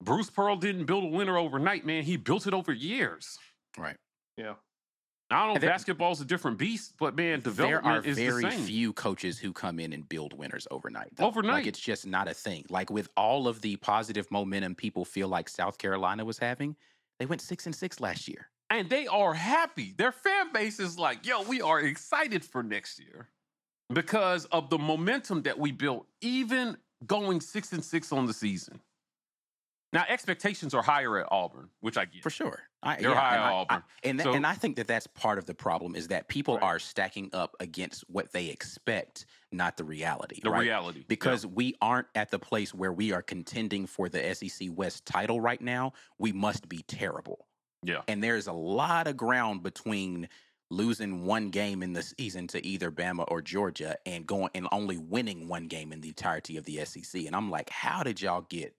Bruce 0.01 0.29
Pearl 0.29 0.55
didn't 0.55 0.85
build 0.85 1.03
a 1.03 1.07
winner 1.07 1.37
overnight, 1.37 1.85
man. 1.85 2.03
He 2.03 2.17
built 2.17 2.47
it 2.47 2.53
over 2.53 2.71
years. 2.71 3.37
Right. 3.77 3.97
Yeah. 4.37 4.53
I 5.31 5.35
don't 5.39 5.47
know 5.47 5.49
And 5.49 5.57
if 5.57 5.61
there- 5.61 5.69
basketball's 5.69 6.21
a 6.21 6.25
different 6.25 6.57
beast, 6.57 6.95
but 6.97 7.15
man, 7.15 7.41
There 7.41 7.51
development 7.51 8.05
are 8.05 8.09
is 8.09 8.17
very 8.17 8.43
the 8.43 8.51
same. 8.51 8.65
few 8.65 8.93
coaches 8.93 9.37
who 9.37 9.53
come 9.53 9.79
in 9.79 9.93
and 9.93 10.07
build 10.07 10.33
winners 10.33 10.67
overnight. 10.71 11.15
though. 11.15 11.27
Overnight. 11.27 11.53
like 11.53 11.67
it's 11.67 11.79
just 11.79 12.07
not 12.07 12.27
a 12.27 12.33
thing. 12.33 12.65
Like 12.69 12.89
with 12.89 13.09
all 13.15 13.47
of 13.47 13.61
the 13.61 13.75
positive 13.77 14.29
momentum 14.31 14.73
people 14.75 15.05
feel 15.05 15.27
like 15.27 15.47
South 15.47 15.77
Carolina 15.77 16.25
was 16.25 16.39
having, 16.39 16.75
they 17.19 17.25
went 17.27 17.41
six 17.41 17.65
and 17.65 17.75
six 17.75 17.99
last 17.99 18.27
year. 18.27 18.49
and 18.71 18.87
they 18.89 19.07
are 19.07 19.33
happy. 19.33 19.93
Their 19.97 20.11
fan 20.11 20.51
base 20.53 20.79
is 20.79 20.97
like, 20.99 21.25
yo, 21.25 21.41
we 21.41 21.59
are 21.61 21.79
excited 21.79 22.45
for 22.45 22.61
next 22.63 22.99
year 22.99 23.29
because 23.93 24.45
of 24.45 24.69
the 24.69 24.77
momentum 24.77 25.41
that 25.43 25.57
we 25.57 25.71
built, 25.71 26.05
even 26.21 26.77
going 27.05 27.41
six 27.41 27.71
and 27.73 27.83
six 27.83 28.11
on 28.11 28.25
the 28.25 28.33
season. 28.33 28.79
Now, 29.91 30.05
expectations 30.07 30.75
are 30.75 30.83
higher 30.83 31.17
at 31.17 31.27
Auburn, 31.31 31.69
which 31.79 31.97
I 31.97 32.05
get. 32.05 32.21
For 32.21 32.29
sure. 32.29 32.59
I, 32.83 32.97
They're 33.01 33.15
high 33.15 33.35
and 33.37 33.43
on 33.43 33.49
I- 33.49 33.49
I- 33.49 33.53
Auburn. 33.53 33.83
and, 34.03 34.21
So- 34.21 34.33
and 34.33 34.45
I 34.45 34.53
think 34.53 34.75
that 34.75 34.85
that's 34.87 35.07
part 35.07 35.39
of 35.39 35.47
the 35.47 35.55
problem 35.55 35.95
is 35.95 36.09
that 36.09 36.27
people 36.27 36.55
Right. 36.55 36.63
are 36.63 36.79
stacking 36.79 37.31
up 37.33 37.55
against 37.59 38.03
what 38.07 38.31
they 38.31 38.47
expect, 38.49 39.25
not 39.51 39.77
the 39.77 39.83
reality. 39.83 40.41
The 40.43 40.51
right? 40.51 40.61
reality. 40.61 40.99
Yeah. 40.99 41.05
Because 41.07 41.43
we 41.47 41.75
aren't 41.81 42.07
at 42.13 42.29
the 42.29 42.37
place 42.37 42.71
where 42.71 42.93
we 42.93 43.11
are 43.13 43.23
contending 43.23 43.87
for 43.87 44.09
the 44.09 44.23
SEC 44.35 44.69
West 44.69 45.07
title 45.07 45.41
right 45.41 45.59
now. 45.61 45.93
We 46.19 46.33
must 46.33 46.69
be 46.69 46.83
terrible. 46.83 47.47
Yeah. 47.81 48.03
And 48.07 48.23
there's 48.23 48.45
a 48.45 48.53
lot 48.53 49.07
of 49.07 49.17
ground 49.17 49.63
between 49.63 50.29
losing 50.71 51.25
one 51.25 51.49
game 51.49 51.81
in 51.81 51.93
the 51.93 52.03
season 52.03 52.47
to 52.47 52.65
either 52.65 52.91
Bama 52.91 53.25
or 53.29 53.41
Georgia 53.41 53.97
and 54.05 54.25
going 54.27 54.49
and 54.53 54.67
only 54.71 54.97
winning 54.97 55.47
one 55.47 55.67
game 55.67 55.91
in 55.91 56.01
the 56.01 56.09
entirety 56.09 56.57
of 56.57 56.65
the 56.65 56.83
SEC. 56.85 57.25
And 57.25 57.35
I'm 57.35 57.49
like, 57.49 57.69
how 57.69 58.03
did 58.03 58.21
y'all 58.21 58.41
get 58.49 58.75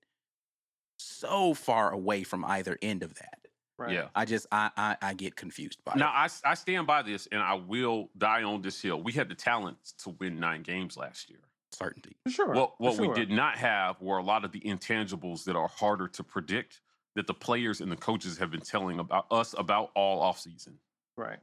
so 0.99 1.55
far 1.55 1.91
away 1.93 2.23
from 2.23 2.45
either 2.45 2.79
end 2.83 3.03
of 3.03 3.15
that? 3.15 3.39
Right. 3.79 3.93
Yeah. 3.95 4.09
I 4.15 4.25
just 4.27 4.47
I 4.53 4.71
I, 4.77 4.97
I 5.01 5.15
get 5.15 5.37
confused 5.37 5.79
by 5.85 5.93
it. 5.93 5.97
Now 5.99 6.11
it. 6.11 6.15
I, 6.17 6.25
s- 6.27 6.43
I 6.45 6.55
stand 6.55 6.87
by 6.87 7.03
this, 7.03 7.27
and 7.33 7.41
I 7.41 7.55
will 7.55 8.11
die 8.19 8.43
on 8.43 8.61
this 8.61 8.81
hill. 8.81 9.03
We 9.03 9.13
had 9.13 9.29
the 9.31 9.35
talent 9.35 9.79
to 10.05 10.11
win 10.21 10.39
nine 10.39 10.63
games 10.63 10.97
last 10.99 11.31
year. 11.31 11.39
Certainty. 11.73 12.17
For 12.25 12.31
sure. 12.31 12.53
What 12.53 12.77
for 12.77 12.83
what 12.83 12.99
we 12.99 13.09
did 13.15 13.31
not 13.31 13.57
have 13.57 14.01
were 14.03 14.19
a 14.19 14.23
lot 14.23 14.45
of 14.45 14.53
the 14.53 14.61
intangibles 14.61 15.45
that 15.45 15.57
are 15.57 15.69
harder 15.69 16.09
to 16.09 16.23
predict 16.23 16.83
that 17.17 17.27
the 17.27 17.33
players 17.35 17.81
and 17.81 17.91
the 17.91 17.97
coaches 17.97 18.37
have 18.39 18.51
been 18.51 18.61
telling 18.61 18.99
about 19.01 19.27
us 19.31 19.55
about 19.57 19.91
all 19.95 20.23
offseason. 20.23 20.75
Right. 21.17 21.39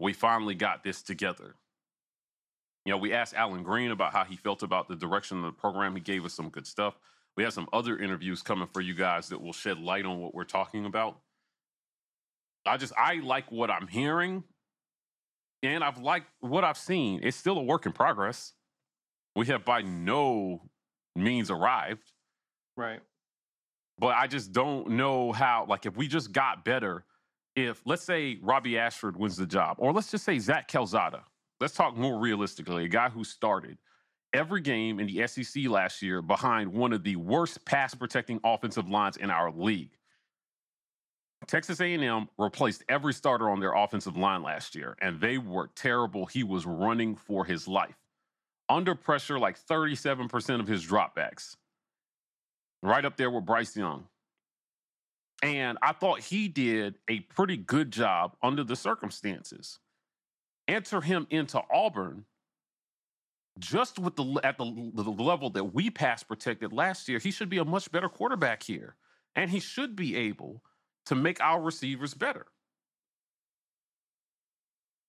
We 0.00 0.12
finally 0.14 0.54
got 0.54 0.82
this 0.82 1.02
together. 1.02 1.54
You 2.86 2.92
know, 2.92 2.96
we 2.98 3.12
asked 3.12 3.34
Alan 3.34 3.62
Green 3.62 3.90
about 3.90 4.12
how 4.12 4.24
he 4.24 4.36
felt 4.36 4.62
about 4.62 4.88
the 4.88 4.96
direction 4.96 5.36
of 5.38 5.44
the 5.44 5.52
program. 5.52 5.94
He 5.94 6.00
gave 6.00 6.24
us 6.24 6.32
some 6.32 6.48
good 6.48 6.66
stuff. 6.66 6.94
We 7.36 7.44
have 7.44 7.52
some 7.52 7.68
other 7.72 7.98
interviews 7.98 8.42
coming 8.42 8.66
for 8.72 8.80
you 8.80 8.94
guys 8.94 9.28
that 9.28 9.40
will 9.40 9.52
shed 9.52 9.78
light 9.78 10.06
on 10.06 10.18
what 10.18 10.34
we're 10.34 10.44
talking 10.44 10.86
about. 10.86 11.20
I 12.66 12.76
just 12.78 12.92
I 12.96 13.16
like 13.16 13.52
what 13.52 13.70
I'm 13.70 13.86
hearing, 13.86 14.44
and 15.62 15.84
I've 15.84 15.98
liked 15.98 16.28
what 16.40 16.64
I've 16.64 16.78
seen. 16.78 17.20
It's 17.22 17.36
still 17.36 17.58
a 17.58 17.62
work 17.62 17.86
in 17.86 17.92
progress. 17.92 18.54
We 19.36 19.46
have 19.46 19.64
by 19.64 19.82
no 19.82 20.62
means 21.14 21.50
arrived, 21.50 22.12
Right. 22.76 23.00
but 23.98 24.14
I 24.16 24.26
just 24.26 24.52
don't 24.52 24.90
know 24.90 25.32
how. 25.32 25.66
Like, 25.68 25.86
if 25.86 25.96
we 25.96 26.08
just 26.08 26.32
got 26.32 26.64
better, 26.64 27.04
if 27.56 27.82
let's 27.84 28.02
say 28.02 28.38
Robbie 28.42 28.78
Ashford 28.78 29.16
wins 29.16 29.36
the 29.36 29.46
job, 29.46 29.76
or 29.78 29.92
let's 29.92 30.10
just 30.10 30.24
say 30.24 30.38
Zach 30.38 30.68
Calzada. 30.68 31.24
Let's 31.60 31.74
talk 31.74 31.96
more 31.96 32.18
realistically. 32.18 32.84
A 32.84 32.88
guy 32.88 33.10
who 33.10 33.22
started 33.24 33.78
every 34.32 34.60
game 34.60 35.00
in 35.00 35.06
the 35.06 35.26
SEC 35.26 35.66
last 35.66 36.02
year 36.02 36.22
behind 36.22 36.72
one 36.72 36.92
of 36.92 37.02
the 37.02 37.16
worst 37.16 37.64
pass 37.64 37.94
protecting 37.94 38.40
offensive 38.44 38.88
lines 38.88 39.16
in 39.16 39.30
our 39.30 39.50
league. 39.50 39.90
Texas 41.46 41.80
A&M 41.80 42.28
replaced 42.38 42.84
every 42.88 43.14
starter 43.14 43.48
on 43.50 43.60
their 43.60 43.72
offensive 43.72 44.16
line 44.16 44.42
last 44.42 44.74
year, 44.74 44.96
and 45.00 45.20
they 45.20 45.38
were 45.38 45.70
terrible. 45.74 46.26
He 46.26 46.44
was 46.44 46.66
running 46.66 47.16
for 47.16 47.44
his 47.44 47.66
life. 47.66 47.96
Under 48.68 48.94
pressure, 48.94 49.38
like 49.38 49.58
37% 49.58 50.60
of 50.60 50.68
his 50.68 50.86
dropbacks. 50.86 51.56
Right 52.82 53.04
up 53.04 53.16
there 53.16 53.30
with 53.30 53.46
Bryce 53.46 53.76
Young. 53.76 54.04
And 55.42 55.78
I 55.82 55.92
thought 55.92 56.20
he 56.20 56.48
did 56.48 56.98
a 57.08 57.20
pretty 57.20 57.56
good 57.56 57.90
job 57.90 58.36
under 58.42 58.62
the 58.62 58.76
circumstances. 58.76 59.78
Enter 60.68 61.00
him 61.00 61.26
into 61.30 61.60
Auburn 61.72 62.26
just 63.58 63.98
with 63.98 64.16
the 64.16 64.40
at 64.42 64.58
the, 64.58 64.90
the 64.94 65.02
level 65.02 65.50
that 65.50 65.74
we 65.74 65.90
pass 65.90 66.22
protected 66.22 66.72
last 66.72 67.08
year, 67.08 67.18
he 67.18 67.30
should 67.30 67.50
be 67.50 67.58
a 67.58 67.64
much 67.64 67.90
better 67.90 68.08
quarterback 68.08 68.62
here. 68.62 68.96
And 69.36 69.50
he 69.50 69.60
should 69.60 69.94
be 69.94 70.16
able 70.16 70.62
to 71.06 71.14
make 71.14 71.40
our 71.40 71.60
receivers 71.60 72.14
better. 72.14 72.46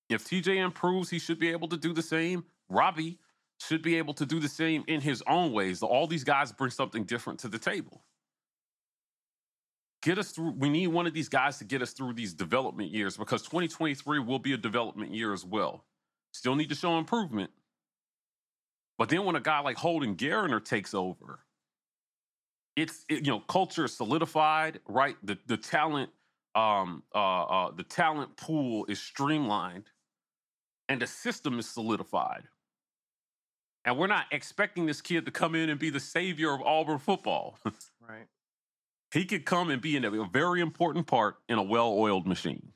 If 0.09 0.25
TJ 0.25 0.57
improves, 0.57 1.09
he 1.09 1.19
should 1.19 1.39
be 1.39 1.49
able 1.49 1.69
to 1.69 1.77
do 1.77 1.93
the 1.93 2.01
same. 2.01 2.43
Robbie 2.69 3.19
should 3.59 3.81
be 3.81 3.95
able 3.95 4.13
to 4.15 4.25
do 4.25 4.39
the 4.39 4.49
same 4.49 4.83
in 4.87 5.01
his 5.01 5.23
own 5.27 5.53
ways. 5.53 5.81
All 5.81 6.07
these 6.07 6.23
guys 6.23 6.51
bring 6.51 6.71
something 6.71 7.05
different 7.05 7.39
to 7.39 7.47
the 7.47 7.59
table. 7.59 8.03
Get 10.01 10.17
us 10.17 10.31
through. 10.31 10.51
We 10.57 10.69
need 10.69 10.87
one 10.87 11.05
of 11.05 11.13
these 11.13 11.29
guys 11.29 11.59
to 11.59 11.65
get 11.65 11.81
us 11.81 11.93
through 11.93 12.13
these 12.13 12.33
development 12.33 12.91
years 12.91 13.17
because 13.17 13.43
2023 13.43 14.19
will 14.19 14.39
be 14.39 14.53
a 14.53 14.57
development 14.57 15.13
year 15.13 15.31
as 15.33 15.45
well. 15.45 15.85
Still 16.31 16.55
need 16.55 16.69
to 16.69 16.75
show 16.75 16.97
improvement. 16.97 17.51
But 18.97 19.09
then 19.09 19.25
when 19.25 19.35
a 19.35 19.41
guy 19.41 19.59
like 19.59 19.77
Holden 19.77 20.15
Geriner 20.15 20.63
takes 20.63 20.93
over, 20.93 21.39
it's 22.75 23.05
it, 23.09 23.25
you 23.25 23.31
know 23.31 23.39
culture 23.41 23.85
is 23.85 23.95
solidified, 23.95 24.79
right? 24.87 25.17
The 25.23 25.37
the 25.45 25.57
talent 25.57 26.09
um 26.55 27.03
uh, 27.13 27.43
uh 27.43 27.71
the 27.71 27.83
talent 27.83 28.37
pool 28.37 28.85
is 28.87 28.99
streamlined, 28.99 29.85
and 30.89 31.01
the 31.01 31.07
system 31.07 31.59
is 31.59 31.69
solidified. 31.69 32.43
And 33.85 33.97
we're 33.97 34.07
not 34.07 34.25
expecting 34.31 34.85
this 34.85 35.01
kid 35.01 35.25
to 35.25 35.31
come 35.31 35.55
in 35.55 35.69
and 35.69 35.79
be 35.79 35.89
the 35.89 35.99
savior 35.99 36.53
of 36.53 36.61
Auburn 36.61 36.99
football. 36.99 37.57
Right. 38.07 38.27
He 39.11 39.25
could 39.25 39.45
come 39.45 39.69
and 39.69 39.81
be 39.81 39.97
in 39.97 40.05
a, 40.05 40.25
very 40.29 40.61
important 40.61 41.05
part 41.05 41.35
in 41.49 41.57
a 41.57 41.63
well-oiled 41.63 42.25
machine. 42.25 42.71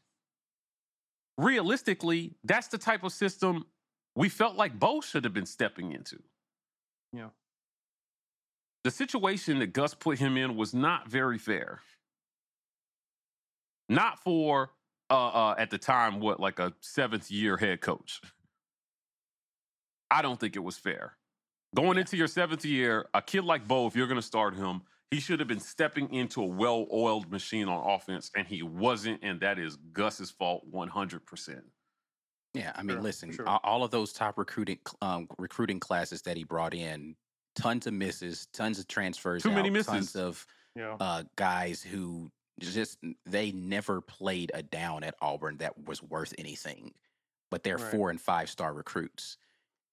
Realistically, 1.37 2.35
that's 2.43 2.67
the 2.67 2.77
type 2.77 3.03
of 3.03 3.13
system 3.13 3.65
we 4.15 4.29
felt 4.29 4.55
like 4.55 4.77
Bo 4.79 5.01
should 5.01 5.23
have 5.23 5.33
been 5.33 5.45
stepping 5.45 5.91
into. 5.91 6.21
Yeah. 7.11 7.29
The 8.83 8.91
situation 8.91 9.59
that 9.59 9.73
Gus 9.73 9.93
put 9.93 10.19
him 10.19 10.37
in 10.37 10.55
was 10.55 10.73
not 10.73 11.09
very 11.09 11.37
fair. 11.37 11.79
Not 13.89 14.19
for 14.19 14.71
uh, 15.09 15.27
uh 15.27 15.55
at 15.57 15.69
the 15.69 15.77
time 15.77 16.19
what 16.19 16.39
like 16.39 16.59
a 16.59 16.73
seventh 16.81 17.29
year 17.29 17.57
head 17.57 17.81
coach. 17.81 18.21
I 20.09 20.21
don't 20.21 20.39
think 20.39 20.55
it 20.55 20.63
was 20.63 20.77
fair. 20.77 21.17
Going 21.75 21.97
into 21.97 22.15
your 22.15 22.27
seventh 22.27 22.63
year, 22.63 23.07
a 23.13 23.21
kid 23.21 23.43
like 23.43 23.67
Bo, 23.67 23.85
if 23.87 23.95
you're 23.95 24.07
going 24.07 24.19
to 24.19 24.25
start 24.25 24.55
him, 24.55 24.81
he 25.11 25.19
should 25.19 25.39
have 25.39 25.47
been 25.47 25.59
stepping 25.59 26.13
into 26.13 26.41
a 26.41 26.45
well-oiled 26.45 27.31
machine 27.31 27.67
on 27.67 27.89
offense, 27.89 28.31
and 28.35 28.47
he 28.47 28.63
wasn't, 28.63 29.19
and 29.23 29.39
that 29.41 29.59
is 29.59 29.77
Gus's 29.93 30.31
fault 30.31 30.69
100%. 30.71 31.61
Yeah, 32.53 32.71
I 32.75 32.83
mean, 32.83 32.95
Sure, 32.97 33.01
listen, 33.03 33.31
sure. 33.31 33.47
all 33.47 33.83
of 33.83 33.91
those 33.91 34.13
top 34.13 34.37
recruiting 34.37 34.79
um, 35.01 35.27
recruiting 35.37 35.79
classes 35.79 36.21
that 36.23 36.37
he 36.37 36.43
brought 36.45 36.73
in, 36.73 37.15
tons 37.55 37.85
of 37.85 37.93
misses, 37.93 38.47
tons 38.53 38.79
of 38.79 38.87
transfers, 38.87 39.43
Too 39.43 39.51
many 39.51 39.69
misses. 39.69 39.87
tons 39.91 40.15
of 40.15 40.45
Yeah. 40.75 40.95
uh, 40.99 41.23
guys 41.35 41.81
who 41.83 42.31
just 42.61 42.97
they 43.25 43.51
never 43.51 43.99
played 43.99 44.51
a 44.53 44.63
down 44.63 45.03
at 45.03 45.15
Auburn 45.21 45.57
that 45.57 45.77
was 45.85 46.01
worth 46.01 46.33
anything, 46.37 46.93
but 47.51 47.63
they're 47.63 47.77
Right. 47.77 47.91
four 47.91 48.09
and 48.09 48.21
five 48.21 48.49
star 48.49 48.73
recruits. 48.73 49.37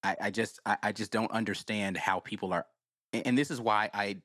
I, 0.05 0.17
I 0.21 0.31
just 0.31 0.61
I, 0.65 0.77
I 0.85 0.93
just 0.93 1.11
don't 1.11 1.33
understand 1.33 1.97
how 1.97 2.21
people 2.21 2.53
are, 2.53 2.67
a- 3.13 3.27
and 3.27 3.37
this 3.37 3.51
is 3.51 3.61
why 3.61 3.91
I 3.93 4.23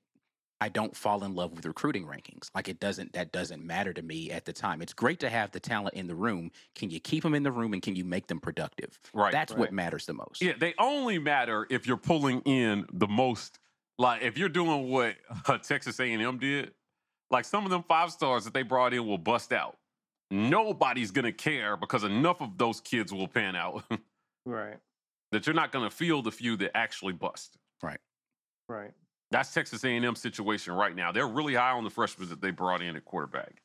I 0.60 0.70
don't 0.70 0.96
fall 0.96 1.24
in 1.24 1.36
love 1.36 1.54
with 1.54 1.66
recruiting 1.66 2.06
rankings. 2.06 2.50
Like 2.56 2.68
it 2.68 2.80
doesn't 2.80 3.14
that 3.14 3.32
doesn't 3.32 3.64
matter 3.64 3.94
to 3.94 4.02
me 4.02 4.32
at 4.32 4.46
the 4.46 4.54
time. 4.54 4.82
It's 4.82 4.94
great 4.94 5.20
to 5.20 5.30
have 5.30 5.52
the 5.52 5.60
talent 5.60 5.96
in 5.96 6.08
the 6.08 6.16
room. 6.16 6.52
Can 6.76 6.90
you 6.90 7.00
keep 7.00 7.24
them 7.24 7.36
in 7.36 7.44
the 7.44 7.52
room 7.52 7.74
and 7.74 7.82
can 7.82 7.96
you 7.96 8.04
make 8.04 8.28
them 8.28 8.40
productive? 8.40 9.00
Right. 9.14 9.32
That's 9.32 9.52
right. 9.54 9.60
what 9.60 9.74
matters 9.74 10.06
the 10.08 10.14
most. 10.14 10.42
Yeah, 10.42 10.54
they 10.60 10.74
only 10.80 11.20
matter 11.20 11.68
if 11.70 11.86
you're 11.86 11.98
pulling 11.98 12.42
in 12.42 12.86
the 12.92 13.08
most. 13.08 13.60
Like 14.00 14.24
if 14.24 14.38
you're 14.38 14.50
doing 14.50 14.90
what 14.90 15.16
uh, 15.46 15.58
Texas 15.60 16.00
A&M 16.00 16.40
did, 16.40 16.72
like 17.30 17.46
some 17.46 17.64
of 17.64 17.70
them 17.70 17.84
five 17.84 18.12
stars 18.12 18.46
that 18.46 18.54
they 18.54 18.64
brought 18.64 18.94
in 18.94 19.06
will 19.06 19.18
bust 19.18 19.54
out. 19.54 19.78
Nobody's 20.30 21.12
gonna 21.12 21.32
care 21.32 21.78
because 21.78 22.04
enough 22.04 22.42
of 22.42 22.58
those 22.58 22.82
kids 22.82 23.14
will 23.14 23.28
pan 23.28 23.56
out 23.56 23.84
Right. 24.46 24.78
that 25.32 25.46
you're 25.46 25.56
not 25.56 25.72
gonna 25.72 25.90
feel 25.90 26.22
the 26.22 26.32
few 26.32 26.58
that 26.58 26.76
actually 26.76 27.14
bust. 27.14 27.58
Right. 27.82 28.00
Right. 28.68 28.92
That's 29.32 29.54
Texas 29.54 29.84
A&M 29.84 30.16
situation 30.16 30.74
right 30.74 30.96
now. 30.96 31.12
They're 31.12 31.28
really 31.28 31.56
high 31.56 31.72
on 31.72 31.84
the 31.84 31.90
freshmen 31.90 32.30
that 32.30 32.42
they 32.42 32.52
brought 32.52 32.82
in 32.82 32.96
at 32.96 33.04
quarterback. 33.04 33.62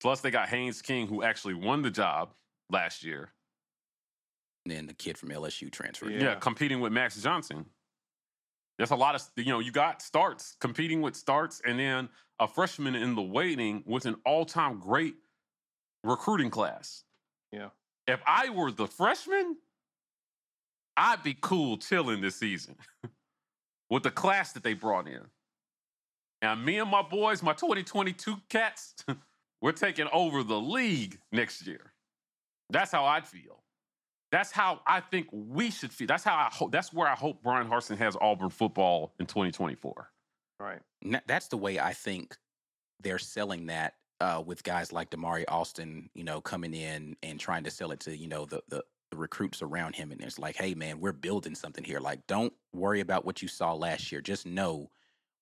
Plus, 0.00 0.20
they 0.20 0.30
got 0.30 0.48
Haynes 0.48 0.82
King, 0.82 1.06
who 1.06 1.22
actually 1.22 1.54
won 1.54 1.82
the 1.82 1.90
job 1.90 2.34
last 2.70 3.02
year. 3.02 3.32
And 4.64 4.76
then 4.76 4.86
the 4.86 4.94
kid 4.94 5.16
from 5.16 5.30
LSU 5.30 5.72
transferred. 5.72 6.12
Yeah. 6.12 6.22
Yeah, 6.22 6.34
competing 6.36 6.80
with 6.80 6.92
Max 6.92 7.20
Johnson. 7.20 7.64
There's 8.76 8.90
a 8.90 8.96
lot 8.96 9.14
of 9.14 9.22
you 9.36 9.52
know 9.52 9.58
you 9.58 9.72
got 9.72 10.02
starts 10.02 10.56
competing 10.60 11.00
with 11.00 11.16
starts, 11.16 11.60
and 11.64 11.78
then 11.80 12.08
a 12.38 12.46
freshman 12.46 12.94
in 12.94 13.16
the 13.16 13.22
waiting 13.22 13.82
with 13.86 14.06
an 14.06 14.16
all-time 14.24 14.78
great 14.78 15.16
recruiting 16.04 16.50
class. 16.50 17.02
Yeah. 17.50 17.70
If 18.06 18.20
I 18.26 18.50
were 18.50 18.70
the 18.70 18.86
freshman, 18.86 19.56
I'd 20.96 21.22
be 21.24 21.36
cool 21.40 21.78
chilling 21.78 22.20
this 22.20 22.36
season 22.36 22.76
with 23.90 24.02
the 24.02 24.10
class 24.10 24.52
that 24.52 24.62
they 24.62 24.74
brought 24.74 25.06
in. 25.06 25.20
And 26.40 26.64
me 26.64 26.78
and 26.78 26.90
my 26.90 27.02
boys, 27.02 27.42
my 27.42 27.52
2022 27.52 28.36
cats, 28.48 28.94
we're 29.60 29.72
taking 29.72 30.06
over 30.12 30.42
the 30.42 30.58
league 30.58 31.18
next 31.32 31.66
year. 31.66 31.92
That's 32.70 32.92
how 32.92 33.04
I'd 33.04 33.26
feel. 33.26 33.62
That's 34.30 34.52
how 34.52 34.80
I 34.86 35.00
think 35.00 35.28
we 35.32 35.70
should 35.70 35.92
feel. 35.92 36.06
That's 36.06 36.22
how 36.22 36.36
I 36.36 36.48
hope. 36.52 36.70
That's 36.70 36.92
where 36.92 37.08
I 37.08 37.14
hope 37.14 37.42
Bryan 37.42 37.66
Harsin 37.68 37.96
has 37.96 38.16
Auburn 38.20 38.50
football 38.50 39.14
in 39.18 39.26
2024. 39.26 40.10
Right. 40.60 40.80
That's 41.26 41.48
the 41.48 41.56
way 41.56 41.78
I 41.78 41.92
think 41.92 42.36
they're 43.00 43.18
selling 43.18 43.66
that 43.66 43.94
uh, 44.20 44.42
with 44.44 44.64
guys 44.64 44.92
like 44.92 45.10
Damari 45.10 45.44
Alston, 45.48 46.10
you 46.14 46.24
know, 46.24 46.40
coming 46.40 46.74
in 46.74 47.16
and 47.22 47.38
trying 47.38 47.64
to 47.64 47.70
sell 47.70 47.90
it 47.92 48.00
to 48.00 48.16
you 48.16 48.28
know 48.28 48.44
the, 48.44 48.62
the 48.68 48.84
the 49.10 49.16
recruits 49.16 49.62
around 49.62 49.94
him, 49.96 50.12
and 50.12 50.20
it's 50.20 50.38
like, 50.38 50.56
hey 50.56 50.74
man, 50.74 51.00
we're 51.00 51.12
building 51.12 51.54
something 51.54 51.84
here. 51.84 52.00
Like, 52.00 52.26
don't 52.26 52.52
worry 52.72 53.00
about 53.00 53.24
what 53.24 53.42
you 53.42 53.48
saw 53.48 53.72
last 53.74 54.12
year. 54.12 54.20
Just 54.20 54.46
know 54.46 54.90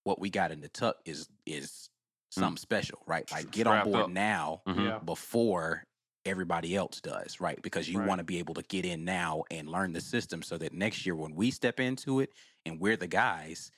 what 0.04 0.20
we 0.20 0.30
got 0.30 0.52
in 0.52 0.60
the 0.60 0.68
tuck 0.68 0.96
is 1.04 1.28
is 1.46 1.88
something 2.30 2.58
special, 2.60 3.02
right? 3.06 3.30
Like, 3.32 3.50
get 3.50 3.66
on 3.66 3.84
board 3.84 4.04
up. 4.04 4.10
now 4.10 4.62
Mhm. 4.66 4.84
Yeah. 4.84 4.98
before 4.98 5.84
everybody 6.24 6.74
else 6.74 7.00
does, 7.00 7.40
right? 7.40 7.60
Because 7.62 7.88
you 7.88 7.98
Right. 8.00 8.08
want 8.08 8.18
to 8.18 8.24
be 8.24 8.38
able 8.38 8.54
to 8.54 8.62
get 8.62 8.84
in 8.84 9.04
now 9.04 9.44
and 9.50 9.68
learn 9.68 9.92
the 9.92 10.00
system 10.00 10.42
so 10.42 10.58
that 10.58 10.72
next 10.72 11.06
year 11.06 11.14
when 11.14 11.34
we 11.36 11.50
step 11.52 11.78
into 11.78 12.18
it 12.20 12.32
and 12.64 12.80
we're 12.80 12.96
the 12.96 13.06
guys, 13.06 13.70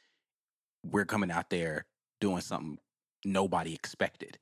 we're 0.83 1.05
coming 1.05 1.31
out 1.31 1.51
there 1.51 1.85
doing 2.21 2.41
something 2.41 2.79
nobody 3.25 3.75
expected. 3.75 4.39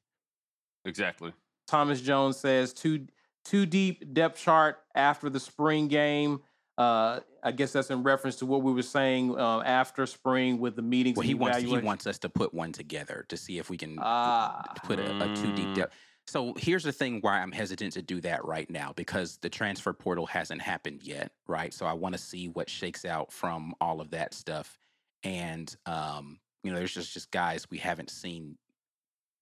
Exactly. 0.85 1.35
Thomas 1.67 2.01
Jones 2.01 2.37
says 2.39 2.73
too 2.73 3.09
too 3.47 3.67
deep 3.67 4.13
depth 4.15 4.39
chart 4.39 4.79
after 4.95 5.31
the 5.31 5.41
spring 5.41 5.89
game. 5.89 6.41
Uh, 6.79 7.21
I 7.43 7.53
guess 7.53 7.73
that's 7.73 7.91
in 7.91 8.03
reference 8.03 8.37
to 8.37 8.47
what 8.47 8.63
we 8.63 8.73
were 8.73 8.83
saying 8.83 9.39
uh, 9.39 9.61
after 9.61 10.05
spring 10.05 10.59
with 10.59 10.77
the 10.77 10.83
meetings. 10.83 11.17
Well, 11.17 11.27
he 11.27 11.33
wants 11.35 11.59
he 11.59 11.79
wants 11.79 12.07
us 12.07 12.19
to 12.19 12.29
put 12.29 12.53
one 12.53 12.73
together 12.73 13.25
to 13.29 13.37
see 13.37 13.59
if 13.59 13.71
we 13.71 13.79
can 13.79 13.99
Ah. 13.99 14.63
put 14.85 14.99
a, 14.99 15.25
a 15.25 15.35
too 15.37 15.53
deep 15.55 15.69
Mm. 15.69 15.75
depth. 15.75 15.95
So 16.27 16.55
here's 16.59 16.83
the 16.83 16.93
thing 16.93 17.21
why 17.21 17.41
I'm 17.41 17.53
hesitant 17.53 17.93
to 17.95 18.03
do 18.03 18.21
that 18.23 18.45
right 18.45 18.69
now 18.69 18.93
because 18.97 19.39
the 19.39 19.49
transfer 19.49 19.93
portal 19.93 20.27
hasn't 20.27 20.61
happened 20.61 21.03
yet, 21.05 21.31
right? 21.47 21.73
So 21.73 21.87
I 21.87 21.93
want 21.93 22.15
to 22.17 22.21
see 22.21 22.49
what 22.49 22.69
shakes 22.69 23.05
out 23.05 23.33
from 23.33 23.75
all 23.81 24.01
of 24.01 24.11
that 24.11 24.35
stuff. 24.35 24.77
And 25.23 25.75
um, 25.87 26.41
you 26.65 26.73
know, 26.73 26.79
there's 26.79 26.93
just 26.93 27.15
just 27.15 27.31
guys 27.31 27.71
we 27.71 27.79
haven't 27.79 28.11
seen 28.11 28.59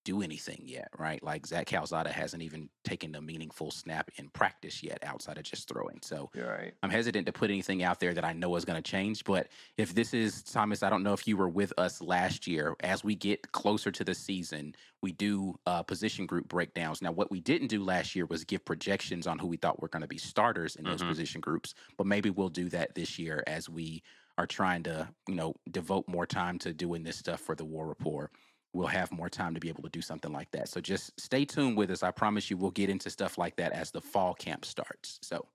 do 0.04 0.22
anything 0.22 0.62
yet, 0.64 0.88
right? 0.98 1.22
Like 1.22 1.46
Zach 1.46 1.66
Calzada 1.66 2.12
hasn't 2.12 2.42
even 2.42 2.68
taken 2.84 3.14
a 3.14 3.20
meaningful 3.20 3.70
snap 3.70 4.10
in 4.16 4.28
practice 4.28 4.82
yet 4.82 4.98
outside 5.02 5.38
of 5.38 5.44
just 5.44 5.66
throwing. 5.68 5.98
So 6.02 6.30
right. 6.36 6.74
I'm 6.82 6.90
hesitant 6.90 7.26
to 7.26 7.32
put 7.32 7.50
anything 7.50 7.82
out 7.82 8.00
there 8.00 8.12
that 8.14 8.24
I 8.24 8.32
know 8.34 8.54
is 8.56 8.64
going 8.64 8.80
to 8.80 8.90
change. 8.90 9.24
But 9.24 9.48
if 9.78 9.94
this 9.94 10.12
is 10.14 10.42
Thomas, 10.42 10.82
I 10.82 10.90
don't 10.90 11.02
know 11.02 11.14
if 11.14 11.26
you 11.26 11.36
were 11.36 11.48
with 11.48 11.72
us 11.78 12.02
last 12.02 12.46
year. 12.46 12.76
As 12.80 13.02
we 13.02 13.14
get 13.14 13.50
closer 13.52 13.90
to 13.90 14.04
the 14.04 14.14
season, 14.14 14.74
we 15.02 15.12
do 15.12 15.58
uh, 15.66 15.82
position 15.82 16.26
group 16.26 16.48
breakdowns. 16.48 17.00
Now, 17.02 17.12
what 17.12 17.30
we 17.30 17.40
didn't 17.40 17.68
do 17.68 17.82
last 17.82 18.14
year 18.14 18.26
was 18.26 18.44
give 18.44 18.64
projections 18.64 19.26
on 19.26 19.38
who 19.38 19.46
we 19.46 19.56
thought 19.56 19.80
were 19.80 19.88
going 19.88 20.02
to 20.02 20.08
be 20.08 20.18
starters 20.18 20.76
in 20.76 20.84
those 20.84 21.02
Mhm. 21.02 21.08
position 21.08 21.40
groups. 21.40 21.74
But 21.96 22.06
maybe 22.06 22.30
we'll 22.30 22.48
do 22.50 22.68
that 22.70 22.94
this 22.94 23.18
year 23.18 23.42
as 23.46 23.68
we 23.68 24.02
are 24.36 24.46
trying 24.46 24.82
to, 24.82 25.08
you 25.28 25.34
know, 25.34 25.54
devote 25.70 26.08
more 26.08 26.26
time 26.26 26.58
to 26.58 26.72
doing 26.74 27.04
this 27.04 27.16
stuff 27.16 27.40
for 27.40 27.54
the 27.54 27.64
War 27.64 27.86
Report. 27.86 28.32
We'll 28.74 28.88
have 28.88 29.12
more 29.12 29.28
time 29.28 29.54
to 29.54 29.60
be 29.60 29.68
able 29.68 29.84
to 29.84 29.88
do 29.88 30.02
something 30.02 30.32
like 30.32 30.50
that. 30.50 30.68
So 30.68 30.80
just 30.80 31.18
stay 31.18 31.44
tuned 31.44 31.76
with 31.76 31.90
us. 31.90 32.02
I 32.02 32.10
promise 32.10 32.50
you, 32.50 32.56
we'll 32.56 32.72
get 32.72 32.90
into 32.90 33.08
stuff 33.08 33.38
like 33.38 33.56
that 33.56 33.72
as 33.72 33.92
the 33.92 34.00
fall 34.00 34.34
camp 34.34 34.64
starts. 34.64 35.18
So. 35.22 35.46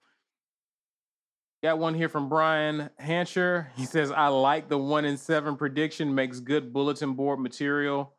Got 1.62 1.78
one 1.78 1.94
here 1.94 2.08
from 2.08 2.30
Brian 2.30 2.90
Hancher. 3.02 3.68
He 3.76 3.86
says, 3.86 4.12
I 4.12 4.28
like 4.28 4.70
the 4.70 4.78
one 4.78 5.04
in 5.04 5.18
seven 5.18 5.58
prediction, 5.58 6.16
makes 6.16 6.40
good 6.40 6.72
bulletin 6.72 7.14
board 7.16 7.40
material. 7.40 8.14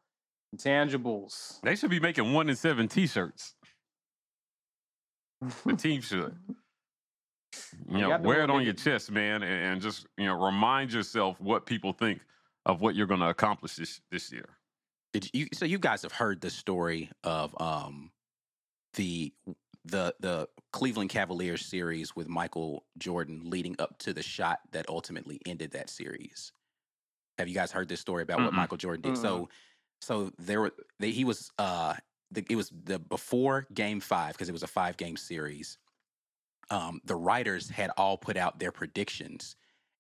Intangibles. 0.55 1.61
They 1.63 1.75
should 1.77 1.91
be 1.91 2.01
making 2.01 2.35
one 2.35 2.51
in 2.51 2.57
seven 2.57 2.87
T-shirts. 2.87 3.55
The 5.65 5.77
team 5.77 6.01
should. 6.03 6.37
You 7.89 7.99
know, 7.99 8.19
wear 8.19 8.43
it 8.43 8.51
on 8.51 8.63
your 8.63 8.75
chest, 8.75 9.11
man, 9.11 9.43
and, 9.43 9.73
and 9.73 9.81
just 9.81 10.07
you 10.19 10.27
know, 10.27 10.35
remind 10.45 10.93
yourself 10.93 11.41
what 11.41 11.65
people 11.65 11.93
think 11.93 12.21
of 12.67 12.81
what 12.81 12.95
you're 12.95 13.07
going 13.07 13.21
to 13.21 13.29
accomplish 13.29 13.77
this 13.77 14.01
this 14.11 14.31
year. 14.31 14.49
Did 15.13 15.31
you 15.33 15.49
so 15.53 15.65
you 15.65 15.79
guys 15.79 16.03
have 16.03 16.13
heard 16.13 16.41
the 16.41 16.51
story 16.51 17.11
of 17.25 17.55
um 17.61 18.11
the 18.95 19.33
the 19.85 20.15
the 20.21 20.49
Cleveland 20.73 21.11
Cavaliers 21.11 21.65
series 21.65 22.15
with 22.15 22.29
Michael 22.29 22.85
Jordan 22.99 23.43
leading 23.45 23.77
up 23.79 23.99
to 23.99 24.13
the 24.13 24.23
shot 24.23 24.61
that 24.73 24.89
ultimately 24.89 25.41
ended 25.47 25.73
that 25.73 25.91
series. 25.91 26.53
Have 27.39 27.49
you 27.49 27.55
guys 27.55 27.73
heard 27.73 27.89
this 27.89 28.01
story 28.01 28.23
about 28.23 28.41
what 28.41 28.53
Mm-mm. 28.53 28.57
Michael 28.57 28.77
Jordan 28.77 29.03
did? 29.03 29.17
So 29.17 29.49
so 30.01 30.31
there 30.39 30.61
were 30.61 30.73
they, 30.99 31.11
he 31.11 31.25
was 31.25 31.51
uh 31.59 31.95
the, 32.31 32.45
it 32.49 32.57
was 32.57 32.71
the 32.85 32.99
before 32.99 33.67
game 33.75 34.01
5 34.01 34.35
because 34.35 34.49
it 34.49 34.53
was 34.53 34.63
a 34.63 34.69
5 34.69 34.97
game 34.97 35.17
series. 35.17 35.79
Um 36.71 37.01
the 37.05 37.17
writers 37.17 37.71
had 37.71 37.91
all 37.97 38.17
put 38.19 38.37
out 38.37 38.59
their 38.59 38.73
predictions 38.73 39.57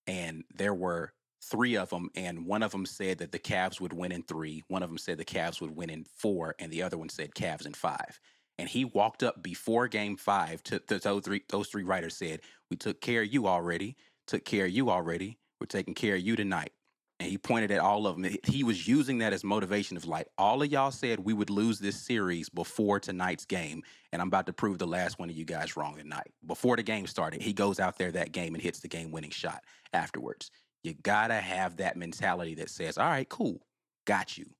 and 0.06 0.44
there 0.54 0.74
were 0.74 1.12
three 1.42 1.76
of 1.76 1.90
them, 1.90 2.10
and 2.14 2.46
one 2.46 2.62
of 2.62 2.72
them 2.72 2.86
said 2.86 3.18
that 3.18 3.32
the 3.32 3.38
Cavs 3.38 3.80
would 3.80 3.92
win 3.92 4.12
in 4.12 4.22
three. 4.22 4.62
One 4.68 4.82
of 4.82 4.90
them 4.90 4.98
said 4.98 5.18
the 5.18 5.24
Cavs 5.24 5.60
would 5.60 5.74
win 5.74 5.90
in 5.90 6.04
four, 6.04 6.54
and 6.58 6.70
the 6.70 6.82
other 6.82 6.98
one 6.98 7.08
said 7.08 7.34
Cavs 7.34 7.66
in 7.66 7.74
five. 7.74 8.20
And 8.58 8.68
he 8.68 8.84
walked 8.84 9.22
up 9.22 9.42
before 9.42 9.88
Game 9.88 10.16
Five 10.16 10.62
to, 10.64 10.78
to 10.80 10.98
those 10.98 11.22
three. 11.22 11.42
Those 11.48 11.68
three 11.68 11.82
writers 11.82 12.16
said, 12.16 12.40
"We 12.70 12.76
took 12.76 13.00
care 13.00 13.22
of 13.22 13.32
you 13.32 13.48
already. 13.48 13.96
Took 14.26 14.44
care 14.44 14.66
of 14.66 14.70
you 14.70 14.90
already. 14.90 15.38
We're 15.58 15.66
taking 15.66 15.94
care 15.94 16.16
of 16.16 16.20
you 16.20 16.36
tonight." 16.36 16.72
And 17.18 17.28
he 17.28 17.36
pointed 17.36 17.70
at 17.70 17.80
all 17.80 18.06
of 18.06 18.16
them. 18.16 18.34
He 18.44 18.64
was 18.64 18.88
using 18.88 19.18
that 19.18 19.34
as 19.34 19.44
motivation 19.44 19.96
of 19.98 20.06
like, 20.06 20.26
all 20.38 20.62
of 20.62 20.72
y'all 20.72 20.90
said 20.90 21.20
we 21.20 21.34
would 21.34 21.50
lose 21.50 21.78
this 21.78 22.00
series 22.00 22.48
before 22.48 22.98
tonight's 22.98 23.44
game, 23.44 23.82
and 24.10 24.22
I'm 24.22 24.28
about 24.28 24.46
to 24.46 24.54
prove 24.54 24.78
the 24.78 24.86
last 24.86 25.18
one 25.18 25.28
of 25.28 25.36
you 25.36 25.44
guys 25.44 25.76
wrong 25.76 25.96
tonight. 25.96 26.32
Before 26.46 26.76
the 26.76 26.82
game 26.82 27.06
started, 27.06 27.42
he 27.42 27.52
goes 27.52 27.78
out 27.78 27.98
there 27.98 28.10
that 28.12 28.32
game 28.32 28.54
and 28.54 28.62
hits 28.62 28.80
the 28.80 28.88
game-winning 28.88 29.30
shot 29.30 29.64
afterwards. 29.92 30.50
You 30.82 30.94
gotta 30.94 31.34
have 31.34 31.76
that 31.76 31.96
mentality 31.96 32.54
that 32.56 32.70
says, 32.70 32.96
"All 32.96 33.08
right, 33.08 33.28
cool, 33.28 33.66
got 34.06 34.38
you." 34.38 34.54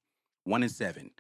One 0.45 0.63
in 0.63 0.69
seven. 0.69 1.11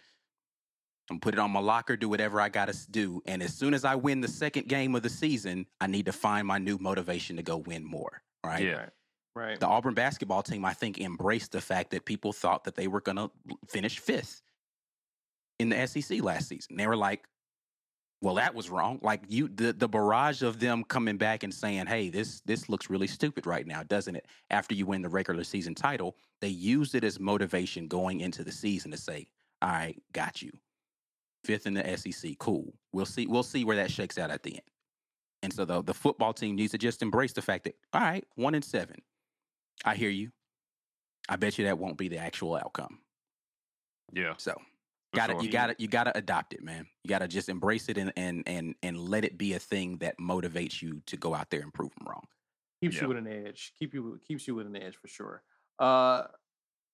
I'm 1.10 1.20
put 1.20 1.34
it 1.34 1.40
on 1.40 1.50
my 1.50 1.60
locker, 1.60 1.96
do 1.96 2.08
whatever 2.08 2.40
I 2.40 2.48
gotta 2.48 2.76
do, 2.90 3.22
and 3.26 3.42
as 3.42 3.54
soon 3.54 3.74
as 3.74 3.84
I 3.84 3.96
win 3.96 4.20
the 4.20 4.28
second 4.28 4.68
game 4.68 4.94
of 4.94 5.02
the 5.02 5.08
season, 5.08 5.66
I 5.80 5.86
need 5.86 6.06
to 6.06 6.12
find 6.12 6.46
my 6.46 6.58
new 6.58 6.78
motivation 6.78 7.36
to 7.36 7.42
go 7.42 7.56
win 7.56 7.84
more. 7.84 8.22
Right? 8.44 8.64
Yeah. 8.64 8.90
Right. 9.34 9.58
The 9.58 9.66
Auburn 9.66 9.94
basketball 9.94 10.42
team, 10.42 10.64
I 10.64 10.74
think, 10.74 10.98
embraced 10.98 11.52
the 11.52 11.60
fact 11.60 11.90
that 11.90 12.04
people 12.04 12.32
thought 12.32 12.64
that 12.64 12.74
they 12.74 12.88
were 12.88 13.00
gonna 13.00 13.30
finish 13.68 13.98
fifth 13.98 14.42
in 15.58 15.68
the 15.68 15.86
SEC 15.86 16.20
last 16.20 16.48
season. 16.48 16.76
They 16.76 16.86
were 16.86 16.96
like, 16.96 17.26
well, 18.22 18.34
that 18.34 18.54
was 18.54 18.68
wrong. 18.68 18.98
Like 19.02 19.22
you, 19.28 19.48
the 19.48 19.72
the 19.72 19.88
barrage 19.88 20.42
of 20.42 20.60
them 20.60 20.84
coming 20.84 21.16
back 21.16 21.42
and 21.42 21.52
saying, 21.52 21.86
"Hey, 21.86 22.10
this 22.10 22.42
this 22.42 22.68
looks 22.68 22.90
really 22.90 23.06
stupid 23.06 23.46
right 23.46 23.66
now, 23.66 23.82
doesn't 23.82 24.14
it?" 24.14 24.26
After 24.50 24.74
you 24.74 24.84
win 24.86 25.02
the 25.02 25.08
regular 25.08 25.42
season 25.44 25.74
title, 25.74 26.16
they 26.40 26.48
used 26.48 26.94
it 26.94 27.04
as 27.04 27.18
motivation 27.18 27.88
going 27.88 28.20
into 28.20 28.44
the 28.44 28.52
season 28.52 28.90
to 28.90 28.98
say, 28.98 29.26
"All 29.62 29.70
right, 29.70 30.00
got 30.12 30.42
you, 30.42 30.50
fifth 31.44 31.66
in 31.66 31.74
the 31.74 31.96
SEC, 31.96 32.36
cool. 32.38 32.74
We'll 32.92 33.06
see. 33.06 33.26
We'll 33.26 33.42
see 33.42 33.64
where 33.64 33.76
that 33.76 33.90
shakes 33.90 34.18
out 34.18 34.30
at 34.30 34.42
the 34.42 34.52
end." 34.52 34.70
And 35.42 35.52
so 35.52 35.64
the 35.64 35.82
the 35.82 35.94
football 35.94 36.34
team 36.34 36.56
needs 36.56 36.72
to 36.72 36.78
just 36.78 37.00
embrace 37.02 37.32
the 37.32 37.42
fact 37.42 37.64
that, 37.64 37.76
all 37.94 38.02
right, 38.02 38.24
one 38.34 38.54
in 38.54 38.62
seven. 38.62 38.96
I 39.84 39.94
hear 39.94 40.10
you. 40.10 40.30
I 41.28 41.36
bet 41.36 41.56
you 41.56 41.64
that 41.64 41.78
won't 41.78 41.96
be 41.96 42.08
the 42.08 42.18
actual 42.18 42.56
outcome. 42.56 42.98
Yeah. 44.12 44.34
So 44.36 44.60
got 45.14 45.26
to 45.28 45.32
sure. 45.34 45.42
you 45.42 45.50
got 45.50 45.66
to 45.68 45.74
you 45.78 45.88
got 45.88 46.04
to 46.04 46.16
adopt 46.16 46.52
it, 46.54 46.62
man. 46.62 46.86
You 47.04 47.08
got 47.08 47.18
to 47.20 47.28
just 47.28 47.48
embrace 47.48 47.88
it 47.88 47.98
and 47.98 48.12
and 48.16 48.42
and 48.46 48.74
and 48.82 48.98
let 48.98 49.24
it 49.24 49.36
be 49.38 49.54
a 49.54 49.58
thing 49.58 49.98
that 49.98 50.18
motivates 50.18 50.80
you 50.82 51.02
to 51.06 51.16
go 51.16 51.34
out 51.34 51.50
there 51.50 51.60
and 51.60 51.72
prove 51.74 51.90
them 51.96 52.06
wrong. 52.08 52.24
keeps 52.82 52.96
Yeah. 52.96 53.02
you 53.02 53.08
with 53.08 53.16
an 53.18 53.26
edge. 53.26 53.72
Keep 53.78 53.94
you 53.94 54.20
keeps 54.26 54.46
you 54.46 54.54
with 54.54 54.66
an 54.66 54.76
edge 54.76 54.96
for 54.96 55.08
sure. 55.08 55.42
Uh 55.78 56.22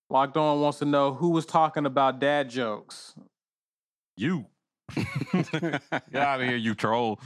Locked 0.09 0.37
on 0.37 0.61
wants 0.61 0.79
to 0.79 0.85
know 0.85 1.15
who 1.15 1.31
was 1.31 1.45
talking 1.47 1.85
about 1.85 2.21
dad 2.21 2.49
jokes. 2.49 3.15
You. 4.17 4.47
Get 4.95 5.83
out 6.15 6.41
of 6.41 6.47
here, 6.47 6.55
you 6.57 6.77
troll. 6.77 7.19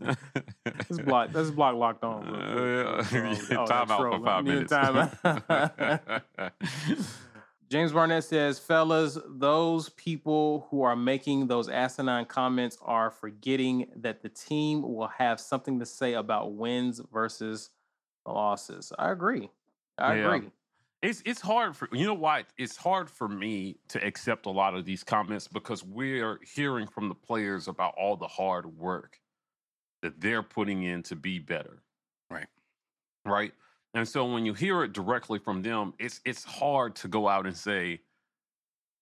Let's 0.00 0.98
block. 1.04 1.28
Let's 1.34 1.50
block 1.50 1.74
locked 1.76 2.02
on. 2.04 2.24
real 2.32 3.02
quick. 3.04 3.52
Uh, 3.52 3.54
Oh, 3.58 3.62
oh, 3.62 3.66
time 3.66 3.90
out 3.90 3.98
troll. 4.00 4.18
for 4.18 4.24
five 4.24 4.44
Need 4.44 4.66
a 4.72 5.12
minutes. 5.52 7.12
timeout. 7.66 7.70
James 7.70 7.92
Barnett 7.92 8.24
says, 8.24 8.58
fellas, 8.58 9.18
those 9.26 9.88
people 9.90 10.66
who 10.70 10.82
are 10.82 10.96
making 10.96 11.46
those 11.46 11.68
asinine 11.68 12.24
comments 12.26 12.78
are 12.82 13.10
forgetting 13.10 13.86
that 13.96 14.22
the 14.22 14.28
team 14.28 14.82
will 14.82 15.08
have 15.08 15.40
something 15.40 15.78
to 15.80 15.86
say 15.86 16.14
about 16.14 16.52
wins 16.54 17.00
versus 17.12 17.70
losses. 18.26 18.92
I 18.98 19.10
agree. 19.12 19.50
I 19.98 20.16
Yeah. 20.16 20.34
agree. 20.34 20.50
it's 21.02 21.22
it's 21.26 21.42
hard 21.42 21.76
for 21.76 21.88
you 21.92 22.06
know 22.06 22.14
why 22.14 22.44
it's 22.56 22.76
hard 22.76 23.10
for 23.10 23.28
me 23.28 23.76
to 23.88 24.02
accept 24.04 24.46
a 24.46 24.50
lot 24.50 24.74
of 24.74 24.84
these 24.86 25.04
comments 25.04 25.46
because 25.46 25.84
we're 25.84 26.40
hearing 26.42 26.86
from 26.86 27.08
the 27.08 27.14
players 27.14 27.68
about 27.68 27.94
all 27.98 28.16
the 28.16 28.26
hard 28.26 28.64
work 28.78 29.20
that 30.02 30.18
they're 30.20 30.42
putting 30.42 30.82
in 30.82 31.02
to 31.02 31.14
be 31.14 31.38
better 31.38 31.82
Right. 32.30 32.46
right 33.26 33.52
and 33.96 34.08
so 34.08 34.24
when 34.24 34.46
you 34.46 34.54
hear 34.54 34.84
it 34.84 34.92
directly 34.92 35.38
from 35.38 35.62
them 35.62 35.94
it's 35.98 36.20
it's 36.24 36.44
hard 36.44 36.94
to 36.94 37.08
go 37.08 37.28
out 37.28 37.46
and 37.46 37.56
say 37.56 38.00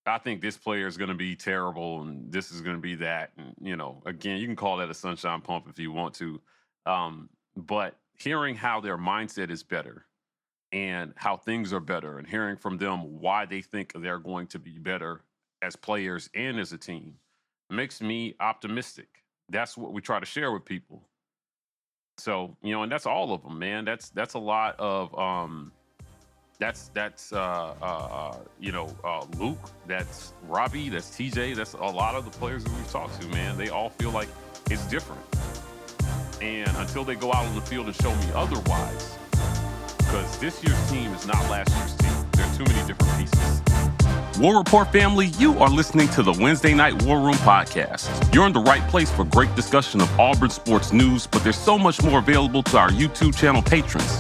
i 0.07 0.19
think 0.19 0.41
this 0.41 0.57
player 0.57 0.87
is 0.87 0.97
going 0.97 1.09
to 1.09 1.15
be 1.15 1.37
terrible 1.37 2.03
and 2.03 2.33
this 2.33 2.51
is 2.51 2.63
going 2.63 2.77
to 2.77 2.83
be 2.83 2.95
that 2.95 3.33
and 3.37 3.55
you 3.61 3.77
know 3.77 4.03
again 4.07 4.39
you 4.39 4.47
can 4.47 4.57
call 4.57 4.79
that 4.79 4.91
a 4.91 4.95
sunshine 4.95 5.41
pump 5.41 5.67
if 5.69 5.79
you 5.79 5.93
want 5.93 6.15
to 6.15 6.41
um, 6.87 7.31
but 7.57 7.97
hearing 8.19 8.55
how 8.55 8.81
their 8.81 8.99
mindset 8.99 9.51
is 9.51 9.63
better 9.63 10.07
and 10.73 11.13
how 11.17 11.37
things 11.37 11.73
are 11.73 11.81
better 11.81 12.19
and 12.19 12.27
hearing 12.27 12.57
from 12.57 12.79
them 12.79 13.21
why 13.21 13.47
they 13.47 13.63
think 13.63 13.93
they're 13.95 14.19
going 14.19 14.47
to 14.47 14.59
be 14.59 14.79
better 14.79 15.23
as 15.63 15.77
players 15.77 16.29
and 16.35 16.59
as 16.59 16.73
a 16.73 16.79
team 16.79 17.15
makes 17.71 18.01
me 18.03 18.35
optimistic. 18.41 19.25
That's 19.49 19.77
what 19.77 19.93
we 19.93 20.01
try 20.01 20.21
to 20.21 20.27
share 20.27 20.53
with 20.53 20.65
people. 20.65 21.09
So, 22.17 22.57
you 22.63 22.73
know, 22.73 22.83
and 22.83 22.93
that's 22.93 23.07
all 23.07 23.33
of 23.33 23.43
them, 23.43 23.59
man. 23.59 23.85
That's 23.85 24.11
that's 24.11 24.35
a 24.35 24.39
lot 24.39 24.79
of 24.79 25.17
um 25.19 25.73
that's 26.59 26.89
that's 26.95 27.33
uh 27.33 27.75
uh, 27.83 27.85
uh 27.85 28.37
you 28.61 28.73
know 28.73 28.89
uh 29.05 29.25
Luke, 29.39 29.59
that's 29.87 30.33
Robbie, 30.49 30.89
that's 30.89 31.11
TJ, 31.11 31.57
that's 31.57 31.73
a 31.75 31.79
lot 31.79 32.15
of 32.15 32.25
the 32.25 32.31
players 32.31 32.65
that 32.65 32.73
we've 32.73 32.91
talked 32.91 33.21
to, 33.21 33.29
man. 33.29 33.57
They 33.57 33.69
all 33.69 33.91
feel 33.91 34.11
like 34.11 34.29
it's 34.71 34.87
different. 34.87 35.23
And 36.41 36.71
until 36.77 37.05
they 37.05 37.15
go 37.15 37.33
out 37.33 37.47
on 37.47 37.55
the 37.55 37.61
field 37.63 37.87
and 37.87 37.95
show 37.97 38.15
me 38.15 38.27
otherwise, 38.35 39.19
because 39.99 40.39
this 40.39 40.63
year's 40.63 40.91
team 40.91 41.13
is 41.13 41.27
not 41.27 41.41
last 41.51 41.75
year's 41.77 41.95
team. 41.97 42.04
There 42.35 42.45
are 42.45 42.55
too 42.55 42.65
many 42.65 42.87
different 42.87 43.17
pieces. 43.19 43.63
War 44.41 44.59
Report 44.59 44.91
family, 44.91 45.27
you 45.39 45.57
are 45.61 45.71
listening 45.71 46.09
to 46.09 46.23
the 46.23 46.33
Wednesday 46.33 46.75
Night 46.75 47.01
War 47.05 47.21
Room 47.21 47.35
podcast. 47.37 48.35
You're 48.35 48.47
in 48.47 48.53
the 48.53 48.61
right 48.61 48.83
place 48.89 49.11
for 49.11 49.25
great 49.25 49.55
discussion 49.55 50.01
of 50.01 50.19
Auburn 50.19 50.51
sports 50.51 50.93
news, 50.93 51.29
but 51.29 51.45
there's 51.45 51.57
so 51.57 51.79
much 51.79 52.03
more 52.03 52.19
available 52.19 52.63
to 52.65 52.77
our 52.79 52.91
YouTube 52.91 53.37
channel 53.37 53.63
patrons. 53.63 54.19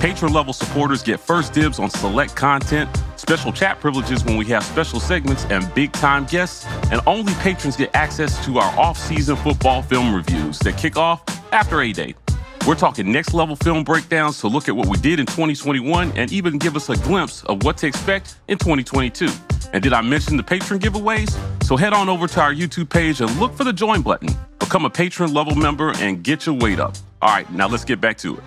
Patron 0.00 0.32
level 0.32 0.52
supporters 0.52 1.00
get 1.04 1.20
first 1.20 1.52
dibs 1.52 1.78
on 1.78 1.88
select 1.90 2.34
content, 2.34 2.90
special 3.14 3.52
chat 3.52 3.78
privileges 3.78 4.24
when 4.24 4.36
we 4.36 4.44
have 4.46 4.64
special 4.64 4.98
segments 4.98 5.44
and 5.44 5.72
big 5.74 5.92
time 5.92 6.24
guests, 6.24 6.66
and 6.90 7.00
only 7.06 7.32
patrons 7.34 7.76
get 7.76 7.94
access 7.94 8.44
to 8.44 8.58
our 8.58 8.80
off 8.80 8.98
season 8.98 9.36
football 9.36 9.80
film 9.82 10.12
reviews 10.12 10.58
that 10.58 10.76
kick 10.76 10.96
off 10.96 11.22
after 11.52 11.80
A 11.82 11.92
Day. 11.92 12.16
We're 12.64 12.76
talking 12.76 13.10
next 13.10 13.34
level 13.34 13.56
film 13.56 13.82
breakdowns 13.82 14.38
to 14.40 14.48
look 14.48 14.68
at 14.68 14.76
what 14.76 14.86
we 14.86 14.96
did 14.96 15.18
in 15.18 15.26
2021 15.26 16.12
and 16.12 16.30
even 16.32 16.58
give 16.58 16.76
us 16.76 16.88
a 16.88 16.96
glimpse 16.98 17.42
of 17.44 17.64
what 17.64 17.76
to 17.78 17.88
expect 17.88 18.36
in 18.46 18.56
2022. 18.56 19.28
And 19.72 19.82
did 19.82 19.92
I 19.92 20.00
mention 20.00 20.36
the 20.36 20.44
patron 20.44 20.78
giveaways? 20.78 21.36
So 21.64 21.76
head 21.76 21.92
on 21.92 22.08
over 22.08 22.28
to 22.28 22.40
our 22.40 22.54
YouTube 22.54 22.88
page 22.88 23.20
and 23.20 23.30
look 23.40 23.52
for 23.54 23.64
the 23.64 23.72
join 23.72 24.02
button. 24.02 24.28
Become 24.60 24.84
a 24.84 24.90
patron 24.90 25.34
level 25.34 25.56
member 25.56 25.92
and 25.96 26.22
get 26.22 26.46
your 26.46 26.54
weight 26.54 26.78
up. 26.78 26.94
All 27.20 27.30
right, 27.30 27.52
now 27.52 27.66
let's 27.66 27.84
get 27.84 28.00
back 28.00 28.16
to 28.18 28.36
it. 28.36 28.44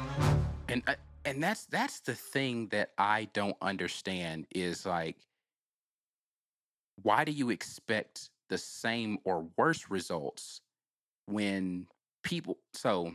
And 0.70 0.82
uh, 0.88 0.94
and 1.26 1.44
that's 1.44 1.66
that's 1.66 2.00
the 2.00 2.16
thing 2.16 2.68
that 2.68 2.92
I 2.98 3.28
don't 3.34 3.58
understand 3.62 4.48
is 4.56 4.86
like 4.86 5.18
why 7.02 7.26
do 7.26 7.34
you 7.34 7.50
expect 7.50 8.30
the 8.48 8.58
same 8.58 9.18
or 9.26 9.46
worse 9.58 9.90
results 9.90 10.62
when 11.26 11.88
people 12.24 12.58
so 12.74 13.12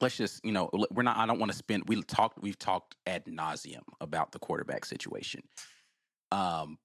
let's 0.00 0.16
just 0.16 0.44
you 0.44 0.52
know 0.52 0.70
we're 0.90 1.02
not 1.02 1.16
i 1.16 1.26
don't 1.26 1.38
want 1.38 1.52
to 1.52 1.58
spend 1.58 1.82
we 1.86 2.02
talked 2.02 2.40
we've 2.40 2.58
talked 2.58 2.96
ad 3.06 3.24
nauseum 3.26 3.82
about 4.00 4.32
the 4.32 4.38
quarterback 4.38 4.84
situation. 4.84 5.42
Um 6.32 6.78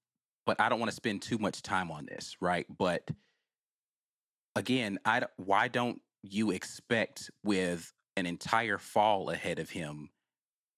but 0.45 0.59
i 0.59 0.69
don't 0.69 0.79
want 0.79 0.91
to 0.91 0.95
spend 0.95 1.21
too 1.21 1.37
much 1.37 1.61
time 1.61 1.91
on 1.91 2.05
this 2.05 2.35
right? 2.41 2.65
But 2.77 3.09
again 4.55 4.97
i 5.05 5.21
why 5.37 5.67
don't 5.67 5.99
you 6.23 6.51
expect 6.51 7.29
with 7.43 7.91
an 8.15 8.25
entire 8.25 8.77
fall 8.77 9.29
ahead 9.29 9.59
of 9.59 9.69
him 9.69 10.09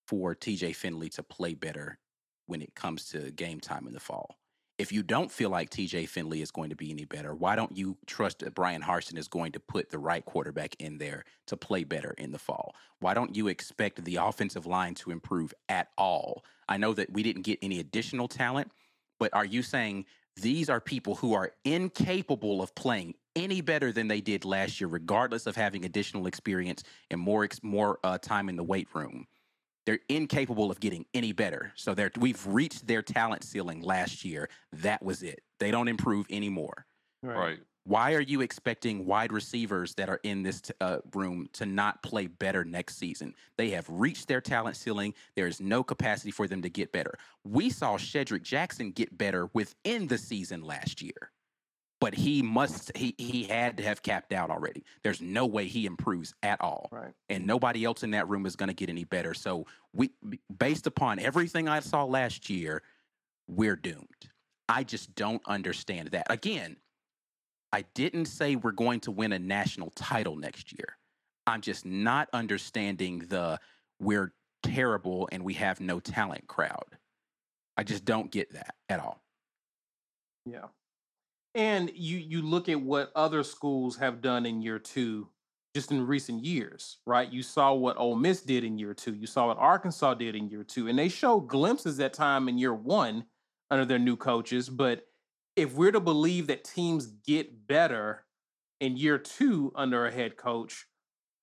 for 0.08 0.34
tj 0.34 0.76
finley 0.76 1.10
to 1.10 1.24
play 1.24 1.54
better 1.54 2.00
when 2.48 2.62
it 2.62 2.74
comes 2.76 3.10
to 3.10 3.32
game 3.32 3.60
time 3.60 3.88
in 3.88 3.94
the 3.94 4.00
fall 4.00 4.36
if 4.78 4.92
you 4.92 5.02
don't 5.02 5.32
feel 5.32 5.50
like 5.50 5.72
TJ 5.72 6.08
Finley 6.08 6.42
is 6.42 6.52
going 6.52 6.70
to 6.70 6.76
be 6.76 6.92
any 6.92 7.06
better, 7.06 7.34
why 7.34 7.56
don't 7.56 7.76
you 7.76 7.98
trust 8.06 8.40
that 8.40 8.54
Bryan 8.54 8.82
Harsin 8.82 9.18
is 9.18 9.28
going 9.28 9.52
to 9.54 9.60
put 9.60 9.90
the 9.90 9.98
right 9.98 10.24
quarterback 10.24 10.76
in 10.80 11.00
there 11.00 11.24
to 11.48 11.58
play 11.58 11.84
better 11.84 12.14
in 12.18 12.32
the 12.32 12.38
fall? 12.38 12.76
Why 13.00 13.14
don't 13.16 13.36
you 13.36 13.48
expect 13.48 14.04
the 14.04 14.18
offensive 14.18 14.68
line 14.68 14.94
to 14.96 15.12
improve 15.12 15.54
at 15.68 15.90
all? 15.98 16.44
I 16.70 16.78
know 16.78 16.94
that 16.94 17.12
we 17.12 17.24
didn't 17.24 17.42
get 17.42 17.60
any 17.62 17.80
additional 17.80 18.28
talent, 18.28 18.72
but 19.20 19.34
are 19.34 19.46
you 19.46 19.64
saying 19.64 20.06
these 20.36 20.70
are 20.70 20.80
people 20.80 21.16
who 21.16 21.34
are 21.34 21.54
incapable 21.66 22.62
of 22.62 22.76
playing 22.76 23.16
any 23.36 23.62
better 23.62 23.92
than 23.92 24.08
they 24.08 24.22
did 24.22 24.46
last 24.46 24.80
year, 24.80 24.88
regardless 24.88 25.48
of 25.48 25.56
having 25.56 25.86
additional 25.86 26.28
experience 26.28 26.84
and 27.10 27.20
more 27.20 27.48
more 27.64 28.00
uh, 28.04 28.20
time 28.20 28.48
in 28.48 28.56
the 28.56 28.64
weight 28.64 28.88
room? 28.94 29.26
They're 29.88 30.00
incapable 30.10 30.70
of 30.70 30.82
getting 30.82 31.06
any 31.14 31.32
better. 31.32 31.72
So 31.76 31.94
they're 31.94 32.12
we've 32.20 32.46
reached 32.46 32.86
their 32.86 33.02
talent 33.02 33.46
ceiling 33.46 33.82
last 33.82 34.26
year. 34.26 34.50
That 34.74 35.02
was 35.02 35.24
it. 35.24 35.42
They 35.62 35.72
don't 35.72 35.88
improve 35.88 36.26
anymore. 36.30 36.86
Right. 37.24 37.38
right. 37.38 37.60
Why 37.86 38.14
are 38.16 38.22
you 38.22 38.42
expecting 38.42 39.06
wide 39.06 39.32
receivers 39.32 39.94
that 39.96 40.10
are 40.10 40.20
in 40.24 40.44
this 40.44 40.60
t- 40.60 40.74
uh, 40.82 40.98
room 41.16 41.48
to 41.54 41.66
not 41.66 42.04
play 42.04 42.28
better 42.28 42.66
next 42.66 42.98
season? 42.98 43.34
They 43.58 43.70
have 43.70 43.86
reached 43.88 44.28
their 44.28 44.42
talent 44.42 44.76
ceiling. 44.76 45.14
There 45.38 45.48
is 45.48 45.62
no 45.62 45.84
capacity 45.84 46.32
for 46.32 46.50
them 46.50 46.62
to 46.64 46.70
get 46.70 46.92
better. 46.92 47.18
We 47.46 47.70
saw 47.70 47.96
Shedrick 47.96 48.42
Jackson 48.42 48.92
get 48.92 49.18
better 49.18 49.50
within 49.54 50.08
the 50.08 50.18
season 50.18 50.64
last 50.64 51.02
year 51.02 51.32
but 52.00 52.14
he 52.14 52.42
must 52.42 52.96
he 52.96 53.16
he 53.18 53.44
had 53.44 53.78
to 53.78 53.84
have 53.84 54.02
capped 54.02 54.34
out 54.34 54.50
already. 54.50 54.84
There's 55.04 55.22
no 55.22 55.46
way 55.46 55.66
he 55.66 55.86
improves 55.86 56.34
at 56.44 56.62
all. 56.62 56.90
Right. 56.92 57.14
And 57.30 57.48
nobody 57.48 57.84
else 57.86 58.04
in 58.04 58.12
that 58.12 58.28
room 58.30 58.46
is 58.46 58.56
going 58.56 58.70
to 58.70 58.76
get 58.76 58.90
any 58.90 59.04
better. 59.04 59.34
So 59.34 59.66
we 59.94 60.12
based 60.58 60.88
upon 60.88 61.20
everything 61.20 61.68
I 61.68 61.80
saw 61.80 62.04
last 62.04 62.50
year, 62.50 62.84
we're 63.48 63.76
doomed. 63.76 64.30
I 64.70 64.84
just 64.84 65.16
don't 65.16 65.42
understand 65.48 66.10
that. 66.10 66.28
Again, 66.30 66.78
I 67.72 67.84
didn't 67.94 68.26
say 68.26 68.56
we're 68.56 68.72
going 68.72 69.00
to 69.02 69.12
win 69.12 69.34
a 69.34 69.40
national 69.40 69.92
title 69.92 70.36
next 70.36 70.74
year. 70.78 70.98
I'm 71.48 71.62
just 71.62 71.86
not 71.86 72.30
understanding 72.34 73.20
the 73.20 73.60
we're 74.00 74.34
terrible 74.64 75.30
and 75.32 75.44
we 75.44 75.54
have 75.56 75.80
no 75.80 76.00
talent 76.00 76.48
crowd. 76.48 76.98
I 77.78 77.84
just 77.84 78.06
don't 78.06 78.32
get 78.32 78.54
that 78.54 78.76
at 78.90 79.00
all. 79.00 79.22
Yeah. 80.46 80.66
And 81.58 81.92
you 81.96 82.20
you 82.20 82.44
look 82.44 82.70
at 82.70 82.80
what 82.80 83.12
other 83.16 83.42
schools 83.42 83.98
have 83.98 84.22
done 84.22 84.46
in 84.46 84.62
year 84.62 84.78
two, 84.78 85.28
just 85.74 85.92
in 85.92 86.06
recent 86.06 86.46
years, 86.46 86.98
right? 87.08 87.28
You 87.28 87.42
saw 87.42 87.74
what 87.74 87.98
Ole 87.98 88.16
Miss 88.16 88.44
did 88.44 88.64
in 88.64 88.78
year 88.78 88.94
two. 88.94 89.16
You 89.16 89.26
saw 89.26 89.48
what 89.48 89.58
Arkansas 89.58 90.14
did 90.14 90.36
in 90.36 90.50
year 90.50 90.64
two, 90.64 90.88
and 90.88 91.00
they 91.00 91.10
showed 91.10 91.48
glimpses 91.48 91.98
that 91.98 92.14
time 92.14 92.48
in 92.48 92.60
year 92.60 92.76
one 92.76 93.26
under 93.72 93.86
their 93.86 93.98
new 93.98 94.16
coaches. 94.16 94.70
But 94.70 95.08
if 95.56 95.74
we're 95.74 95.92
to 95.92 96.00
believe 96.00 96.46
that 96.46 96.64
teams 96.64 97.08
get 97.08 97.66
better 97.68 98.24
in 98.80 98.96
year 98.96 99.18
two 99.18 99.72
under 99.76 100.06
a 100.06 100.12
head 100.12 100.38
coach, 100.38 100.86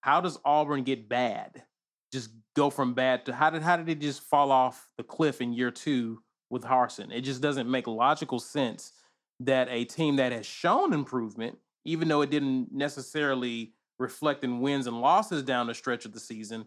how 0.03 0.21
does 0.21 0.39
Auburn 0.45 0.85
get 0.85 1.09
bad? 1.09 1.65
Just 2.13 2.31
go 2.55 2.71
from 2.71 2.95
bad 2.95 3.27
to 3.27 3.35
how 3.35 3.51
did 3.51 3.63
how 3.63 3.77
did 3.77 3.89
it 3.89 4.01
just 4.01 4.23
fall 4.23 4.53
off 4.53 4.93
the 4.97 5.03
cliff 5.03 5.41
in 5.41 5.53
year 5.53 5.73
two 5.73 6.23
with 6.51 6.63
Harsin? 6.63 7.11
It 7.13 7.23
just 7.23 7.43
doesn't 7.43 7.69
make 7.69 7.89
logical 7.89 8.39
sense 8.39 8.93
that 9.41 9.69
a 9.71 9.85
team 9.85 10.17
that 10.17 10.33
has 10.33 10.47
shown 10.47 10.93
improvement, 10.93 11.59
even 11.85 12.09
though 12.09 12.23
it 12.23 12.31
didn't 12.31 12.73
necessarily 12.73 13.73
reflect 13.99 14.45
in 14.45 14.61
wins 14.61 14.87
and 14.87 15.01
losses 15.01 15.43
down 15.43 15.67
the 15.67 15.75
stretch 15.75 16.05
of 16.05 16.13
the 16.13 16.21
season, 16.21 16.67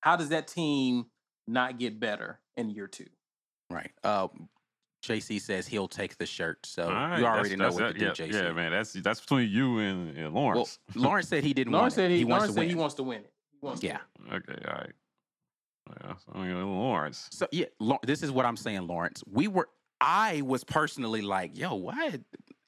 how 0.00 0.16
does 0.16 0.28
that 0.30 0.48
team 0.48 1.06
not 1.46 1.78
get 1.78 1.98
better 2.00 2.40
in 2.56 2.70
year 2.70 2.86
two? 2.86 3.06
Right. 3.70 3.90
Uh, 4.02 4.28
JC 5.04 5.40
says 5.40 5.66
he'll 5.66 5.88
take 5.88 6.16
the 6.18 6.26
shirt, 6.26 6.66
so 6.66 6.88
right, 6.88 7.18
you 7.18 7.24
already 7.26 7.50
that's, 7.50 7.58
know 7.58 7.64
that's, 7.66 7.80
what 7.80 7.94
to 7.94 8.04
yeah, 8.04 8.12
do, 8.12 8.22
JC. 8.24 8.32
Yeah, 8.32 8.52
man, 8.52 8.72
that's 8.72 8.92
that's 8.94 9.20
between 9.20 9.48
you 9.48 9.78
and, 9.78 10.16
and 10.18 10.34
Lawrence. 10.34 10.78
Well, 10.94 11.04
Lawrence 11.04 11.28
said 11.28 11.44
he 11.44 11.54
didn't 11.54 11.72
Lawrence 11.72 11.92
want 11.92 11.94
said 11.94 12.10
it. 12.10 12.14
he, 12.14 12.18
He 12.18 12.24
wants 12.24 12.40
Lawrence 12.40 12.48
to 12.48 12.54
said 12.54 12.60
win. 12.60 12.68
he 12.68 12.74
wants 12.74 12.94
to 12.96 13.02
win 13.04 13.18
it. 13.20 13.32
He 13.52 13.66
wants 13.66 13.80
to 13.80 13.86
Yeah. 13.86 13.98
win 14.18 14.32
okay, 14.34 14.64
all 14.66 14.74
right. 14.74 14.92
Yeah, 16.04 16.12
so, 16.16 16.32
I 16.34 16.46
mean, 16.46 16.66
Lawrence. 16.66 17.28
So 17.30 17.46
yeah, 17.52 17.66
Lau- 17.78 18.00
this 18.02 18.22
is 18.22 18.30
what 18.32 18.44
I'm 18.44 18.56
saying, 18.56 18.86
Lawrence. 18.86 19.22
We 19.30 19.46
were 19.48 19.68
I 20.00 20.42
was 20.42 20.64
personally 20.64 21.22
like, 21.22 21.56
yo, 21.58 21.74
why 21.74 22.18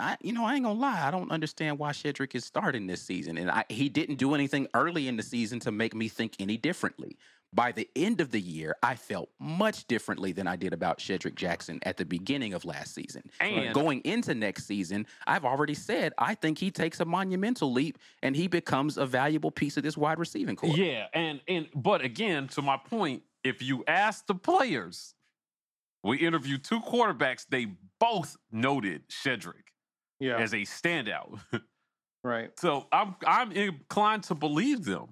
I 0.00 0.16
you 0.22 0.32
know, 0.32 0.44
I 0.44 0.54
ain't 0.54 0.64
gonna 0.64 0.78
lie, 0.78 1.06
I 1.06 1.10
don't 1.10 1.30
understand 1.30 1.78
why 1.78 1.92
Shedrick 1.92 2.34
is 2.34 2.44
starting 2.44 2.86
this 2.86 3.02
season. 3.02 3.38
And 3.38 3.50
I, 3.50 3.64
he 3.68 3.88
didn't 3.88 4.16
do 4.16 4.34
anything 4.34 4.66
early 4.74 5.08
in 5.08 5.16
the 5.16 5.22
season 5.22 5.60
to 5.60 5.70
make 5.70 5.94
me 5.94 6.08
think 6.08 6.34
any 6.38 6.56
differently. 6.56 7.16
By 7.52 7.72
the 7.72 7.88
end 7.96 8.20
of 8.20 8.30
the 8.30 8.40
year, 8.40 8.76
I 8.80 8.94
felt 8.94 9.28
much 9.40 9.88
differently 9.88 10.30
than 10.30 10.46
I 10.46 10.54
did 10.54 10.72
about 10.72 10.98
Shedrick 11.00 11.34
Jackson 11.34 11.80
at 11.82 11.96
the 11.96 12.04
beginning 12.04 12.54
of 12.54 12.64
last 12.64 12.94
season. 12.94 13.28
And- 13.40 13.74
going 13.74 14.02
into 14.04 14.34
next 14.34 14.66
season, 14.66 15.04
I've 15.26 15.44
already 15.44 15.74
said 15.74 16.12
I 16.16 16.34
think 16.34 16.58
he 16.58 16.70
takes 16.70 17.00
a 17.00 17.04
monumental 17.04 17.72
leap 17.72 17.98
and 18.22 18.36
he 18.36 18.46
becomes 18.46 18.96
a 18.98 19.06
valuable 19.06 19.50
piece 19.50 19.76
of 19.76 19.82
this 19.82 19.96
wide 19.96 20.18
receiving 20.18 20.56
core. 20.56 20.76
Yeah, 20.76 21.06
and 21.12 21.40
and 21.48 21.68
but 21.74 22.02
again, 22.02 22.48
to 22.48 22.62
my 22.62 22.76
point, 22.76 23.22
if 23.42 23.62
you 23.62 23.84
ask 23.88 24.26
the 24.26 24.34
players, 24.34 25.14
we 26.02 26.18
interviewed 26.18 26.64
two 26.64 26.80
quarterbacks. 26.80 27.46
They 27.48 27.66
both 27.98 28.36
noted 28.50 29.02
Shedrick 29.08 29.68
Yeah. 30.18 30.38
as 30.38 30.52
a 30.52 30.58
standout. 30.62 31.38
right. 32.24 32.50
so 32.58 32.86
I'm 32.92 33.16
I'm 33.26 33.52
inclined 33.52 34.24
to 34.24 34.34
believe 34.34 34.84
them. 34.84 35.08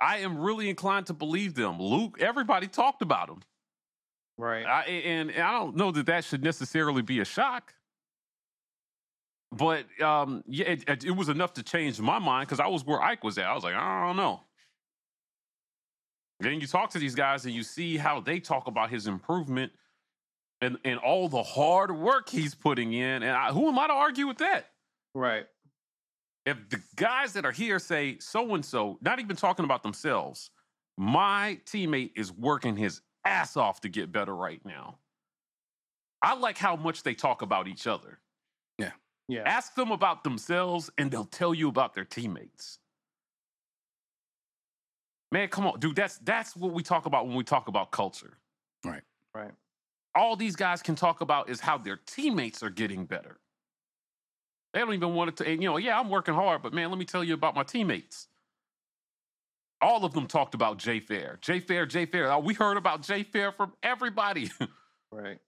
I 0.00 0.18
am 0.18 0.38
really 0.38 0.68
inclined 0.68 1.06
to 1.06 1.14
believe 1.14 1.54
them. 1.54 1.80
Luke, 1.80 2.18
everybody 2.20 2.66
talked 2.66 3.00
about 3.00 3.30
him, 3.30 3.40
Right. 4.36 4.66
I, 4.66 4.82
and, 4.82 5.30
and 5.30 5.42
I 5.42 5.52
don't 5.52 5.76
know 5.76 5.92
that 5.92 6.06
that 6.06 6.24
should 6.24 6.42
necessarily 6.42 7.00
be 7.02 7.20
a 7.20 7.24
shock. 7.24 7.72
But 9.52 9.86
um, 10.02 10.42
yeah, 10.46 10.66
it, 10.66 10.88
it- 10.88 11.04
it 11.04 11.12
was 11.12 11.28
enough 11.28 11.52
to 11.54 11.62
change 11.62 12.00
my 12.00 12.18
mind 12.18 12.48
because 12.48 12.58
I 12.60 12.66
was 12.66 12.84
where 12.84 13.00
Ike 13.00 13.22
was 13.22 13.38
at. 13.38 13.46
I 13.46 13.54
was 13.54 13.62
like, 13.64 13.74
I 13.76 14.04
don't 14.06 14.16
know. 14.16 14.40
Then 16.44 16.60
you 16.60 16.66
talk 16.66 16.90
to 16.90 16.98
these 16.98 17.14
guys 17.14 17.44
and 17.46 17.54
you 17.54 17.62
see 17.62 17.96
how 17.96 18.20
they 18.20 18.38
talk 18.40 18.66
about 18.68 18.90
his 18.90 19.06
improvement. 19.06 19.72
and 20.60 20.78
and 20.84 20.98
all 21.00 21.28
the 21.28 21.42
hard 21.42 21.90
work 21.96 22.28
he's 22.28 22.54
putting 22.54 22.92
in. 22.92 23.22
And 23.22 23.32
I, 23.32 23.50
who 23.52 23.68
am 23.68 23.78
I 23.78 23.86
to 23.88 23.92
argue 23.92 24.26
with 24.26 24.38
that? 24.38 24.66
Right. 25.14 25.46
If 26.46 26.68
the 26.70 26.80
guys 26.96 27.32
that 27.34 27.44
are 27.44 27.52
here 27.52 27.78
say 27.78 28.18
so 28.20 28.54
and 28.54 28.64
so, 28.64 28.98
not 29.00 29.18
even 29.20 29.36
talking 29.36 29.64
about 29.64 29.82
themselves, 29.82 30.50
my 30.98 31.58
teammate 31.66 32.12
is 32.16 32.32
working 32.32 32.76
his 32.76 33.00
ass 33.24 33.56
off 33.56 33.80
to 33.82 33.88
get 33.88 34.12
better 34.12 34.34
right 34.36 34.60
now. 34.64 34.98
I 36.22 36.34
like 36.34 36.58
how 36.58 36.76
much 36.76 37.02
they 37.02 37.14
talk 37.14 37.42
about 37.42 37.68
each 37.68 37.86
other. 37.86 38.20
Yeah. 39.26 39.42
Ask 39.46 39.74
them 39.74 39.90
about 39.90 40.22
themselves 40.22 40.90
and 40.98 41.10
they'll 41.10 41.24
tell 41.24 41.54
you 41.54 41.68
about 41.68 41.94
their 41.94 42.04
teammates. 42.04 42.78
Man, 45.32 45.48
come 45.48 45.66
on, 45.66 45.80
dude. 45.80 45.96
That's 45.96 46.18
that's 46.18 46.56
what 46.56 46.72
we 46.72 46.82
talk 46.82 47.06
about 47.06 47.26
when 47.26 47.36
we 47.36 47.44
talk 47.44 47.68
about 47.68 47.90
culture. 47.90 48.38
Right. 48.84 49.02
Right. 49.34 49.52
All 50.14 50.36
these 50.36 50.54
guys 50.54 50.80
can 50.80 50.94
talk 50.94 51.20
about 51.20 51.50
is 51.50 51.60
how 51.60 51.78
their 51.78 51.98
teammates 52.06 52.62
are 52.62 52.70
getting 52.70 53.04
better. 53.04 53.40
They 54.72 54.80
don't 54.80 54.94
even 54.94 55.14
want 55.14 55.36
to, 55.36 55.46
and, 55.46 55.62
you 55.62 55.68
know, 55.68 55.76
yeah, 55.76 55.98
I'm 55.98 56.08
working 56.08 56.34
hard, 56.34 56.62
but 56.62 56.72
man, 56.72 56.90
let 56.90 56.98
me 56.98 57.04
tell 57.04 57.22
you 57.22 57.34
about 57.34 57.54
my 57.54 57.62
teammates. 57.62 58.26
All 59.80 60.04
of 60.04 60.12
them 60.14 60.26
talked 60.26 60.54
about 60.54 60.78
Jay 60.78 60.98
Fair. 60.98 61.38
Jay 61.40 61.60
Fair, 61.60 61.86
Jay 61.86 62.06
Fair. 62.06 62.30
Oh, 62.30 62.36
uh, 62.36 62.40
We 62.40 62.54
heard 62.54 62.76
about 62.76 63.02
Jay 63.02 63.22
Fair 63.22 63.52
from 63.52 63.72
everybody. 63.82 64.50
Right. 65.12 65.38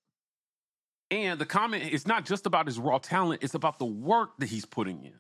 And 1.11 1.41
the 1.41 1.47
comment 1.47 1.93
is 1.93 2.07
not 2.07 2.24
just 2.24 2.47
about 2.47 2.66
his 2.66 2.79
raw 2.79 2.99
talent, 2.99 3.43
it's 3.43 3.55
about 3.55 3.81
the 3.81 3.85
work 3.85 4.39
that 4.39 4.47
he's 4.47 4.64
putting 4.64 5.05
in. 5.05 5.18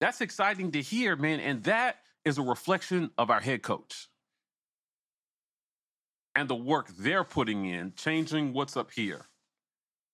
That's 0.00 0.20
exciting 0.20 0.72
to 0.72 0.82
hear, 0.82 1.14
man. 1.14 1.38
And 1.38 1.62
that 1.64 1.98
is 2.26 2.38
a 2.38 2.42
reflection 2.42 3.08
of 3.16 3.30
our 3.30 3.40
head 3.40 3.62
coach 3.62 4.08
and 6.34 6.48
the 6.50 6.54
work 6.56 6.88
they're 6.98 7.24
putting 7.24 7.64
in, 7.66 7.94
changing 7.96 8.52
what's 8.52 8.76
up 8.76 8.90
here 8.90 9.24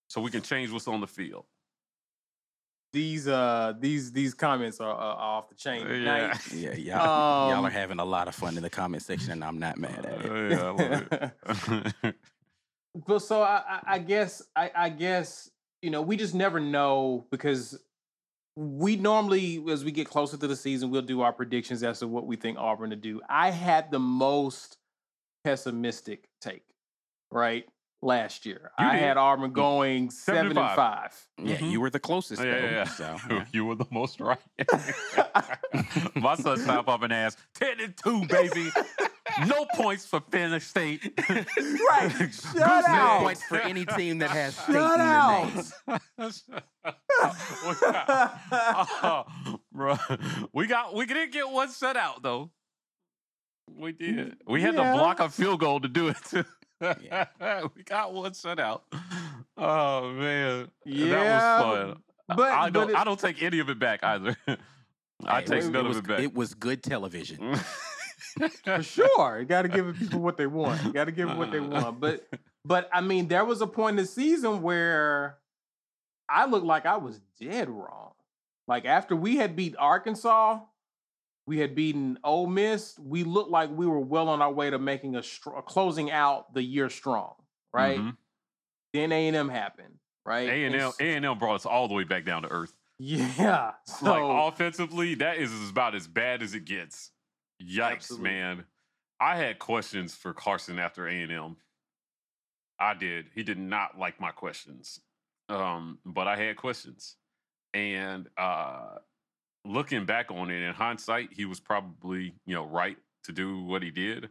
so 0.08 0.20
we 0.20 0.30
can 0.30 0.42
change 0.42 0.70
what's 0.70 0.86
on 0.86 1.00
the 1.00 1.06
field. 1.06 1.46
These 2.92 3.26
uh 3.26 3.72
these 3.80 4.12
these 4.12 4.34
comments 4.34 4.78
are, 4.78 4.92
uh, 4.92 5.14
off 5.14 5.48
the 5.48 5.54
chain 5.54 5.80
Yeah. 5.80 6.34
tonight. 6.34 6.40
Yeah, 6.54 6.74
y'all, 6.74 7.48
y'all 7.48 7.58
Um, 7.60 7.64
are 7.64 7.70
having 7.70 7.98
a 7.98 8.04
lot 8.04 8.28
of 8.28 8.34
fun 8.34 8.58
in 8.58 8.62
the 8.62 8.68
comment 8.68 9.02
section, 9.02 9.32
and 9.32 9.42
I'm 9.42 9.58
not 9.58 9.78
mad 9.78 10.04
at 10.04 10.20
it. 10.26 10.30
Uh, 10.30 10.48
yeah, 10.50 10.66
I 10.66 10.70
love 10.70 12.04
it. 12.04 12.16
But 13.06 13.20
so 13.20 13.40
I, 13.40 13.62
I- 13.66 13.82
I 13.94 13.98
guess 14.00 14.42
I, 14.54 14.70
I 14.76 14.88
guess 14.90 15.50
you 15.80 15.88
know 15.88 16.02
we 16.02 16.18
just 16.18 16.34
never 16.34 16.60
know 16.60 17.26
because 17.30 17.82
we 18.57 18.96
normally 18.96 19.62
as 19.70 19.84
we 19.84 19.90
get 19.92 20.09
closer 20.09 20.36
to 20.36 20.46
the 20.46 20.57
season 20.57 20.90
we'll 20.90 21.00
do 21.03 21.22
our 21.22 21.32
predictions 21.32 21.82
as 21.82 22.00
to 22.00 22.07
what 22.09 22.26
we 22.26 22.36
think 22.36 22.59
Auburn 22.59 22.90
to 22.90 22.96
do. 22.96 23.20
I 23.28 23.50
had 23.50 23.90
the 23.90 23.98
most 23.98 24.76
pessimistic 25.44 26.28
take 26.40 26.62
right 27.30 27.64
last 28.03 28.44
year. 28.44 28.70
You 28.78 28.86
I 28.86 28.92
did. 28.96 29.03
had 29.03 29.16
Auburn 29.16 29.53
going 29.53 30.11
seven 30.11 30.46
and 30.48 30.55
75. 30.57 30.76
five. 30.76 31.26
Yeah, 31.38 31.57
Mhm. 31.57 31.70
you 31.70 31.80
were 31.80 31.90
the 31.90 32.00
closest. 32.00 32.42
yeah, 32.42 32.61
though, 32.61 32.66
yeah, 32.68 32.84
So, 32.84 33.05
yeah. 33.05 33.18
yeah. 33.30 33.44
you 33.53 33.64
were 33.64 33.74
the 33.76 33.86
most 33.90 34.20
right. 34.20 34.38
My 36.14 36.34
son 36.34 36.59
slap 36.59 36.88
up 36.88 37.03
an 37.03 37.12
ass. 37.12 37.36
10 37.55 37.80
and 37.80 37.96
2, 37.96 38.26
baby. 38.26 38.70
No 39.46 39.66
points 39.74 40.06
for 40.06 40.20
Penn 40.20 40.58
State. 40.60 41.18
Right. 41.28 42.10
Shut 42.32 42.54
no 42.56 42.62
out. 42.64 43.16
egg. 43.18 43.22
points 43.24 43.42
for 43.44 43.58
any 43.58 43.84
team 43.84 44.18
that 44.18 44.30
has 44.30 44.56
state 44.56 44.72
Shut 44.74 44.92
in 44.92 44.98
their 44.98 45.08
out. 45.08 45.54
name. 45.54 46.62
oh, 48.52 49.24
bro, 49.72 49.96
we 50.52 50.66
got 50.66 50.94
we 50.94 51.06
didn't 51.06 51.32
get 51.32 51.48
one 51.50 51.68
set 51.68 51.96
out 51.96 52.22
though. 52.22 52.50
We 53.74 53.92
did. 53.92 54.36
We 54.46 54.60
had 54.62 54.74
Yeah. 54.74 54.92
to 54.92 54.98
block 54.98 55.20
a 55.20 55.28
field 55.28 55.60
goal 55.60 55.80
to 55.80 55.88
do 55.88 56.08
it. 56.08 56.16
Too. 56.28 56.44
Yeah. 56.80 57.26
we 57.76 57.82
got 57.84 58.12
one 58.12 58.34
set 58.34 58.58
out. 58.58 58.84
Oh 59.56 60.10
man, 60.12 60.68
Yeah, 60.84 61.08
that 61.10 61.64
was 61.66 61.92
fun. 61.94 62.02
but- 62.36 62.50
I 62.52 62.70
don't. 62.70 62.90
it- 62.90 62.96
I 62.96 63.04
don't 63.04 63.20
take 63.20 63.42
any 63.42 63.58
of 63.60 63.68
it 63.70 63.78
back 63.78 64.02
either. 64.02 64.36
I 65.24 65.40
Hey, 65.40 65.46
take 65.46 65.64
it 65.64 65.70
none 65.70 65.86
was, 65.88 65.98
of 65.98 66.04
it 66.04 66.08
back. 66.08 66.20
It 66.20 66.34
was 66.34 66.54
good 66.54 66.82
television. 66.82 67.54
For 68.64 68.82
sure. 68.82 69.38
You 69.40 69.44
got 69.46 69.62
to 69.62 69.68
give 69.68 69.94
people 69.98 70.20
what 70.20 70.36
they 70.36 70.46
want. 70.46 70.82
You 70.84 70.92
got 70.92 71.04
to 71.04 71.12
give 71.12 71.28
them 71.28 71.38
what 71.38 71.50
they 71.50 71.60
want. 71.60 72.00
But 72.00 72.26
but 72.64 72.88
I 72.92 73.00
mean, 73.00 73.28
there 73.28 73.44
was 73.44 73.60
a 73.60 73.66
point 73.66 73.98
in 73.98 74.04
the 74.04 74.08
season 74.10 74.62
where 74.62 75.38
I 76.28 76.46
looked 76.46 76.66
like 76.66 76.86
I 76.86 76.96
was 76.96 77.20
dead 77.40 77.68
wrong. 77.68 78.12
Like 78.68 78.84
after 78.84 79.14
we 79.16 79.36
had 79.36 79.56
beat 79.56 79.74
Arkansas, 79.78 80.60
we 81.46 81.58
had 81.58 81.74
beaten 81.74 82.18
Ole 82.24 82.46
Miss. 82.46 82.98
We 82.98 83.24
looked 83.24 83.50
like 83.50 83.70
we 83.70 83.86
were 83.86 83.98
well 83.98 84.28
on 84.28 84.40
our 84.40 84.52
way 84.52 84.70
to 84.70 84.78
making 84.78 85.16
a 85.16 85.22
str- 85.22 85.50
closing 85.66 86.10
out 86.10 86.54
the 86.54 86.62
year 86.62 86.88
strong, 86.88 87.34
right? 87.72 87.98
Mhm. 87.98 88.16
Then 88.94 89.10
A 89.12 89.26
and 89.28 89.36
M 89.36 89.48
happened, 89.48 89.98
right? 90.24 90.48
A 90.48 90.52
and 90.64 90.74
And 90.74 90.82
M. 90.82 90.88
s- 90.88 91.00
A 91.00 91.14
and 91.16 91.24
M 91.26 91.38
brought 91.38 91.56
us 91.56 91.66
all 91.66 91.88
the 91.88 91.94
way 91.94 92.04
back 92.04 92.24
down 92.24 92.42
to 92.42 92.48
earth. 92.48 92.72
Yeah. 92.98 93.72
So 93.86 94.12
like 94.12 94.52
offensively, 94.52 95.16
that 95.16 95.38
is 95.38 95.50
about 95.70 95.96
as 95.96 96.06
bad 96.06 96.40
as 96.42 96.54
it 96.54 96.64
gets. 96.64 97.10
Yikes, 97.62 97.92
Absolutely. 97.92 98.30
man! 98.30 98.64
I 99.20 99.36
had 99.36 99.58
questions 99.58 100.14
for 100.14 100.34
Harsin 100.34 100.78
after 100.78 101.06
A 101.06 101.12
and 101.22 101.32
M. 101.32 101.56
I 102.78 102.94
did. 102.94 103.26
He 103.34 103.42
did 103.42 103.58
not 103.58 103.98
like 103.98 104.20
my 104.20 104.30
questions, 104.32 105.00
um, 105.48 105.98
but 106.04 106.26
I 106.26 106.36
had 106.36 106.56
questions, 106.56 107.16
and 107.74 108.28
uh, 108.36 108.96
looking 109.64 110.04
back 110.04 110.30
on 110.30 110.50
it 110.50 110.62
in 110.62 110.74
hindsight, 110.74 111.28
he 111.32 111.44
was 111.44 111.60
probably 111.60 112.34
you 112.46 112.54
know 112.54 112.66
right 112.66 112.96
to 113.24 113.32
do 113.32 113.62
what 113.62 113.82
he 113.82 113.90
did. 113.90 114.28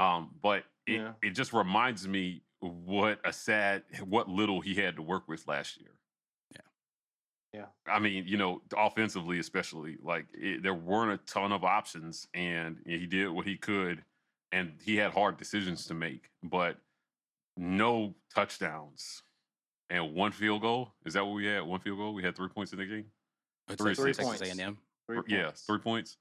Um, 0.00 0.30
but 0.42 0.64
it, 0.88 0.94
Yeah. 0.96 1.12
it 1.22 1.30
just 1.30 1.52
reminds 1.52 2.08
me 2.08 2.42
what 2.58 3.20
a 3.24 3.32
sad, 3.32 3.84
what 4.02 4.28
little 4.28 4.60
he 4.60 4.74
had 4.74 4.96
to 4.96 5.02
work 5.02 5.28
with 5.28 5.46
last 5.46 5.78
year. 5.80 5.92
I 7.86 7.98
mean, 7.98 8.24
you 8.26 8.36
know, 8.36 8.62
offensively, 8.76 9.38
especially, 9.38 9.96
like 10.02 10.26
it, 10.34 10.62
there 10.62 10.74
weren't 10.74 11.12
a 11.20 11.24
ton 11.24 11.52
of 11.52 11.64
options, 11.64 12.26
and 12.34 12.78
he 12.86 13.06
did 13.06 13.28
what 13.28 13.46
he 13.46 13.56
could, 13.56 14.02
and 14.52 14.72
he 14.84 14.96
had 14.96 15.12
hard 15.12 15.36
decisions 15.36 15.86
to 15.86 15.94
make, 15.94 16.30
but 16.42 16.78
no 17.56 18.14
touchdowns 18.34 19.22
and 19.90 20.14
one 20.14 20.32
field 20.32 20.62
goal. 20.62 20.92
Is 21.04 21.14
that 21.14 21.24
what 21.24 21.34
we 21.34 21.46
had? 21.46 21.62
One 21.62 21.80
field 21.80 21.98
goal. 21.98 22.14
We 22.14 22.22
had 22.22 22.34
three 22.34 22.48
points 22.48 22.72
in 22.72 22.78
the 22.78 22.86
game. 22.86 23.06
I'd 23.68 23.78
Three- 23.78 23.94
say 23.94 24.02
three 24.02 24.12
Texas 24.14 24.38
points. 24.40 24.58
A&M. 24.58 24.78
three 25.06 25.18
yeah, 25.28 25.50
three 25.54 25.78
points. 25.78 26.16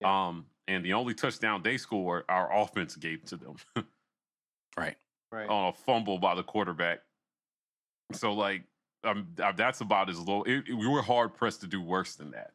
Yeah. 0.00 0.26
Um, 0.28 0.46
and 0.68 0.84
the 0.84 0.92
only 0.94 1.14
touchdown 1.14 1.62
they 1.62 1.76
scored, 1.76 2.24
our 2.28 2.52
offense 2.56 2.96
gave 2.96 3.24
to 3.26 3.36
them 3.36 3.56
Right. 4.76 4.96
Right. 5.30 5.48
on 5.48 5.68
a 5.68 5.72
fumble 5.72 6.18
by 6.18 6.34
the 6.34 6.42
quarterback. 6.42 7.00
So, 8.12 8.32
like, 8.32 8.64
um, 9.04 9.28
that's 9.56 9.80
about 9.80 10.08
as 10.10 10.18
low. 10.18 10.42
It, 10.42 10.68
it- 10.68 10.74
we 10.74 10.86
were 10.86 11.02
hard 11.02 11.34
pressed 11.34 11.60
to 11.62 11.66
do 11.66 11.80
worse 11.80 12.14
than 12.14 12.30
that. 12.32 12.52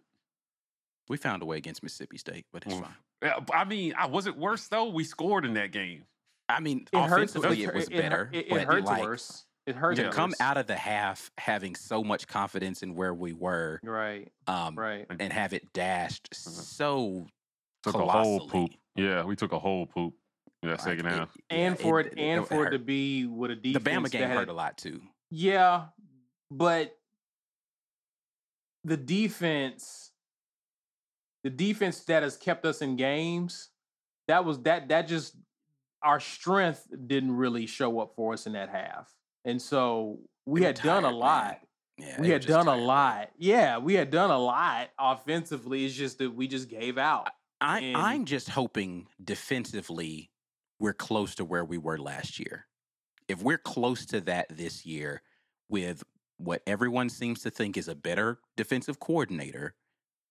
We 1.09 1.17
found 1.17 1.41
a 1.41 1.45
way 1.45 1.57
against 1.57 1.83
Mississippi 1.83 2.17
State, 2.17 2.45
but 2.51 2.63
it's 2.65 2.75
Mm. 2.75 2.81
fine. 2.83 2.95
Yeah, 3.23 3.39
I 3.53 3.63
mean, 3.65 3.93
I 3.97 4.05
was 4.07 4.27
it 4.27 4.37
worse 4.37 4.67
though? 4.67 4.89
We 4.89 5.03
scored 5.03 5.45
in 5.45 5.53
that 5.55 5.71
game. 5.71 6.03
I 6.49 6.59
mean, 6.59 6.87
It 6.93 6.97
offensively, 6.97 7.63
it, 7.63 7.69
it 7.69 7.75
was 7.75 7.85
it, 7.89 7.97
better. 7.97 8.29
It, 8.31 8.45
it, 8.47 8.49
but 8.49 8.61
hurts 8.63 8.85
like, 8.85 9.01
worse. 9.03 9.45
It 9.65 9.75
hurts 9.75 9.99
To 9.99 10.05
worse. 10.05 10.15
come 10.15 10.33
out 10.39 10.57
of 10.57 10.67
the 10.67 10.75
half 10.77 11.29
having 11.37 11.75
so 11.75 12.03
much 12.03 12.27
confidence 12.27 12.83
in 12.83 12.95
where 12.95 13.13
we 13.13 13.33
were, 13.33 13.79
Right. 13.83 14.31
um, 14.47 14.75
Right. 14.75 15.05
and 15.09 15.33
have 15.33 15.51
it 15.53 15.73
dashed 15.73 16.29
so 16.33 17.27
Took 17.83 17.95
a 17.95 18.05
whole 18.05 18.47
poop. 18.47 18.71
Yeah, 18.95 19.23
we 19.23 19.35
took 19.35 19.51
a 19.51 19.59
whole 19.59 19.85
poop 19.87 20.13
in 20.63 20.69
that 20.69 20.79
like, 20.79 20.81
second 20.87 21.05
it- 21.07 21.11
half. 21.13 21.35
and 21.49 21.75
yeah, 21.77 21.83
for 21.83 21.99
it, 21.99 22.13
and 22.17 22.43
it 22.43 22.47
for 22.47 22.67
it 22.67 22.71
to 22.71 22.79
be 22.79 23.25
with 23.25 23.51
a 23.51 23.55
defense. 23.55 23.73
the 23.73 23.79
defense 23.79 24.07
Bama 24.07 24.11
game 24.11 24.21
that 24.21 24.27
had, 24.29 24.37
hurt 24.37 24.49
a 24.49 24.53
lot 24.53 24.77
too. 24.77 25.01
Yeah, 25.31 25.87
but 26.51 26.95
the 28.83 28.97
defense, 28.97 30.11
the 31.43 31.49
defense 31.49 31.99
that 32.05 32.23
has 32.23 32.37
kept 32.37 32.65
us 32.65 32.81
in 32.81 32.95
games, 32.95 33.69
that 34.27 34.45
was 34.45 34.59
that 34.63 34.89
that 34.89 35.07
just 35.07 35.35
our 36.03 36.19
strength 36.19 36.87
didn't 37.07 37.35
really 37.35 37.65
show 37.65 37.99
up 37.99 38.13
for 38.15 38.33
us 38.33 38.45
in 38.45 38.53
that 38.53 38.69
half, 38.69 39.13
and 39.45 39.61
so 39.61 40.19
we 40.45 40.61
were 40.61 40.67
had 40.67 40.75
done 40.75 41.03
a 41.03 41.07
tired, 41.07 41.11
man. 41.11 41.19
lot. 41.19 41.59
Yeah, 41.99 42.21
we 42.21 42.29
had 42.29 42.45
done 42.45 42.61
a 42.67 42.71
tired, 42.71 42.77
bro. 42.77 42.85
lot. 42.85 43.29
Yeah, 43.37 43.77
we 43.79 43.93
had 43.95 44.11
done 44.11 44.29
a 44.29 44.37
lot 44.39 44.89
offensively. 44.99 45.83
It's 45.85 45.95
just 45.95 46.19
that 46.19 46.33
we 46.33 46.47
just 46.47 46.69
gave 46.69 46.97
out. 46.97 47.29
I, 47.59 47.79
And- 47.79 47.97
I'm 47.97 48.25
just 48.25 48.49
hoping 48.49 49.07
defensively 49.23 50.29
we're 50.79 50.93
close 50.93 51.33
to 51.35 51.45
where 51.45 51.65
we 51.65 51.79
were 51.79 51.97
last 51.97 52.39
year. 52.39 52.67
If 53.27 53.41
we're 53.41 53.57
close 53.57 54.05
to 54.07 54.21
that 54.21 54.45
this 54.55 54.85
year 54.85 55.23
with 55.69 56.03
what 56.37 56.61
everyone 56.67 57.09
seems 57.09 57.41
to 57.41 57.49
think 57.49 57.77
is 57.77 57.87
a 57.87 57.95
better 57.95 58.39
defensive 58.55 58.99
coordinator, 58.99 59.75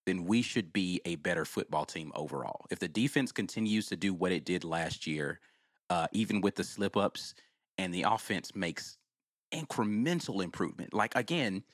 then 0.07 0.25
we 0.25 0.41
should 0.41 0.73
be 0.73 1.01
a 1.05 1.17
better 1.17 1.45
football 1.45 1.85
team 1.85 2.13
overall. 2.15 2.65
If 2.71 2.79
the 2.79 2.89
defense 2.89 3.33
continues 3.33 3.87
to 3.89 3.97
do 3.97 4.15
what 4.15 4.33
it 4.33 4.45
did 4.45 4.65
last 4.65 5.07
year, 5.07 5.41
uh, 5.91 6.07
even 6.13 6.41
with 6.41 6.55
the 6.55 6.65
slip 6.65 6.97
ups, 6.97 7.35
and 7.79 7.93
the 7.93 8.03
offense 8.03 8.55
makes 8.55 8.99
incremental 9.53 10.43
improvement, 10.43 10.95
like 10.95 11.15
again, 11.17 11.65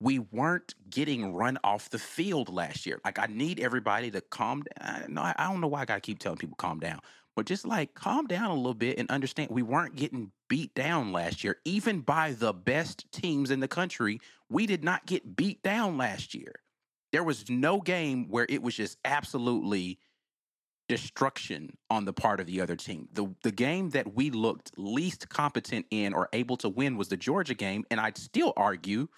we 0.00 0.18
weren't 0.18 0.74
getting 0.90 1.32
run 1.32 1.58
off 1.62 1.90
the 1.90 1.98
field 1.98 2.48
last 2.48 2.86
year. 2.86 2.98
Like 3.04 3.18
I 3.18 3.26
need 3.26 3.60
everybody 3.60 4.10
to 4.10 4.20
calm 4.20 4.64
down. 4.80 5.14
No, 5.14 5.22
I 5.22 5.34
don't 5.38 5.60
know 5.60 5.68
why 5.68 5.82
I 5.82 5.84
gotta 5.84 6.00
keep 6.00 6.18
telling 6.18 6.38
people 6.38 6.56
calm 6.56 6.80
down, 6.80 7.00
but 7.36 7.46
just 7.46 7.66
like 7.66 7.94
calm 7.94 8.26
down 8.26 8.50
a 8.50 8.54
little 8.54 8.74
bit 8.74 8.98
and 8.98 9.10
understand 9.10 9.50
we 9.50 9.62
weren't 9.62 9.96
getting 9.96 10.32
beat 10.48 10.74
down 10.74 11.12
last 11.12 11.42
year. 11.42 11.56
Even 11.64 12.00
by 12.00 12.32
the 12.32 12.52
best 12.52 13.10
teams 13.12 13.50
in 13.50 13.60
the 13.60 13.68
country, 13.68 14.20
we 14.48 14.66
did 14.66 14.84
not 14.84 15.06
get 15.06 15.36
beat 15.36 15.62
down 15.62 15.96
last 15.96 16.34
year. 16.34 16.54
There 17.12 17.24
was 17.24 17.48
no 17.48 17.80
game 17.80 18.28
where 18.28 18.46
it 18.48 18.62
was 18.62 18.74
just 18.74 18.98
absolutely 19.04 19.98
destruction 20.88 21.76
on 21.88 22.04
the 22.04 22.12
part 22.12 22.40
of 22.40 22.46
the 22.46 22.60
other 22.60 22.76
team. 22.76 23.08
The 23.12 23.34
the 23.42 23.52
game 23.52 23.90
that 23.90 24.14
we 24.14 24.30
looked 24.30 24.72
least 24.76 25.28
competent 25.28 25.86
in 25.90 26.12
or 26.12 26.28
able 26.32 26.56
to 26.58 26.68
win 26.68 26.96
was 26.96 27.08
the 27.08 27.16
Georgia 27.16 27.54
game, 27.54 27.84
and 27.90 28.00
I'd 28.00 28.18
still 28.18 28.52
argue 28.56 29.08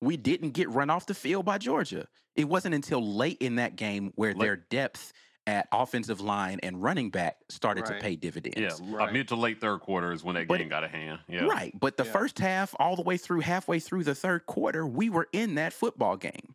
we 0.00 0.16
didn't 0.16 0.50
get 0.50 0.70
run 0.70 0.90
off 0.90 1.06
the 1.06 1.14
field 1.14 1.44
by 1.44 1.58
Georgia. 1.58 2.06
It 2.36 2.48
wasn't 2.48 2.74
until 2.74 3.00
late 3.00 3.38
in 3.40 3.56
that 3.56 3.76
game 3.76 4.12
where 4.16 4.34
their 4.34 4.56
depth 4.56 5.12
at 5.46 5.68
offensive 5.72 6.20
line 6.20 6.58
and 6.62 6.82
running 6.82 7.10
back 7.10 7.36
started 7.50 7.84
to 7.86 7.94
pay 7.94 8.16
dividends. 8.16 8.80
Yeah, 8.80 8.98
uh, 8.98 9.10
mid 9.12 9.28
to 9.28 9.36
late 9.36 9.60
third 9.60 9.80
quarter 9.80 10.12
is 10.12 10.24
when 10.24 10.34
that 10.36 10.48
But 10.48 10.58
game 10.58 10.68
got 10.68 10.84
a 10.84 10.88
hand. 10.88 11.20
Yeah, 11.28 11.44
Right. 11.44 11.78
But 11.78 11.96
the 11.96 12.04
Yeah. 12.04 12.12
first 12.12 12.38
half, 12.38 12.74
all 12.78 12.96
the 12.96 13.02
way 13.02 13.16
through 13.18 13.40
halfway 13.40 13.78
through 13.78 14.04
the 14.04 14.14
third 14.14 14.46
quarter, 14.46 14.86
we 14.86 15.10
were 15.10 15.28
in 15.32 15.54
that 15.56 15.72
football 15.74 16.16
game. 16.16 16.54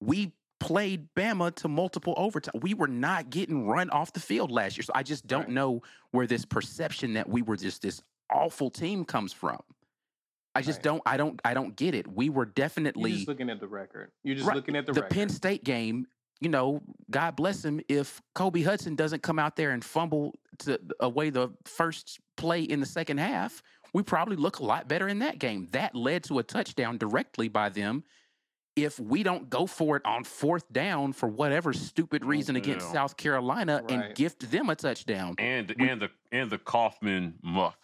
We 0.00 0.34
played 0.60 1.08
Bama 1.16 1.54
to 1.56 1.68
multiple 1.68 2.14
overtime. 2.16 2.60
We 2.62 2.74
were 2.74 2.88
not 2.88 3.30
getting 3.30 3.66
run 3.66 3.90
off 3.90 4.12
the 4.12 4.20
field 4.20 4.50
last 4.52 4.76
year. 4.76 4.84
So 4.84 4.92
I 4.94 5.02
just 5.02 5.26
don't 5.26 5.42
Right. 5.46 5.50
know 5.50 5.82
where 6.12 6.26
this 6.26 6.44
perception 6.44 7.14
that 7.14 7.28
we 7.28 7.42
were 7.42 7.56
just 7.56 7.82
this 7.82 8.02
awful 8.30 8.70
team 8.70 9.04
comes 9.04 9.32
from. 9.32 9.60
I 10.54 10.62
just 10.62 10.78
Right. 10.78 10.82
don't 10.84 11.02
I 11.06 11.16
don't 11.16 11.40
I 11.44 11.54
don't 11.54 11.76
get 11.76 11.94
it. 11.94 12.06
We 12.08 12.28
were 12.28 12.44
You're 12.44 12.52
definitely 12.52 13.12
just 13.12 13.28
looking 13.28 13.50
at 13.50 13.60
the 13.60 13.68
record. 13.68 14.10
You're 14.24 14.34
just 14.36 14.46
Right. 14.48 14.56
looking 14.56 14.74
at 14.76 14.86
the, 14.86 14.92
the 14.92 15.02
record. 15.02 15.14
Penn 15.14 15.28
State 15.28 15.62
game, 15.64 16.06
you 16.40 16.48
know, 16.48 16.80
God 17.10 17.36
bless 17.36 17.64
him 17.64 17.80
if 17.88 18.20
Kobe 18.34 18.62
Hudson 18.62 18.94
doesn't 18.94 19.22
come 19.22 19.38
out 19.38 19.56
there 19.56 19.70
and 19.70 19.84
fumble 19.84 20.38
to 20.60 20.78
away 21.00 21.30
the 21.30 21.50
first 21.64 22.20
play 22.36 22.62
in 22.62 22.80
the 22.80 22.86
second 22.86 23.18
half, 23.18 23.62
we 23.92 24.02
probably 24.02 24.36
look 24.36 24.58
a 24.58 24.64
lot 24.64 24.88
better 24.88 25.08
in 25.08 25.18
that 25.20 25.38
game. 25.38 25.66
That 25.72 25.94
led 25.94 26.24
to 26.24 26.38
a 26.38 26.42
touchdown 26.42 26.98
directly 26.98 27.48
by 27.48 27.68
them. 27.70 28.04
If 28.76 29.00
we 29.00 29.24
don't 29.24 29.50
go 29.50 29.66
for 29.66 29.96
it 29.96 30.02
on 30.04 30.22
fourth 30.22 30.72
down 30.72 31.12
for 31.12 31.28
whatever 31.28 31.72
stupid 31.72 32.22
oh, 32.24 32.28
reason 32.28 32.54
against. 32.54 32.92
South 32.92 33.16
Carolina 33.16 33.82
Right. 33.82 33.90
and 33.90 34.14
gift 34.14 34.48
them 34.52 34.70
a 34.70 34.76
touchdown. 34.76 35.34
and 35.38 35.74
We- 35.76 35.88
and 35.88 36.00
the 36.02 36.10
and 36.30 36.48
the 36.50 36.58
Kaufman 36.58 37.38
muff. 37.42 37.76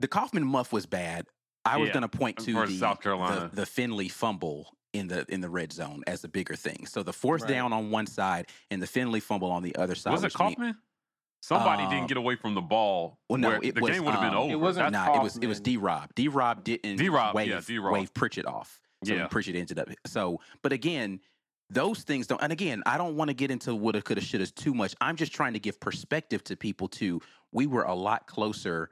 The 0.00 0.08
Kaufman 0.08 0.46
muff 0.46 0.72
was 0.72 0.86
bad. 0.86 1.26
I 1.66 1.76
was 1.76 1.88
Yeah, 1.88 1.94
going 1.94 2.04
uh, 2.04 2.08
to 2.08 2.18
point 2.18 2.38
to 2.40 2.66
the, 2.66 2.78
South 2.78 3.00
Carolina. 3.02 3.50
the 3.50 3.56
the 3.56 3.66
Finley 3.66 4.08
fumble 4.08 4.74
in 4.94 5.08
the 5.08 5.26
in 5.28 5.40
the 5.40 5.50
red 5.50 5.72
zone 5.72 6.02
as 6.06 6.22
the 6.22 6.28
bigger 6.28 6.54
thing. 6.54 6.86
So 6.86 7.02
the 7.02 7.12
fourth 7.12 7.42
Right. 7.42 7.50
down 7.50 7.72
on 7.72 7.90
one 7.90 8.06
side 8.06 8.46
and 8.70 8.80
the 8.80 8.86
Finley 8.86 9.20
fumble 9.20 9.50
on 9.50 9.62
the 9.62 9.74
other 9.76 9.94
side. 9.94 10.12
Was 10.12 10.22
it 10.22 10.26
which 10.26 10.38
mean- 10.38 10.48
Kaufman? 10.54 10.78
Somebody 11.42 11.82
Uh, 11.82 11.90
didn't 11.90 12.06
get 12.08 12.16
away 12.16 12.36
from 12.36 12.54
the 12.54 12.62
ball. 12.62 13.18
well, 13.28 13.38
no, 13.38 13.50
it 13.50 13.74
the 13.74 13.80
was, 13.82 13.90
game 13.90 14.04
would 14.06 14.12
have 14.14 14.22
been 14.22 14.30
um, 14.30 14.36
over. 14.44 14.52
It 14.52 14.56
wasn't 14.56 14.90
That's- 14.92 15.08
Nah, 15.14 15.20
it 15.20 15.22
was 15.22 15.36
it 15.36 15.46
was 15.46 15.60
D 15.60 15.76
Rob. 15.76 16.14
D 16.14 16.28
Rob 16.28 16.64
didn't 16.64 16.96
D-Rob, 16.96 17.34
wave 17.34 17.48
yeah, 17.48 17.60
D-Rob. 17.60 17.92
wave 17.92 18.14
Pritchett 18.14 18.46
off. 18.46 18.80
So 19.04 19.12
Yeah. 19.12 19.26
Pritchett 19.26 19.54
ended 19.56 19.78
up 19.78 19.88
so 20.06 20.40
but 20.62 20.72
again, 20.72 21.20
those 21.68 22.02
things 22.02 22.26
don't 22.26 22.40
and 22.42 22.50
again, 22.52 22.82
I 22.86 22.96
don't 22.96 23.16
want 23.16 23.28
to 23.28 23.34
get 23.34 23.50
into 23.50 23.74
what 23.74 23.94
have, 23.94 24.04
coulda, 24.04 24.22
shoulda 24.22 24.46
too 24.46 24.72
much. 24.72 24.94
I'm 25.02 25.16
just 25.16 25.32
trying 25.34 25.52
to 25.52 25.58
give 25.58 25.78
perspective 25.80 26.42
to 26.44 26.56
people 26.56 26.88
too. 26.88 27.20
We 27.52 27.66
were 27.66 27.82
a 27.82 27.94
lot 27.94 28.26
closer 28.26 28.90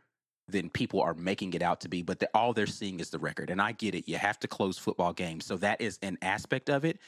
than 0.49 0.68
people 0.70 1.01
are 1.01 1.14
making 1.14 1.55
it 1.55 1.62
out 1.62 1.80
to 1.80 1.88
be, 1.88 2.03
but 2.03 2.18
the, 2.18 2.28
all 2.34 2.53
they're 2.53 2.66
seeing 2.66 3.01
is 3.01 3.11
the 3.11 3.18
record. 3.18 3.51
And 3.51 3.61
I 3.61 3.72
get 3.72 3.95
it. 3.95 4.09
You 4.09 4.18
have 4.18 4.38
to 4.40 4.49
close 4.49 4.78
football 4.78 5.12
games. 5.12 5.47
So 5.47 5.57
that 5.59 5.80
is 5.80 5.99
an 6.03 6.18
aspect 6.22 6.68
of 6.68 6.84
it. 6.84 6.99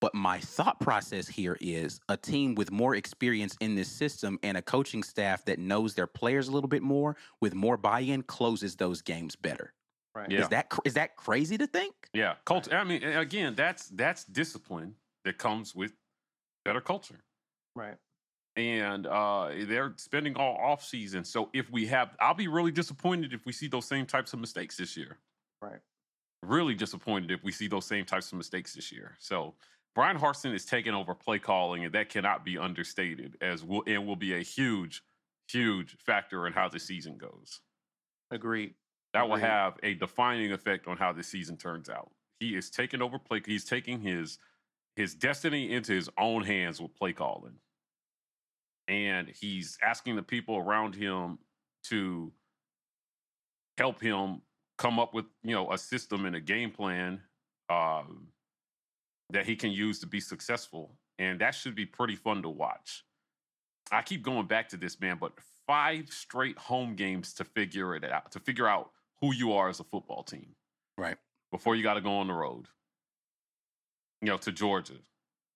But 0.00 0.14
my 0.14 0.38
thought 0.38 0.78
process 0.78 1.26
here 1.26 1.56
is 1.60 2.00
a 2.08 2.16
team 2.16 2.54
with 2.54 2.70
more 2.70 2.94
experience 2.94 3.56
in 3.60 3.74
this 3.74 3.88
system 3.88 4.38
and 4.44 4.56
a 4.56 4.62
coaching 4.62 5.02
staff 5.02 5.44
that 5.46 5.58
knows 5.58 5.94
their 5.94 6.06
players 6.06 6.46
a 6.46 6.52
little 6.52 6.68
bit 6.68 6.82
more 6.82 7.16
with 7.40 7.54
more 7.54 7.76
buy-in 7.76 8.22
closes 8.22 8.76
those 8.76 9.02
games 9.02 9.34
better. 9.34 9.72
Right. 10.14 10.30
Yeah. 10.30 10.40
Is 10.40 10.48
that 10.48 10.70
that 10.94 11.16
crazy 11.16 11.58
to 11.58 11.66
think? 11.66 11.94
Yeah, 12.12 12.34
culture. 12.44 12.74
I 12.74 12.84
mean, 12.84 13.02
again, 13.02 13.54
that's 13.54 13.88
that's 13.88 14.24
discipline 14.24 14.94
that 15.24 15.38
comes 15.38 15.74
with 15.74 15.92
better 16.64 16.80
culture. 16.80 17.20
Right. 17.74 17.96
And 18.58 19.06
uh, 19.06 19.50
they're 19.66 19.94
spending 19.98 20.34
all 20.34 20.56
off 20.56 20.84
season. 20.84 21.22
So 21.22 21.48
if 21.54 21.70
we 21.70 21.86
have, 21.86 22.16
I'll 22.20 22.34
be 22.34 22.48
really 22.48 22.72
disappointed 22.72 23.32
if 23.32 23.46
we 23.46 23.52
see 23.52 23.68
those 23.68 23.86
same 23.86 24.04
types 24.04 24.32
of 24.32 24.40
mistakes 24.40 24.76
this 24.76 24.96
year. 24.96 25.18
Right. 25.62 25.78
Really 26.42 26.74
disappointed 26.74 27.30
if 27.30 27.44
we 27.44 27.52
see 27.52 27.68
those 27.68 27.86
same 27.86 28.04
types 28.04 28.32
of 28.32 28.38
mistakes 28.38 28.74
this 28.74 28.90
year. 28.90 29.16
So 29.20 29.54
Bryan 29.94 30.18
Harsin 30.18 30.52
is 30.52 30.64
taking 30.64 30.92
over 30.92 31.14
play 31.14 31.38
calling, 31.38 31.84
and 31.84 31.94
that 31.94 32.08
cannot 32.08 32.44
be 32.44 32.58
understated. 32.58 33.36
As 33.40 33.62
will 33.62 33.84
and 33.86 34.08
will 34.08 34.16
be 34.16 34.34
a 34.34 34.40
huge, 34.40 35.02
huge 35.46 35.96
factor 36.04 36.44
in 36.48 36.52
how 36.52 36.68
the 36.68 36.80
season 36.80 37.16
goes. 37.16 37.60
Agreed. 38.32 38.74
That 39.14 39.28
will 39.28 39.36
have 39.36 39.78
a 39.84 39.94
defining 39.94 40.52
effect 40.52 40.88
on 40.88 40.96
how 40.96 41.12
the 41.12 41.22
season 41.22 41.56
turns 41.56 41.88
out. 41.88 42.10
He 42.40 42.56
is 42.56 42.70
taking 42.70 43.02
over 43.02 43.20
play. 43.20 43.40
He's 43.46 43.64
taking 43.64 44.00
his 44.00 44.38
his 44.96 45.14
destiny 45.14 45.72
into 45.72 45.92
his 45.92 46.10
own 46.18 46.42
hands 46.42 46.80
with 46.80 46.94
play 46.96 47.12
calling, 47.12 47.54
and 48.88 49.28
he's 49.28 49.78
asking 49.82 50.16
the 50.16 50.22
people 50.22 50.56
around 50.56 50.94
him 50.94 51.38
to 51.84 52.32
help 53.76 54.00
him 54.00 54.42
come 54.78 54.98
up 54.98 55.14
with 55.14 55.26
you 55.42 55.54
know 55.54 55.70
a 55.72 55.78
system 55.78 56.24
and 56.24 56.34
a 56.34 56.40
game 56.40 56.70
plan 56.70 57.20
um, 57.68 58.28
that 59.30 59.46
he 59.46 59.54
can 59.54 59.70
use 59.70 60.00
to 60.00 60.06
be 60.06 60.20
successful, 60.20 60.96
and 61.18 61.40
that 61.40 61.54
should 61.54 61.74
be 61.74 61.86
pretty 61.86 62.16
fun 62.16 62.42
to 62.42 62.48
watch. 62.48 63.04
I 63.90 64.02
keep 64.02 64.22
going 64.22 64.46
back 64.46 64.68
to 64.70 64.76
this 64.76 65.00
man, 65.00 65.18
but 65.20 65.32
five 65.66 66.08
straight 66.10 66.58
home 66.58 66.94
games 66.94 67.34
to 67.34 67.44
figure 67.44 67.94
it 67.94 68.04
out, 68.04 68.32
to 68.32 68.40
figure 68.40 68.66
out 68.68 68.90
who 69.20 69.34
you 69.34 69.52
are 69.52 69.68
as 69.68 69.80
a 69.80 69.84
football 69.84 70.22
team. 70.22 70.54
Right. 70.96 71.16
Before 71.50 71.74
you 71.74 71.82
got 71.82 71.94
to 71.94 72.00
go 72.00 72.18
on 72.18 72.28
the 72.28 72.34
road. 72.34 72.66
You 74.20 74.28
know, 74.28 74.36
to 74.38 74.52
Georgia. 74.52 74.94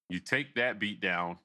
You 0.08 0.20
take 0.20 0.54
that 0.54 0.78
beat 0.78 1.00
down. 1.00 1.38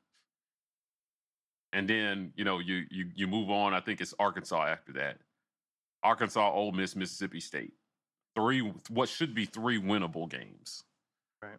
And 1.73 1.87
then, 1.87 2.31
you 2.35 2.43
know, 2.45 2.59
you 2.59 2.85
you 2.89 3.09
you 3.15 3.27
move 3.27 3.49
on. 3.49 3.73
I 3.73 3.79
think 3.81 3.99
it's 4.01 4.13
Arkansas 4.19 4.65
after 4.67 4.93
that. 4.93 5.17
Arkansas, 6.03 6.51
Ole 6.51 6.71
Miss, 6.71 6.95
Mississippi 6.95 7.39
State. 7.39 7.73
Three 8.35 8.61
what 8.89 9.09
should 9.09 9.33
be 9.35 9.45
three 9.45 9.79
winnable 9.79 10.29
games. 10.29 10.83
Right. 11.41 11.57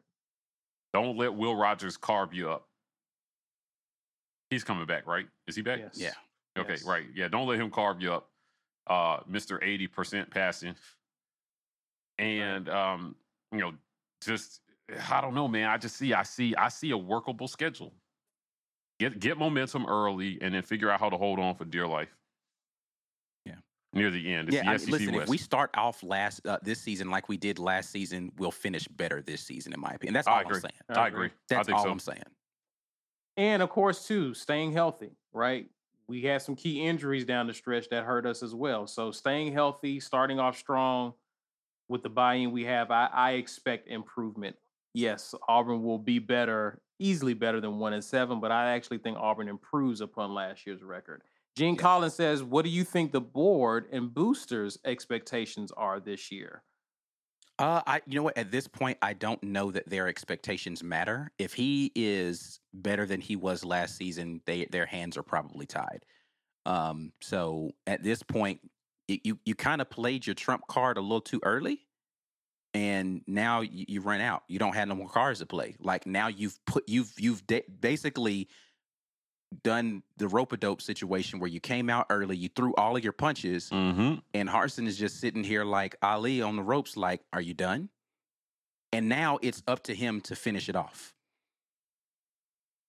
Don't 0.94 1.16
let 1.18 1.34
Will 1.34 1.54
Rogers 1.56 1.96
carve 1.96 2.32
you 2.32 2.50
up. 2.50 2.66
He's 4.50 4.64
coming 4.64 4.86
back, 4.86 5.06
right? 5.06 5.26
Is 5.46 5.56
he 5.56 5.62
back? 5.62 5.78
Yes. 5.80 5.98
Yeah. 5.98 6.12
Okay, 6.58 6.74
Yes. 6.74 6.84
right. 6.84 7.04
Yeah, 7.14 7.28
don't 7.28 7.46
let 7.46 7.60
him 7.60 7.70
carve 7.70 8.00
you 8.00 8.12
up. 8.14 8.30
Uh, 8.86 9.18
Mr. 9.30 9.62
80% 9.62 10.30
passing. 10.30 10.74
And 12.18 12.68
um, 12.70 13.14
you 13.52 13.58
know, 13.58 13.72
just 14.24 14.60
I 15.10 15.20
don't 15.20 15.34
know, 15.34 15.46
man. 15.48 15.68
I 15.68 15.76
just 15.76 15.96
see 15.96 16.14
I 16.14 16.22
see 16.22 16.54
I 16.56 16.68
see 16.68 16.90
a 16.90 16.96
workable 16.98 17.46
schedule. 17.48 17.92
Get 18.98 19.20
get 19.20 19.38
momentum 19.38 19.86
early 19.86 20.38
and 20.40 20.54
then 20.54 20.62
figure 20.62 20.90
out 20.90 20.98
how 21.00 21.08
to 21.08 21.16
hold 21.16 21.38
on 21.38 21.54
for 21.54 21.64
dear 21.64 21.86
life. 21.86 22.08
Yeah. 23.44 23.54
Near 23.92 24.10
the 24.10 24.34
end. 24.34 24.48
It's 24.48 24.56
yeah, 24.56 24.62
the 24.64 24.68
I 24.68 24.72
mean, 24.72 24.78
SEC 24.80 24.90
listen. 24.90 25.14
West. 25.14 25.22
If 25.24 25.28
we 25.28 25.38
start 25.38 25.70
off 25.74 26.02
last 26.02 26.44
uh, 26.46 26.58
this 26.62 26.80
season 26.80 27.10
like 27.10 27.28
we 27.28 27.36
did 27.36 27.58
last 27.58 27.90
season, 27.90 28.32
we'll 28.38 28.50
finish 28.50 28.88
better 28.88 29.22
this 29.22 29.42
season, 29.42 29.72
in 29.72 29.80
my 29.80 29.90
opinion. 29.90 30.14
That's 30.14 30.26
all 30.26 30.34
I 30.34 30.42
I'm 30.42 30.54
saying. 30.54 30.72
I 30.88 31.08
agree. 31.08 31.30
That's 31.48 31.60
I 31.60 31.62
think 31.64 31.78
all 31.78 31.84
so. 31.84 31.90
I'm 31.90 32.00
saying. 32.00 32.22
And 33.36 33.62
of 33.62 33.70
course, 33.70 34.04
too, 34.06 34.34
staying 34.34 34.72
healthy, 34.72 35.12
right? 35.32 35.68
We 36.08 36.22
had 36.22 36.42
some 36.42 36.56
key 36.56 36.84
injuries 36.84 37.24
down 37.24 37.46
the 37.46 37.54
stretch 37.54 37.88
that 37.90 38.02
hurt 38.02 38.26
us 38.26 38.42
as 38.42 38.52
well. 38.52 38.88
So 38.88 39.12
staying 39.12 39.52
healthy, 39.52 40.00
starting 40.00 40.40
off 40.40 40.58
strong 40.58 41.12
with 41.88 42.02
the 42.02 42.08
buy-in 42.08 42.50
we 42.50 42.64
have, 42.64 42.90
I, 42.90 43.08
I 43.12 43.30
expect 43.32 43.88
improvement. 43.88 44.56
Yes, 44.92 45.34
Auburn 45.48 45.84
will 45.84 45.98
be 45.98 46.18
better, 46.18 46.80
easily 46.98 47.34
better 47.34 47.60
than 47.60 47.78
one 47.78 47.92
and 47.92 48.04
seven, 48.04 48.40
but 48.40 48.52
I 48.52 48.70
actually 48.72 48.98
think 48.98 49.16
Auburn 49.18 49.48
improves 49.48 50.00
upon 50.00 50.34
last 50.34 50.66
year's 50.66 50.82
record. 50.82 51.22
Gene 51.56 51.76
Yeah. 51.76 51.82
Collins 51.82 52.14
says, 52.14 52.42
What 52.42 52.62
do 52.64 52.70
you 52.70 52.84
think 52.84 53.12
the 53.12 53.20
board 53.20 53.88
and 53.92 54.12
boosters' 54.14 54.78
expectations 54.84 55.72
are 55.72 56.00
this 56.00 56.30
year? 56.30 56.64
Uh, 57.58 57.82
I 57.86 58.02
you 58.06 58.14
know 58.14 58.22
what? 58.22 58.38
At 58.38 58.50
this 58.52 58.68
point, 58.68 58.98
I 59.02 59.14
don't 59.14 59.42
know 59.42 59.70
that 59.72 59.88
their 59.88 60.06
expectations 60.06 60.82
matter. 60.84 61.32
If 61.38 61.54
he 61.54 61.90
is 61.96 62.60
better 62.72 63.04
than 63.04 63.20
he 63.20 63.34
was 63.34 63.64
last 63.64 63.96
season, 63.96 64.42
they 64.46 64.66
their 64.66 64.86
hands 64.86 65.16
are 65.16 65.24
probably 65.24 65.66
tied. 65.66 66.04
Um, 66.66 67.12
so 67.22 67.72
at 67.86 68.02
this 68.04 68.22
point, 68.22 68.60
y- 69.08 69.20
you 69.24 69.40
you 69.46 69.54
kind 69.56 69.82
of 69.82 69.90
played 69.90 70.26
your 70.26 70.34
trump 70.34 70.64
card 70.68 70.98
a 70.98 71.02
little 71.02 71.22
too 71.22 71.40
early, 71.44 71.87
and 72.74 73.22
now 73.26 73.60
you, 73.62 73.84
you 73.88 74.00
run 74.00 74.20
out. 74.20 74.42
You 74.48 74.58
don't 74.58 74.74
have 74.74 74.88
no 74.88 74.94
more 74.94 75.08
cards 75.08 75.38
to 75.40 75.46
play. 75.46 75.76
Like 75.80 76.06
now 76.06 76.28
you've 76.28 76.58
put 76.66 76.88
you've 76.88 77.12
you've 77.18 77.46
da- 77.46 77.64
basically 77.80 78.48
done 79.64 80.02
the 80.18 80.28
rope 80.28 80.52
a 80.52 80.56
dope 80.58 80.82
situation 80.82 81.38
where 81.40 81.48
you 81.48 81.58
came 81.60 81.88
out 81.88 82.06
early, 82.10 82.36
you 82.36 82.50
threw 82.54 82.74
all 82.74 82.96
of 82.96 83.02
your 83.02 83.14
punches, 83.14 83.70
Mm-hmm. 83.70 84.16
and 84.34 84.48
Harsin 84.48 84.86
is 84.86 84.98
just 84.98 85.20
sitting 85.20 85.42
here 85.42 85.64
like 85.64 85.96
Ali 86.02 86.42
on 86.42 86.56
the 86.56 86.62
ropes, 86.62 86.96
like, 86.98 87.22
are 87.32 87.40
you 87.40 87.54
done? 87.54 87.88
And 88.92 89.08
now 89.08 89.38
it's 89.40 89.62
up 89.66 89.84
to 89.84 89.94
him 89.94 90.20
to 90.22 90.36
finish 90.36 90.68
it 90.68 90.76
off. 90.76 91.14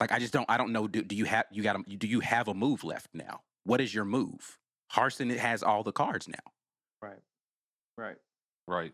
Like 0.02 0.12
I 0.12 0.20
just 0.20 0.32
don't 0.34 0.50
I 0.50 0.58
don't 0.58 0.72
know. 0.72 0.88
Do, 0.88 1.02
do 1.02 1.16
you 1.16 1.26
have 1.26 1.46
you 1.52 1.64
got 1.64 1.78
a, 1.78 1.84
do 1.98 2.08
you 2.08 2.20
have 2.22 2.48
a 2.48 2.54
move 2.54 2.84
left 2.84 3.08
now? 3.14 3.42
What 3.66 3.82
is 3.82 3.94
your 3.94 4.06
move? 4.06 4.58
Harsin 4.94 5.36
has 5.38 5.62
all 5.62 5.84
the 5.84 5.92
cards 5.92 6.28
now. 6.28 6.52
Right. 7.02 7.20
Right. 7.98 8.16
Right. 8.68 8.94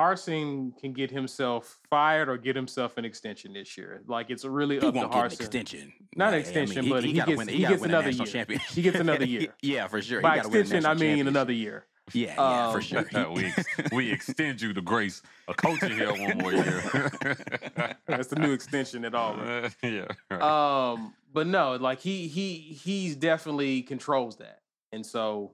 Harsin 0.00 0.76
can 0.80 0.92
get 0.94 1.10
himself 1.10 1.78
fired 1.90 2.28
or 2.30 2.38
get 2.38 2.56
himself 2.56 2.96
an 2.96 3.04
extension 3.04 3.52
this 3.52 3.76
year. 3.76 4.00
Like 4.06 4.30
it's 4.30 4.44
really 4.46 4.80
He 4.80 4.86
up 4.86 4.94
to 4.94 4.98
won't 5.00 5.12
get 5.12 5.20
an 5.26 5.32
extension. 5.32 5.92
Not 6.16 6.28
an 6.28 6.32
Like, 6.32 6.34
I 6.34 6.38
extension, 6.48 6.84
mean, 6.86 6.90
but 6.94 7.04
he 7.04 7.12
gotta 7.12 7.30
gets- 7.32 7.38
win- 7.38 7.48
he 7.48 7.58
gets 7.58 7.82
another 7.82 8.10
year. 8.10 8.26
championship. 8.26 8.70
He 8.70 8.82
gets 8.82 8.98
another 8.98 9.24
year. 9.34 9.54
yeah, 9.62 9.86
for 9.88 10.00
sure. 10.00 10.22
By 10.22 10.36
gotta 10.36 10.48
win 10.48 10.60
extension, 10.62 10.86
I 10.86 10.94
mean 10.94 11.00
championship. 11.00 11.26
another 11.28 11.52
year. 11.52 11.86
Yeah, 12.12 12.28
yeah, 12.36 12.72
for 12.72 12.78
Um, 12.78 12.82
sure. 12.82 13.30
we 13.34 13.44
ex- 13.44 13.92
we 13.92 14.10
extend 14.10 14.60
you 14.62 14.72
the 14.72 14.80
grace 14.82 15.22
of 15.46 15.56
coaching 15.58 15.92
here 15.92 16.10
one 16.10 16.38
more 16.38 16.52
year. 16.52 17.10
That's 18.06 18.28
the 18.28 18.36
new 18.36 18.52
extension 18.52 19.04
at 19.04 19.14
all. 19.14 19.38
Uh, 19.38 19.68
yeah. 19.82 20.06
right. 20.30 20.42
Um, 20.42 21.14
but 21.32 21.46
no, 21.46 21.76
like 21.76 22.00
he 22.00 22.26
he 22.26 22.54
he's 22.82 23.14
definitely 23.14 23.82
controls 23.82 24.38
that, 24.38 24.60
and 24.92 25.06
so 25.06 25.52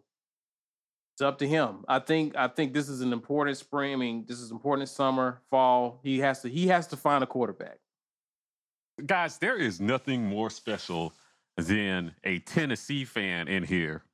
it's 1.16 1.22
up 1.22 1.38
to 1.38 1.48
him. 1.48 1.82
I 1.88 1.98
think 1.98 2.36
I 2.36 2.46
think 2.46 2.74
this 2.74 2.90
is 2.90 3.00
an 3.00 3.14
important 3.14 3.56
spring. 3.56 3.94
I 3.94 3.96
mean, 3.96 4.26
this 4.28 4.38
is 4.38 4.50
important 4.50 4.90
summer, 4.90 5.40
fall. 5.48 5.98
He 6.02 6.18
has 6.18 6.42
to 6.42 6.50
he 6.50 6.66
has 6.66 6.86
to 6.88 6.96
find 6.98 7.24
a 7.24 7.26
quarterback. 7.26 7.78
Guys, 9.06 9.38
there 9.38 9.56
is 9.56 9.80
nothing 9.80 10.26
more 10.26 10.50
special 10.50 11.14
than 11.56 12.12
a 12.24 12.40
Tennessee 12.40 13.06
fan 13.06 13.48
in 13.48 13.62
here 13.62 14.04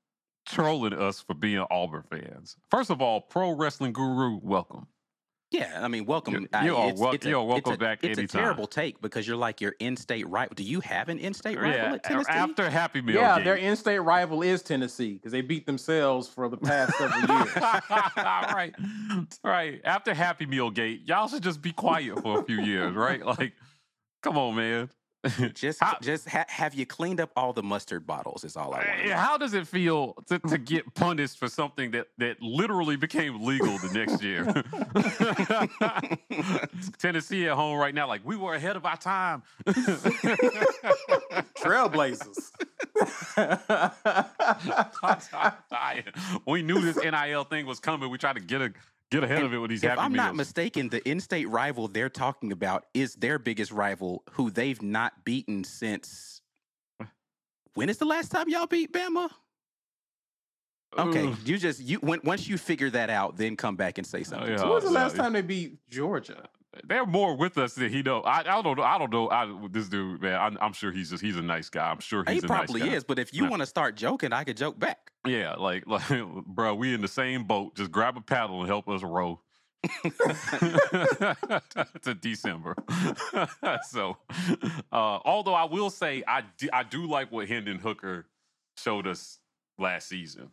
trolling 0.47 0.93
us 0.93 1.21
for 1.21 1.35
being 1.35 1.67
Auburn 1.73 2.05
fans. 2.09 2.57
First 2.71 2.91
of 2.91 3.03
all, 3.03 3.21
Pro 3.21 3.51
Wrestling 3.51 3.93
Guru, 3.93 4.39
welcome. 4.41 4.87
Yeah, 5.53 5.81
I 5.83 5.89
mean, 5.89 6.07
welcome. 6.07 6.35
You- 6.35 6.49
I- 6.53 6.65
you 6.65 6.77
are 6.77 6.87
it's- 6.89 6.99
wel- 7.01 7.13
it's 7.13 7.27
a- 7.27 7.29
you 7.29 7.37
are 7.39 7.43
it's 7.43 7.49
welcome 7.53 7.73
a- 7.75 7.77
back 7.77 8.03
It's 8.03 8.19
anytime. 8.19 8.41
a 8.41 8.43
terrible 8.45 8.67
take 8.67 9.01
because 9.03 9.29
you're 9.29 9.37
like 9.37 9.61
your 9.61 9.75
in-state 9.81 10.27
rival. 10.29 10.55
Do 10.55 10.63
you 10.65 10.81
have 10.81 11.09
an 11.09 11.19
in-state 11.19 11.57
rival 11.59 11.71
Yeah, 11.79 11.93
at 11.95 12.05
Tennessee? 12.05 12.31
after 12.33 12.71
Happy 12.71 13.03
Meal 13.03 13.17
yeah, 13.17 13.37
Gate. 13.37 13.45
their 13.45 13.57
in-state 13.57 13.99
rival 13.99 14.43
is 14.43 14.63
Tennessee 14.63 15.15
because 15.15 15.31
they 15.33 15.43
beat 15.43 15.67
themselves 15.67 16.27
for 16.29 16.49
the 16.49 16.57
past 16.57 16.97
several 16.97 17.21
years. 17.39 17.55
right, 18.17 18.73
right. 19.45 19.81
After 19.85 20.15
Happy 20.15 20.47
Meal 20.47 20.71
Gate, 20.71 21.03
y'all 21.07 21.29
should 21.29 21.43
just 21.43 21.61
be 21.63 21.73
quiet 21.73 22.21
for 22.23 22.41
a 22.41 22.45
few 22.45 22.61
years, 22.61 22.95
right? 22.95 23.25
Like, 23.25 23.53
come 24.23 24.39
on, 24.39 24.55
man. 24.57 24.89
just, 25.55 25.81
How- 25.81 25.97
just 26.01 26.29
ha- 26.29 26.45
have 26.49 26.75
you 26.75 26.85
cleaned 26.87 27.21
up 27.21 27.31
all 27.37 27.53
the 27.53 27.63
mustard 27.63 28.07
bottles? 28.07 28.43
Is 28.45 28.57
all 28.57 28.75
I 28.75 28.79
want. 28.79 28.89
Eh, 29.05 29.15
How 29.15 29.39
does 29.39 29.55
it 29.55 29.67
feel 29.69 30.15
to, 30.29 30.39
to 30.41 30.59
get 30.59 30.93
punished 30.95 31.39
for 31.39 31.49
something 31.49 31.93
that, 31.93 32.09
that 32.19 32.43
literally 32.43 32.97
became 32.97 33.45
legal 33.45 33.79
the 33.79 33.93
next 33.93 34.23
year? 34.23 34.45
Tennessee 36.99 37.47
at 37.49 37.55
home 37.55 37.79
right 37.79 37.95
now, 37.95 38.09
like 38.09 38.23
we 38.25 38.35
were 38.37 38.55
ahead 38.55 38.77
of 38.77 38.85
our 38.85 38.97
time. 38.97 39.43
Trailblazers. 41.57 42.51
I'm 45.03 45.53
dying. 45.71 46.05
we 46.47 46.63
knew 46.63 46.81
this 46.81 46.97
NIL 46.97 47.45
thing 47.45 47.67
was 47.67 47.81
coming. 47.81 48.11
We 48.11 48.19
tried 48.19 48.35
to 48.37 48.41
get 48.41 48.61
a 48.63 48.73
get 49.13 49.25
ahead 49.25 49.43
of 49.43 49.53
it 49.53 49.59
with 49.59 49.71
these 49.71 49.83
if 49.83 49.91
happy 49.91 50.01
I'm 50.01 50.13
meals. 50.13 50.25
not 50.25 50.37
mistaken, 50.37 50.89
the 50.89 51.07
in-state 51.09 51.49
rival 51.49 51.89
they're 51.89 52.09
talking 52.09 52.53
about 52.53 52.87
is 52.95 53.15
their 53.15 53.39
biggest 53.39 53.71
rival, 53.71 54.23
who 54.33 54.51
they've 54.51 54.81
not 54.83 55.25
beaten 55.25 55.65
since. 55.65 56.41
When 57.75 57.89
is 57.89 57.97
the 57.97 58.05
last 58.05 58.31
time 58.31 58.51
y'all 58.51 58.67
beat 58.67 58.93
Bama? 58.93 59.31
Okay, 60.99 61.27
Ugh. 61.27 61.39
you 61.47 61.57
just 61.57 61.81
you 61.81 61.97
when, 61.99 62.21
once 62.23 62.47
you 62.47 62.59
figure 62.59 62.91
that 62.91 63.09
out, 63.09 63.39
then 63.39 63.57
come 63.57 63.77
back 63.77 63.97
and 63.97 64.07
say 64.07 64.21
uh, 64.21 64.25
something. 64.25 64.51
yeah. 64.51 64.63
When 64.63 64.73
was 64.73 64.85
the 64.85 64.91
last 64.91 65.17
yeah. 65.17 65.23
time 65.23 65.33
they 65.33 65.41
beat 65.41 65.79
Georgia? 65.89 66.49
They're 66.85 67.05
more 67.07 67.37
with 67.37 67.59
us 67.59 67.75
than 67.75 67.91
he 67.91 68.03
know. 68.03 68.21
I, 68.23 68.41
I 68.41 68.63
don't 68.63 68.77
know. 68.79 68.83
I 68.83 68.99
don't 68.99 69.11
know. 69.13 69.29
I, 69.31 69.69
this 69.71 69.89
dude, 69.89 70.23
man, 70.23 70.39
I'm, 70.41 70.59
I'm 70.61 70.73
sure 70.73 70.91
he's 70.93 71.11
just 71.11 71.23
he's 71.23 71.37
a 71.37 71.43
nice 71.43 71.69
guy. 71.69 71.91
I'm 71.91 72.01
sure 72.01 72.25
He 72.27 72.35
he's 72.35 72.45
a 72.45 72.47
probably 72.47 72.81
nice 72.81 72.89
guy. 72.89 72.95
is, 72.97 73.05
but 73.05 73.19
if 73.19 73.35
you 73.35 73.45
Yeah. 73.45 73.51
want 73.51 73.61
to 73.61 73.67
start 73.67 73.95
joking, 73.97 74.33
I 74.33 74.45
could 74.45 74.57
joke 74.57 74.79
back. 74.79 75.13
Yeah, 75.27 75.55
like 75.55 75.87
like, 75.89 76.03
bro, 76.47 76.75
we 76.75 76.95
in 76.95 77.01
the 77.03 77.09
same 77.09 77.45
boat. 77.45 77.75
Just 77.77 77.91
grab 77.93 78.17
a 78.17 78.21
paddle 78.21 78.61
and 78.61 78.69
help 78.69 78.89
us 78.89 79.03
row. 79.03 79.41
to 82.03 82.15
December. 82.21 82.77
so, 83.91 84.17
uh, 84.93 85.19
although 85.25 85.55
I 85.55 85.65
will 85.65 85.91
say 85.91 86.23
I 86.27 86.45
I 86.73 86.83
do 86.85 87.07
like 87.07 87.33
what 87.33 87.49
Hendon 87.49 87.79
Hooker 87.79 88.27
showed 88.79 89.07
us 89.07 89.39
last 89.79 90.09
season. 90.09 90.51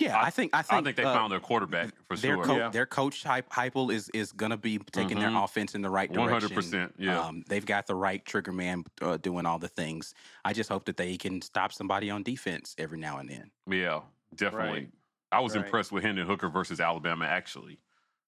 Yeah, 0.00 0.18
I, 0.20 0.30
think 0.30 0.54
I 0.54 0.60
I 0.60 0.62
think 0.62 0.84
think 0.86 0.96
they 0.96 1.04
uh, 1.04 1.12
found 1.12 1.30
their 1.30 1.40
quarterback 1.40 1.90
for 2.08 2.16
their 2.16 2.36
sure. 2.36 2.44
co- 2.44 2.56
Yeah. 2.56 2.68
their 2.70 2.86
coach 2.86 3.22
Hype 3.22 3.50
Heupel 3.50 3.92
is 3.92 4.08
is 4.14 4.32
gonna 4.32 4.56
be 4.56 4.78
taking 4.78 5.18
their 5.20 5.28
Mhm. 5.28 5.44
offense 5.44 5.74
in 5.74 5.82
the 5.82 5.90
right 5.90 6.10
direction. 6.10 6.32
hundred 6.32 6.54
percent. 6.54 6.94
Yeah. 6.98 7.20
Um, 7.20 7.44
they've 7.48 7.66
got 7.66 7.86
the 7.86 7.94
right 7.94 8.24
trigger 8.24 8.52
man 8.52 8.84
uh, 9.02 9.18
doing 9.18 9.44
all 9.44 9.58
the 9.58 9.68
things. 9.68 10.14
I 10.44 10.54
just 10.54 10.70
hope 10.70 10.86
that 10.86 10.96
they 10.96 11.16
can 11.18 11.42
stop 11.42 11.72
somebody 11.72 12.08
on 12.10 12.22
defense 12.22 12.74
every 12.78 12.98
now 12.98 13.18
and 13.18 13.28
then. 13.28 13.50
Yeah, 13.68 14.00
definitely. 14.34 14.70
Right. 14.80 14.90
I 15.32 15.40
was 15.40 15.54
Right. 15.54 15.64
impressed 15.64 15.92
with 15.92 16.02
Hendon 16.02 16.26
Hooker 16.26 16.48
versus 16.48 16.80
Alabama. 16.80 17.26
Actually, 17.26 17.78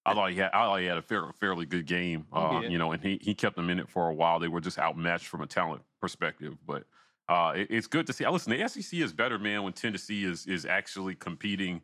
I 0.04 0.12
thought 0.14 0.30
he 0.30 0.36
had. 0.36 0.50
I 0.52 0.66
thought 0.66 0.80
he 0.80 0.86
had 0.86 0.98
a 0.98 1.02
fair, 1.02 1.32
fairly 1.40 1.64
good 1.64 1.86
game. 1.86 2.26
Uh, 2.32 2.60
you 2.68 2.76
know, 2.76 2.92
and 2.92 3.02
he 3.02 3.18
he 3.22 3.34
kept 3.34 3.56
them 3.56 3.70
in 3.70 3.78
it 3.78 3.88
for 3.88 4.10
a 4.10 4.14
while. 4.14 4.38
They 4.38 4.48
were 4.48 4.60
just 4.60 4.78
outmatched 4.78 5.26
from 5.26 5.40
a 5.40 5.46
talent 5.46 5.82
perspective, 6.02 6.58
but 6.66 6.84
uh, 7.28 7.52
it- 7.56 7.68
it's 7.70 7.86
good 7.86 8.06
to 8.06 8.12
see. 8.12 8.26
Listen, 8.28 8.52
the 8.52 8.68
SEC 8.68 9.00
is 9.00 9.12
better, 9.12 9.38
man, 9.38 9.62
when 9.62 9.72
Tennessee 9.72 10.24
is 10.24 10.46
is 10.46 10.66
actually 10.66 11.14
competing, 11.14 11.82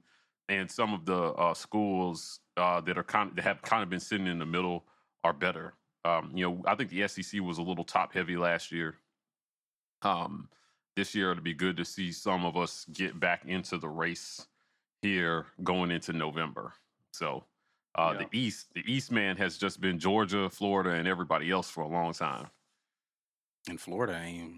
and 0.49 0.71
some 0.71 0.93
of 0.95 1.05
the 1.05 1.33
uh, 1.35 1.55
schools 1.55 2.41
uh, 2.57 2.81
that 2.83 2.99
are 2.99 3.05
kind 3.05 3.35
that 3.37 3.43
have 3.43 3.63
kind 3.63 3.83
of 3.83 3.91
been 3.91 4.01
sitting 4.01 4.27
in 4.27 4.39
the 4.39 4.47
middle 4.47 4.87
are 5.25 5.33
better. 5.33 5.75
Um, 6.05 6.33
you 6.35 6.49
know, 6.49 6.63
I 6.67 6.75
think 6.75 6.91
the 6.91 7.07
SEC 7.09 7.41
was 7.41 7.59
a 7.59 7.63
little 7.63 7.85
top 7.85 8.13
heavy 8.13 8.37
last 8.37 8.73
year. 8.73 8.97
Um, 10.03 10.49
this 10.97 11.15
year 11.15 11.31
it'll 11.33 11.43
be 11.43 11.55
good 11.55 11.77
to 11.77 11.85
see 11.85 12.13
some 12.13 12.45
of 12.45 12.57
us 12.57 12.85
get 12.93 13.19
back 13.19 13.45
into 13.45 13.79
the 13.79 13.89
race 13.89 14.47
here 15.03 15.47
going 15.63 15.91
into 15.91 16.13
November. 16.13 16.75
So 17.13 17.45
uh, 17.95 18.15
Yeah. 18.19 18.27
the 18.27 18.39
East, 18.39 18.73
the 18.75 18.83
East 18.93 19.11
man 19.13 19.37
has 19.37 19.59
just 19.59 19.81
been 19.81 19.99
Georgia, 19.99 20.49
Florida, 20.51 20.91
and 20.91 21.07
everybody 21.09 21.51
else 21.51 21.69
for 21.71 21.83
a 21.83 21.89
long 21.89 22.13
time. 22.13 22.49
In 23.69 23.79
Florida, 23.79 24.15
I 24.21 24.25
ain't, 24.27 24.55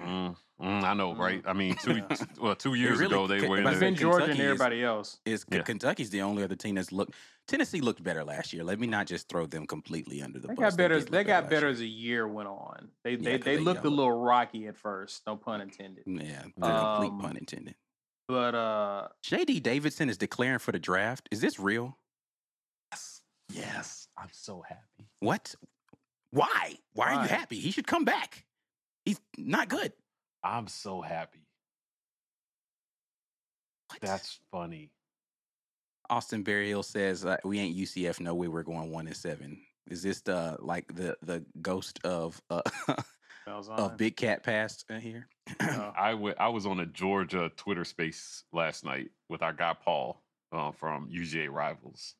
Mm, 0.00 0.36
mm, 0.60 0.84
I 0.84 0.94
know, 0.94 1.12
Mm. 1.14 1.18
right? 1.18 1.42
I 1.44 1.52
mean, 1.52 1.74
two 1.76 2.02
well, 2.40 2.54
two 2.54 2.74
years 2.74 2.98
really 2.98 3.12
ago 3.14 3.26
they 3.26 3.46
were 3.46 3.58
in 3.58 3.64
but 3.64 3.72
It's 3.72 3.80
been 3.80 3.94
then 3.94 4.00
Georgia 4.00 4.24
and 4.24 4.32
Kentucky 4.32 4.42
is- 4.42 4.50
everybody 4.52 4.84
else. 4.84 5.20
is 5.24 5.44
Yeah. 5.50 5.62
Kentucky's 5.62 6.10
the 6.10 6.22
only 6.22 6.42
other 6.44 6.54
team 6.56 6.76
that's 6.76 6.92
looked. 6.92 7.14
Tennessee 7.48 7.80
looked 7.80 8.02
better 8.02 8.22
last 8.24 8.52
year. 8.52 8.62
Let 8.62 8.78
me 8.78 8.86
not 8.86 9.06
just 9.06 9.28
throw 9.28 9.46
them 9.46 9.66
completely 9.66 10.22
under 10.22 10.38
the 10.38 10.48
They 10.48 10.54
bus. 10.54 10.72
got 10.72 10.76
better. 10.76 10.98
did 11.00 11.08
They 11.08 11.18
look 11.18 11.26
got 11.26 11.42
last 11.44 11.50
better 11.50 11.66
year. 11.66 11.72
as 11.72 11.78
the 11.80 11.88
year 11.88 12.28
went 12.28 12.48
on. 12.48 12.90
They 13.04 13.12
Yeah, 13.12 13.16
they 13.18 13.38
they 13.38 13.58
looked 13.58 13.84
a 13.84 13.90
little 13.90 14.12
rocky 14.20 14.66
at 14.68 14.76
first. 14.76 15.22
No 15.26 15.36
pun 15.36 15.60
intended. 15.60 16.04
Yeah, 16.06 16.44
the 16.56 16.66
Um, 16.66 17.00
complete 17.02 17.22
pun 17.22 17.36
intended. 17.36 17.74
But 18.28 18.54
uh, 18.54 19.08
JD 19.24 19.62
Davidson 19.62 20.08
is 20.10 20.18
declaring 20.18 20.58
for 20.58 20.70
the 20.72 20.78
draft. 20.78 21.28
Is 21.32 21.40
this 21.40 21.58
real? 21.58 21.96
yes, 22.92 23.22
yes, 23.50 24.08
I'm 24.16 24.28
so 24.32 24.62
happy. 24.62 25.08
What? 25.20 25.54
Why? 26.30 26.78
Why, 26.92 27.12
are 27.12 27.16
Why? 27.16 27.22
you 27.22 27.28
happy? 27.28 27.58
He 27.58 27.70
should 27.70 27.86
come 27.86 28.04
back. 28.04 28.44
He's 29.08 29.20
not 29.38 29.70
good. 29.70 29.94
I'm 30.44 30.66
so 30.66 31.00
happy. 31.00 31.46
What? 33.88 34.02
That's 34.02 34.38
funny. 34.52 34.90
Austin 36.10 36.42
Berryhill 36.42 36.82
says 36.82 37.24
uh, 37.24 37.38
we 37.42 37.58
ain't 37.58 37.74
UCF. 37.74 38.20
No 38.20 38.34
way. 38.34 38.48
We're 38.48 38.62
going 38.62 38.90
one 38.90 39.06
and 39.06 39.16
seven. 39.16 39.62
Is 39.90 40.02
this 40.02 40.20
the 40.20 40.58
like 40.60 40.94
the 40.94 41.16
the 41.22 41.42
ghost 41.62 42.00
of 42.04 42.38
uh, 42.50 42.60
of 43.46 43.96
Big 43.96 44.14
Cat 44.14 44.42
past 44.42 44.84
here? 45.00 45.26
uh, 45.58 45.90
I. 45.98 46.10
I 46.38 46.48
was 46.48 46.66
on 46.66 46.80
a 46.80 46.86
Georgia 46.86 47.50
Twitter 47.56 47.86
space 47.86 48.44
last 48.52 48.84
night 48.84 49.08
with 49.30 49.40
our 49.40 49.54
guy 49.54 49.74
Paul 49.82 50.22
uh, 50.52 50.70
from 50.72 51.08
UGA 51.08 51.48
Rivals, 51.50 52.14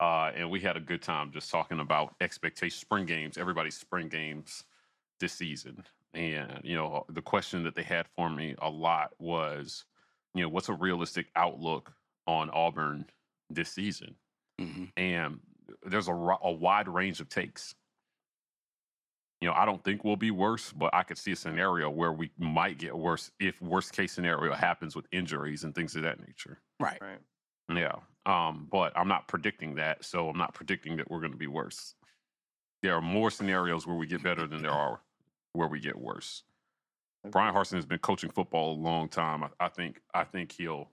uh, 0.00 0.32
and 0.34 0.50
we 0.50 0.60
had 0.60 0.76
a 0.76 0.80
good 0.80 1.00
time 1.00 1.32
just 1.32 1.50
talking 1.50 1.80
about 1.80 2.14
expectations, 2.20 2.78
spring 2.78 3.06
games, 3.06 3.38
everybody's 3.38 3.78
spring 3.78 4.10
games 4.10 4.64
this 5.18 5.32
season. 5.32 5.82
And 6.14 6.60
you 6.64 6.74
know, 6.76 7.04
the 7.08 7.22
question 7.22 7.62
that 7.64 7.74
they 7.74 7.82
had 7.82 8.06
for 8.16 8.30
me 8.30 8.56
a 8.60 8.68
lot 8.68 9.12
was, 9.18 9.84
you 10.34 10.42
know, 10.42 10.48
what's 10.48 10.68
a 10.68 10.74
realistic 10.74 11.28
outlook 11.36 11.92
on 12.26 12.50
Auburn 12.50 13.06
this 13.48 13.70
season? 13.70 14.16
hmm 14.58 14.84
and 14.96 15.40
there's 15.84 16.08
a, 16.08 16.12
a 16.12 16.52
wide 16.52 16.88
range 16.88 17.20
of 17.20 17.28
takes. 17.28 17.74
You 19.40 19.48
know, 19.48 19.54
I 19.54 19.64
don't 19.64 19.82
think 19.82 20.04
we'll 20.04 20.16
be 20.16 20.30
worse, 20.30 20.72
but 20.72 20.94
I 20.94 21.02
could 21.02 21.16
see 21.16 21.32
a 21.32 21.36
scenario 21.36 21.88
where 21.88 22.12
we 22.12 22.30
might 22.38 22.76
get 22.78 22.96
worse 22.96 23.30
if 23.40 23.60
worst 23.62 23.92
case 23.92 24.12
scenario 24.12 24.52
happens 24.54 24.94
with 24.94 25.06
injuries 25.12 25.64
and 25.64 25.74
things 25.74 25.96
of 25.96 26.02
that 26.02 26.20
nature. 26.20 26.60
Right. 26.78 27.00
right. 27.00 27.20
Yeah. 27.74 27.96
Um, 28.26 28.68
but 28.70 28.92
I'm 28.96 29.08
not 29.08 29.28
predicting 29.28 29.76
that, 29.76 30.04
so 30.04 30.28
I'm 30.28 30.36
not 30.36 30.52
predicting 30.52 30.96
that 30.98 31.10
we're 31.10 31.20
going 31.20 31.32
to 31.32 31.38
be 31.38 31.46
worse. 31.46 31.94
There 32.82 32.94
are 32.94 33.00
more 33.00 33.30
scenarios 33.30 33.86
where 33.86 33.96
we 33.96 34.06
get 34.06 34.22
better 34.22 34.46
than 34.46 34.60
there 34.60 34.72
are 34.72 35.00
where 35.52 35.68
we 35.68 35.80
get 35.80 35.98
worse. 35.98 36.42
Bryan 37.30 37.54
Harsin 37.54 37.74
has 37.74 37.86
been 37.86 37.98
coaching 37.98 38.30
football 38.30 38.72
a 38.72 38.78
long 38.80 39.08
time. 39.08 39.44
I, 39.44 39.48
I 39.60 39.68
think 39.68 40.00
I 40.14 40.24
think 40.24 40.52
he'll 40.52 40.88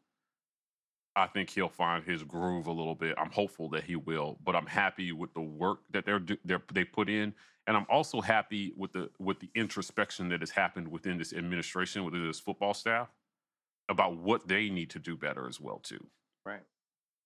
I 1.15 1.25
think 1.25 1.49
he'll 1.49 1.69
find 1.69 2.03
his 2.03 2.23
groove 2.23 2.67
a 2.67 2.71
little 2.71 2.93
bit. 2.93 3.15
I'm 3.17 3.31
hopeful 3.31 3.69
that 3.69 3.83
he 3.83 3.95
will, 3.95 4.37
but 4.43 4.55
I'm 4.55 4.67
happy 4.67 5.11
with 5.11 5.33
the 5.33 5.41
work 5.41 5.79
that 5.91 6.05
they're, 6.05 6.21
they're 6.45 6.61
they 6.71 6.83
put 6.83 7.09
in, 7.09 7.33
and 7.65 7.75
I'm 7.75 7.87
also 7.89 8.21
happy 8.21 8.73
with 8.75 8.91
the 8.91 9.09
with 9.19 9.39
the 9.39 9.49
introspection 9.55 10.29
that 10.29 10.41
has 10.41 10.51
happened 10.51 10.87
within 10.89 11.17
this 11.17 11.33
administration, 11.33 12.03
within 12.03 12.27
this 12.27 12.39
football 12.39 12.73
staff, 12.73 13.09
about 13.89 14.17
what 14.17 14.47
they 14.47 14.69
need 14.69 14.89
to 14.91 14.99
do 14.99 15.15
better 15.15 15.47
as 15.47 15.59
well 15.59 15.79
too. 15.79 16.05
Right. 16.45 16.61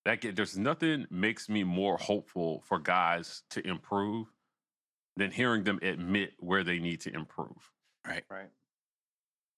That 0.05 0.21
get, 0.21 0.36
there's 0.36 0.57
nothing 0.57 1.05
makes 1.11 1.49
me 1.49 1.63
more 1.63 1.97
hopeful 1.97 2.63
for 2.65 2.79
guys 2.79 3.43
to 3.51 3.67
improve 3.67 4.32
than 5.18 5.32
hearing 5.32 5.64
them 5.64 5.80
admit 5.82 6.34
where 6.39 6.64
they 6.64 6.80
need 6.80 7.01
to 7.01 7.14
improve. 7.14 7.72
Right. 8.07 8.24
Right. 8.30 8.49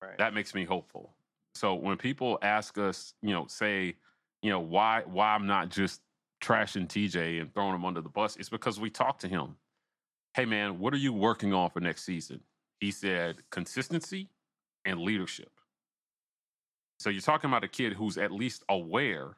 Right. 0.01 0.17
That 0.17 0.33
makes 0.33 0.53
me 0.53 0.65
hopeful. 0.65 1.13
So 1.55 1.75
when 1.75 1.97
people 1.97 2.39
ask 2.41 2.77
us, 2.77 3.13
you 3.21 3.31
know, 3.31 3.45
say, 3.47 3.95
you 4.41 4.49
know, 4.49 4.59
why 4.59 5.03
why 5.05 5.33
I'm 5.33 5.47
not 5.47 5.69
just 5.69 6.01
trashing 6.41 6.87
TJ 6.87 7.39
and 7.39 7.53
throwing 7.53 7.75
him 7.75 7.85
under 7.85 8.01
the 8.01 8.09
bus, 8.09 8.35
it's 8.35 8.49
because 8.49 8.79
we 8.79 8.89
talked 8.89 9.21
to 9.21 9.27
him. 9.27 9.55
Hey 10.33 10.45
man, 10.45 10.79
what 10.79 10.93
are 10.93 10.97
you 10.97 11.13
working 11.13 11.53
on 11.53 11.69
for 11.69 11.79
next 11.79 12.03
season? 12.03 12.41
He 12.79 12.91
said 12.91 13.37
consistency 13.51 14.29
and 14.83 14.99
leadership. 14.99 15.51
So 16.99 17.09
you're 17.09 17.21
talking 17.21 17.49
about 17.49 17.63
a 17.63 17.67
kid 17.67 17.93
who's 17.93 18.17
at 18.17 18.31
least 18.31 18.63
aware 18.67 19.37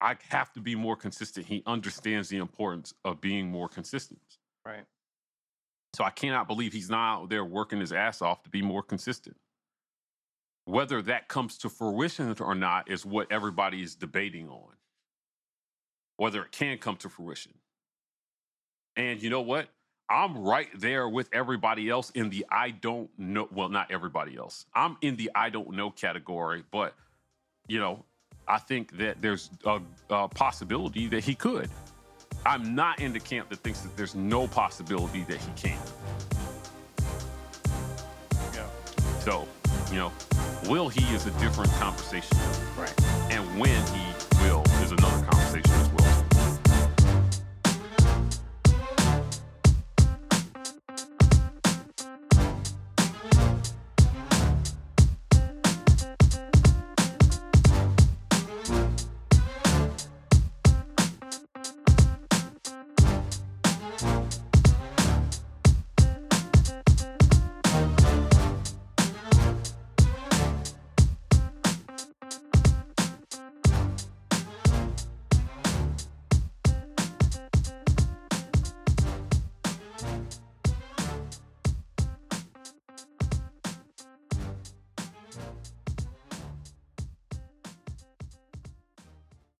I 0.00 0.16
have 0.30 0.52
to 0.54 0.60
be 0.60 0.74
more 0.74 0.96
consistent. 0.96 1.46
He 1.46 1.62
understands 1.66 2.28
the 2.28 2.38
importance 2.38 2.94
of 3.04 3.20
being 3.20 3.50
more 3.50 3.68
consistent. 3.68 4.38
Right. 4.64 4.84
So 5.94 6.04
I 6.04 6.10
cannot 6.10 6.46
believe 6.46 6.72
he's 6.72 6.90
not 6.90 7.22
out 7.22 7.30
there 7.30 7.44
working 7.44 7.80
his 7.80 7.92
ass 7.92 8.22
off 8.22 8.42
to 8.44 8.50
be 8.50 8.62
more 8.62 8.82
consistent. 8.82 9.36
Whether 10.64 11.02
that 11.02 11.28
comes 11.28 11.58
to 11.58 11.68
fruition 11.68 12.34
or 12.40 12.54
not 12.54 12.90
is 12.90 13.04
what 13.04 13.30
everybody 13.32 13.82
is 13.82 13.96
debating 13.96 14.48
on. 14.48 14.74
Whether 16.16 16.42
it 16.42 16.52
can 16.52 16.78
come 16.78 16.96
to 16.98 17.08
fruition. 17.08 17.54
And 18.96 19.22
you 19.22 19.30
know 19.30 19.40
what? 19.40 19.68
I'm 20.08 20.38
right 20.38 20.68
there 20.78 21.08
with 21.08 21.28
everybody 21.32 21.88
else 21.88 22.10
in 22.10 22.30
the 22.30 22.44
I 22.50 22.70
don't 22.70 23.10
know. 23.16 23.48
Well, 23.52 23.68
not 23.68 23.90
everybody 23.90 24.36
else. 24.36 24.66
I'm 24.74 24.96
in 25.00 25.16
the 25.16 25.30
I 25.34 25.50
don't 25.50 25.70
know 25.72 25.90
category, 25.90 26.64
but 26.70 26.94
you 27.68 27.78
know, 27.78 28.04
I 28.48 28.58
think 28.58 28.96
that 28.98 29.22
there's 29.22 29.50
a, 29.64 29.80
a 30.10 30.28
possibility 30.28 31.06
that 31.08 31.22
he 31.22 31.36
could. 31.36 31.70
I'm 32.46 32.74
not 32.74 33.00
in 33.00 33.12
the 33.12 33.20
camp 33.20 33.48
that 33.50 33.58
thinks 33.58 33.80
that 33.80 33.96
there's 33.96 34.14
no 34.14 34.48
possibility 34.48 35.24
that 35.24 35.38
he 35.38 35.50
can. 35.56 35.78
Yeah. 38.54 38.66
So, 39.20 39.46
you 39.90 39.96
know, 39.96 40.12
will 40.68 40.88
he 40.88 41.04
is 41.14 41.26
a 41.26 41.30
different 41.32 41.70
conversation. 41.72 42.36
Right. 42.78 42.94
And 43.30 43.44
when 43.58 43.80
he 43.88 44.04